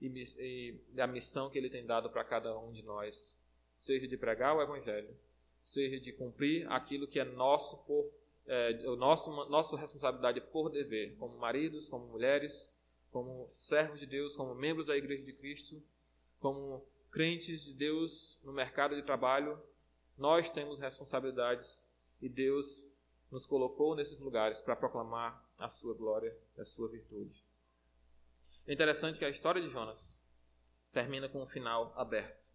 e, 0.00 0.08
e 0.38 0.80
da 0.92 1.06
missão 1.06 1.48
que 1.48 1.58
ele 1.58 1.70
tem 1.70 1.84
dado 1.84 2.10
para 2.10 2.24
cada 2.24 2.58
um 2.58 2.72
de 2.72 2.82
nós, 2.82 3.40
seja 3.78 4.06
de 4.06 4.16
pregar 4.16 4.56
o 4.56 4.62
evangelho, 4.62 5.16
seja 5.60 6.00
de 6.00 6.12
cumprir 6.12 6.70
aquilo 6.70 7.06
que 7.06 7.20
é 7.20 7.24
nosso 7.24 7.78
por 7.84 8.10
é, 8.46 8.88
o 8.88 8.94
nosso, 8.94 9.32
nossa 9.48 9.76
responsabilidade 9.76 10.40
por 10.40 10.70
dever, 10.70 11.16
como 11.16 11.36
maridos, 11.36 11.88
como 11.88 12.06
mulheres, 12.06 12.72
como 13.10 13.48
servos 13.48 13.98
de 13.98 14.06
Deus, 14.06 14.36
como 14.36 14.54
membros 14.54 14.86
da 14.86 14.96
Igreja 14.96 15.24
de 15.24 15.32
Cristo, 15.32 15.82
como 16.38 16.86
crentes 17.10 17.64
de 17.64 17.72
Deus 17.72 18.38
no 18.44 18.52
mercado 18.52 18.94
de 18.94 19.02
trabalho, 19.02 19.60
nós 20.16 20.48
temos 20.50 20.78
responsabilidades 20.78 21.88
e 22.20 22.28
Deus 22.28 22.86
nos 23.30 23.46
colocou 23.46 23.96
nesses 23.96 24.20
lugares 24.20 24.60
para 24.60 24.76
proclamar 24.76 25.44
a 25.58 25.68
sua 25.68 25.94
glória 25.94 26.36
a 26.58 26.64
sua 26.64 26.88
virtude. 26.88 27.44
É 28.66 28.72
interessante 28.72 29.18
que 29.18 29.24
a 29.24 29.30
história 29.30 29.62
de 29.62 29.70
Jonas 29.70 30.22
termina 30.92 31.28
com 31.28 31.42
um 31.42 31.46
final 31.46 31.92
aberto. 31.96 32.48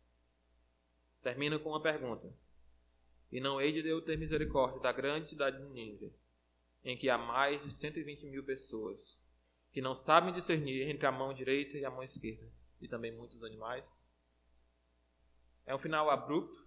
Termina 1.22 1.60
com 1.60 1.70
uma 1.70 1.82
pergunta: 1.82 2.34
e 3.32 3.40
não 3.40 3.62
hei 3.62 3.72
de 3.72 3.82
Deus 3.82 4.04
ter 4.04 4.18
misericórdia 4.18 4.82
da 4.82 4.92
grande 4.92 5.30
cidade 5.30 5.58
de 5.58 5.70
Nínive, 5.70 6.14
em 6.84 6.98
que 6.98 7.10
há 7.10 7.18
mais 7.18 7.62
de 7.62 7.72
120 7.72 8.26
mil 8.28 8.44
pessoas 8.44 9.26
que 9.72 9.82
não 9.82 9.96
sabem 9.96 10.34
discernir 10.34 10.90
entre 10.90 11.06
a 11.06 11.12
mão 11.12 11.34
direita 11.34 11.78
e 11.78 11.86
a 11.86 11.90
mão 11.90 12.04
esquerda, 12.04 12.46
e 12.82 12.88
também 12.88 13.16
muitos 13.16 13.44
animais. 13.44 14.14
É 15.66 15.74
um 15.74 15.80
final 15.80 16.10
abrupto, 16.10 16.66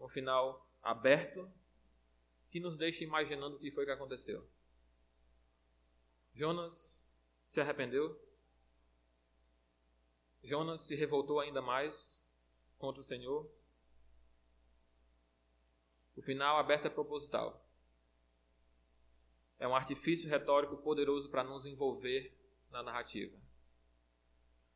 um 0.00 0.08
final 0.08 0.68
aberto, 0.82 1.48
que 2.50 2.58
nos 2.58 2.76
deixa 2.76 3.04
imaginando 3.04 3.56
o 3.56 3.60
que 3.60 3.70
foi 3.70 3.84
que 3.84 3.92
aconteceu. 3.92 4.46
Jonas 6.34 7.06
se 7.46 7.60
arrependeu. 7.60 8.20
Jonas 10.42 10.82
se 10.82 10.96
revoltou 10.96 11.40
ainda 11.40 11.62
mais 11.62 12.24
contra 12.78 13.00
o 13.00 13.04
Senhor. 13.04 13.48
O 16.16 16.22
final 16.22 16.58
aberto 16.58 16.86
é 16.86 16.90
proposital. 16.90 17.64
É 19.58 19.68
um 19.68 19.74
artifício 19.76 20.28
retórico 20.28 20.76
poderoso 20.78 21.30
para 21.30 21.44
nos 21.44 21.66
envolver 21.66 22.36
na 22.70 22.82
narrativa. 22.82 23.38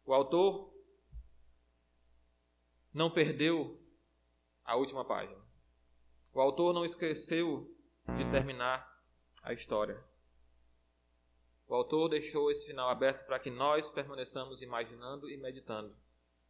O 0.04 0.14
autor 0.14 0.72
não 2.94 3.10
perdeu 3.10 3.82
a 4.64 4.76
última 4.76 5.04
página. 5.04 5.44
O 6.32 6.40
autor 6.40 6.72
não 6.72 6.84
esqueceu 6.84 7.74
de 8.16 8.30
terminar 8.30 9.02
a 9.42 9.52
história. 9.52 10.05
O 11.68 11.74
autor 11.74 12.08
deixou 12.08 12.50
esse 12.50 12.66
final 12.66 12.88
aberto 12.88 13.26
para 13.26 13.38
que 13.38 13.50
nós 13.50 13.90
permaneçamos 13.90 14.62
imaginando 14.62 15.28
e 15.28 15.36
meditando. 15.36 15.94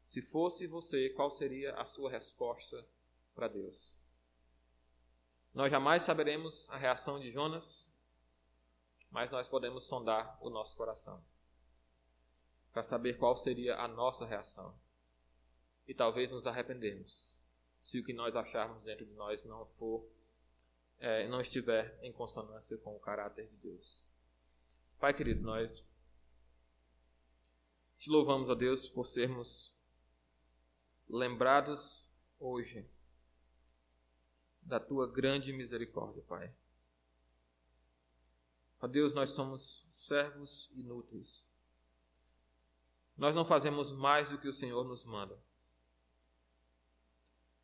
Se 0.06 0.20
fosse 0.22 0.66
você, 0.66 1.10
qual 1.10 1.30
seria 1.30 1.74
a 1.74 1.84
sua 1.84 2.10
resposta 2.10 2.86
para 3.34 3.48
Deus? 3.48 3.98
Nós 5.54 5.70
jamais 5.70 6.02
saberemos 6.02 6.70
a 6.70 6.76
reação 6.76 7.18
de 7.18 7.32
Jonas, 7.32 7.90
mas 9.10 9.30
nós 9.30 9.48
podemos 9.48 9.84
sondar 9.84 10.38
o 10.40 10.50
nosso 10.50 10.76
coração 10.76 11.22
para 12.72 12.82
saber 12.82 13.16
qual 13.16 13.34
seria 13.34 13.74
a 13.76 13.88
nossa 13.88 14.26
reação 14.26 14.74
e 15.88 15.94
talvez 15.94 16.30
nos 16.30 16.46
arrependermos 16.46 17.40
se 17.80 17.98
o 17.98 18.04
que 18.04 18.12
nós 18.12 18.36
acharmos 18.36 18.84
dentro 18.84 19.06
de 19.06 19.14
nós 19.14 19.44
não 19.44 19.64
for 19.64 20.06
é, 20.98 21.26
não 21.28 21.40
estiver 21.40 21.98
em 22.02 22.12
consonância 22.12 22.76
com 22.78 22.94
o 22.94 23.00
caráter 23.00 23.46
de 23.46 23.56
Deus. 23.56 24.06
Pai 24.98 25.12
querido, 25.12 25.42
nós 25.42 25.92
te 27.98 28.08
louvamos 28.08 28.48
a 28.48 28.54
Deus 28.54 28.88
por 28.88 29.04
sermos 29.04 29.74
lembrados 31.08 32.08
hoje 32.38 32.88
da 34.62 34.80
tua 34.80 35.06
grande 35.06 35.52
misericórdia, 35.52 36.22
Pai. 36.22 36.52
Ó 38.80 38.86
Deus, 38.86 39.12
nós 39.12 39.30
somos 39.30 39.86
servos 39.90 40.70
inúteis. 40.74 41.48
Nós 43.16 43.34
não 43.34 43.44
fazemos 43.44 43.92
mais 43.92 44.30
do 44.30 44.38
que 44.38 44.48
o 44.48 44.52
Senhor 44.52 44.84
nos 44.84 45.04
manda. 45.04 45.38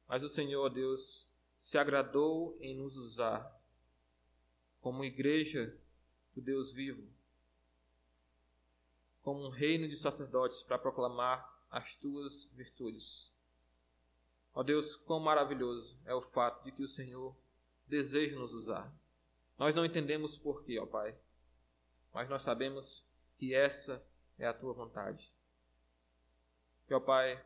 Mas 0.07 0.23
o 0.23 0.29
Senhor, 0.29 0.69
Deus, 0.69 1.27
se 1.57 1.79
agradou 1.79 2.57
em 2.61 2.77
nos 2.77 2.97
usar 2.97 3.59
como 4.81 5.05
igreja 5.05 5.79
do 6.35 6.41
Deus 6.41 6.73
vivo, 6.73 7.07
como 9.23 9.47
um 9.47 9.51
reino 9.51 9.89
de 9.89 9.97
sacerdotes 9.97 10.63
para 10.63 10.79
proclamar 10.79 11.49
as 11.71 11.97
tuas 11.97 12.51
virtudes. 12.53 13.33
Ó 14.55 14.63
Deus, 14.63 14.95
quão 14.97 15.21
maravilhoso 15.21 15.99
é 16.05 16.15
o 16.15 16.21
fato 16.21 16.63
de 16.65 16.73
que 16.73 16.83
o 16.83 16.89
Senhor 16.89 17.35
deseja 17.87 18.39
nos 18.39 18.53
usar. 18.53 18.93
Nós 19.59 19.75
não 19.75 19.85
entendemos 19.85 20.37
porquê, 20.37 20.79
ó 20.79 20.87
Pai, 20.87 21.17
mas 22.13 22.29
nós 22.29 22.43
sabemos 22.43 23.09
que 23.39 23.55
essa 23.55 24.05
é 24.39 24.47
a 24.47 24.53
tua 24.53 24.73
vontade. 24.73 25.33
Que, 26.87 26.95
ó 26.95 27.01
Pai, 27.01 27.43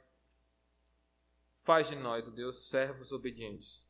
faz 1.58 1.88
de 1.88 1.96
nós, 1.96 2.26
ó 2.26 2.30
Deus, 2.30 2.68
servos 2.68 3.12
obedientes. 3.12 3.88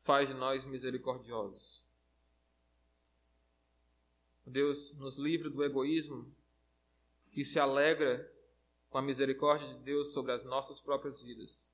Faz 0.00 0.28
de 0.28 0.34
nós 0.34 0.64
misericordiosos. 0.64 1.85
Deus, 4.46 4.94
nos 4.94 5.18
livre 5.18 5.50
do 5.50 5.64
egoísmo 5.64 6.32
que 7.32 7.44
se 7.44 7.58
alegra 7.58 8.32
com 8.88 8.98
a 8.98 9.02
misericórdia 9.02 9.74
de 9.74 9.80
Deus 9.82 10.12
sobre 10.12 10.32
as 10.32 10.44
nossas 10.44 10.80
próprias 10.80 11.20
vidas, 11.20 11.70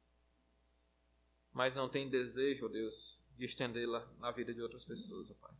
mas 1.52 1.74
não 1.74 1.88
tem 1.88 2.08
desejo, 2.08 2.66
ó 2.66 2.68
Deus, 2.68 3.18
de 3.36 3.44
estendê-la 3.44 4.10
na 4.18 4.30
vida 4.30 4.54
de 4.54 4.62
outras 4.62 4.84
pessoas, 4.84 5.30
ó 5.30 5.34
Pai. 5.34 5.54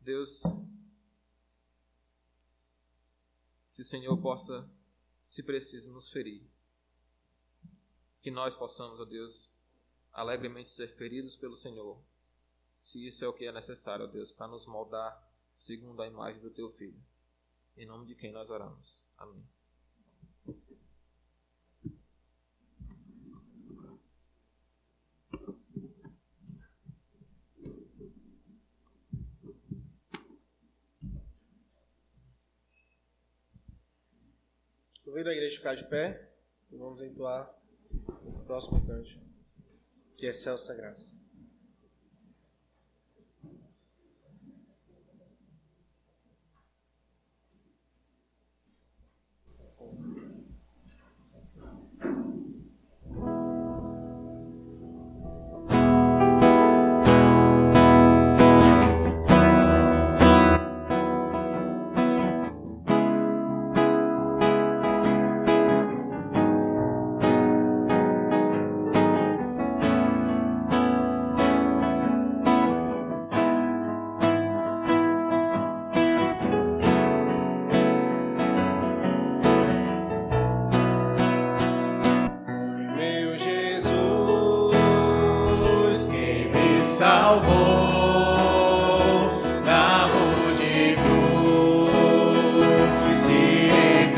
Deus, 0.00 0.42
que 3.72 3.82
o 3.82 3.84
Senhor 3.84 4.20
possa, 4.20 4.68
se 5.24 5.44
preciso, 5.44 5.92
nos 5.92 6.10
ferir. 6.10 6.42
Que 8.20 8.30
nós 8.30 8.56
possamos, 8.56 8.98
ó 8.98 9.04
Deus, 9.04 9.52
alegremente 10.12 10.68
ser 10.68 10.88
feridos 10.88 11.36
pelo 11.36 11.56
Senhor, 11.56 12.02
se 12.82 13.06
isso 13.06 13.24
é 13.24 13.28
o 13.28 13.32
que 13.32 13.46
é 13.46 13.52
necessário, 13.52 14.06
ó 14.06 14.08
Deus, 14.08 14.32
para 14.32 14.48
nos 14.48 14.66
moldar 14.66 15.16
segundo 15.54 16.02
a 16.02 16.06
imagem 16.08 16.42
do 16.42 16.50
Teu 16.50 16.68
Filho. 16.68 17.00
Em 17.76 17.86
nome 17.86 18.06
de 18.06 18.16
quem 18.16 18.32
nós 18.32 18.50
oramos. 18.50 19.06
Amém. 19.16 19.48
Convido 35.04 35.28
a 35.28 35.32
igreja 35.32 35.56
ficar 35.56 35.76
de 35.76 35.88
pé 35.88 36.34
e 36.72 36.76
vamos 36.76 37.00
entoar 37.00 37.56
esse 38.26 38.44
próximo 38.44 38.84
cântico, 38.84 39.24
que 40.16 40.26
é 40.26 40.32
Celsa 40.32 40.74
Graça. 40.74 41.21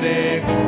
Semana 0.05 0.64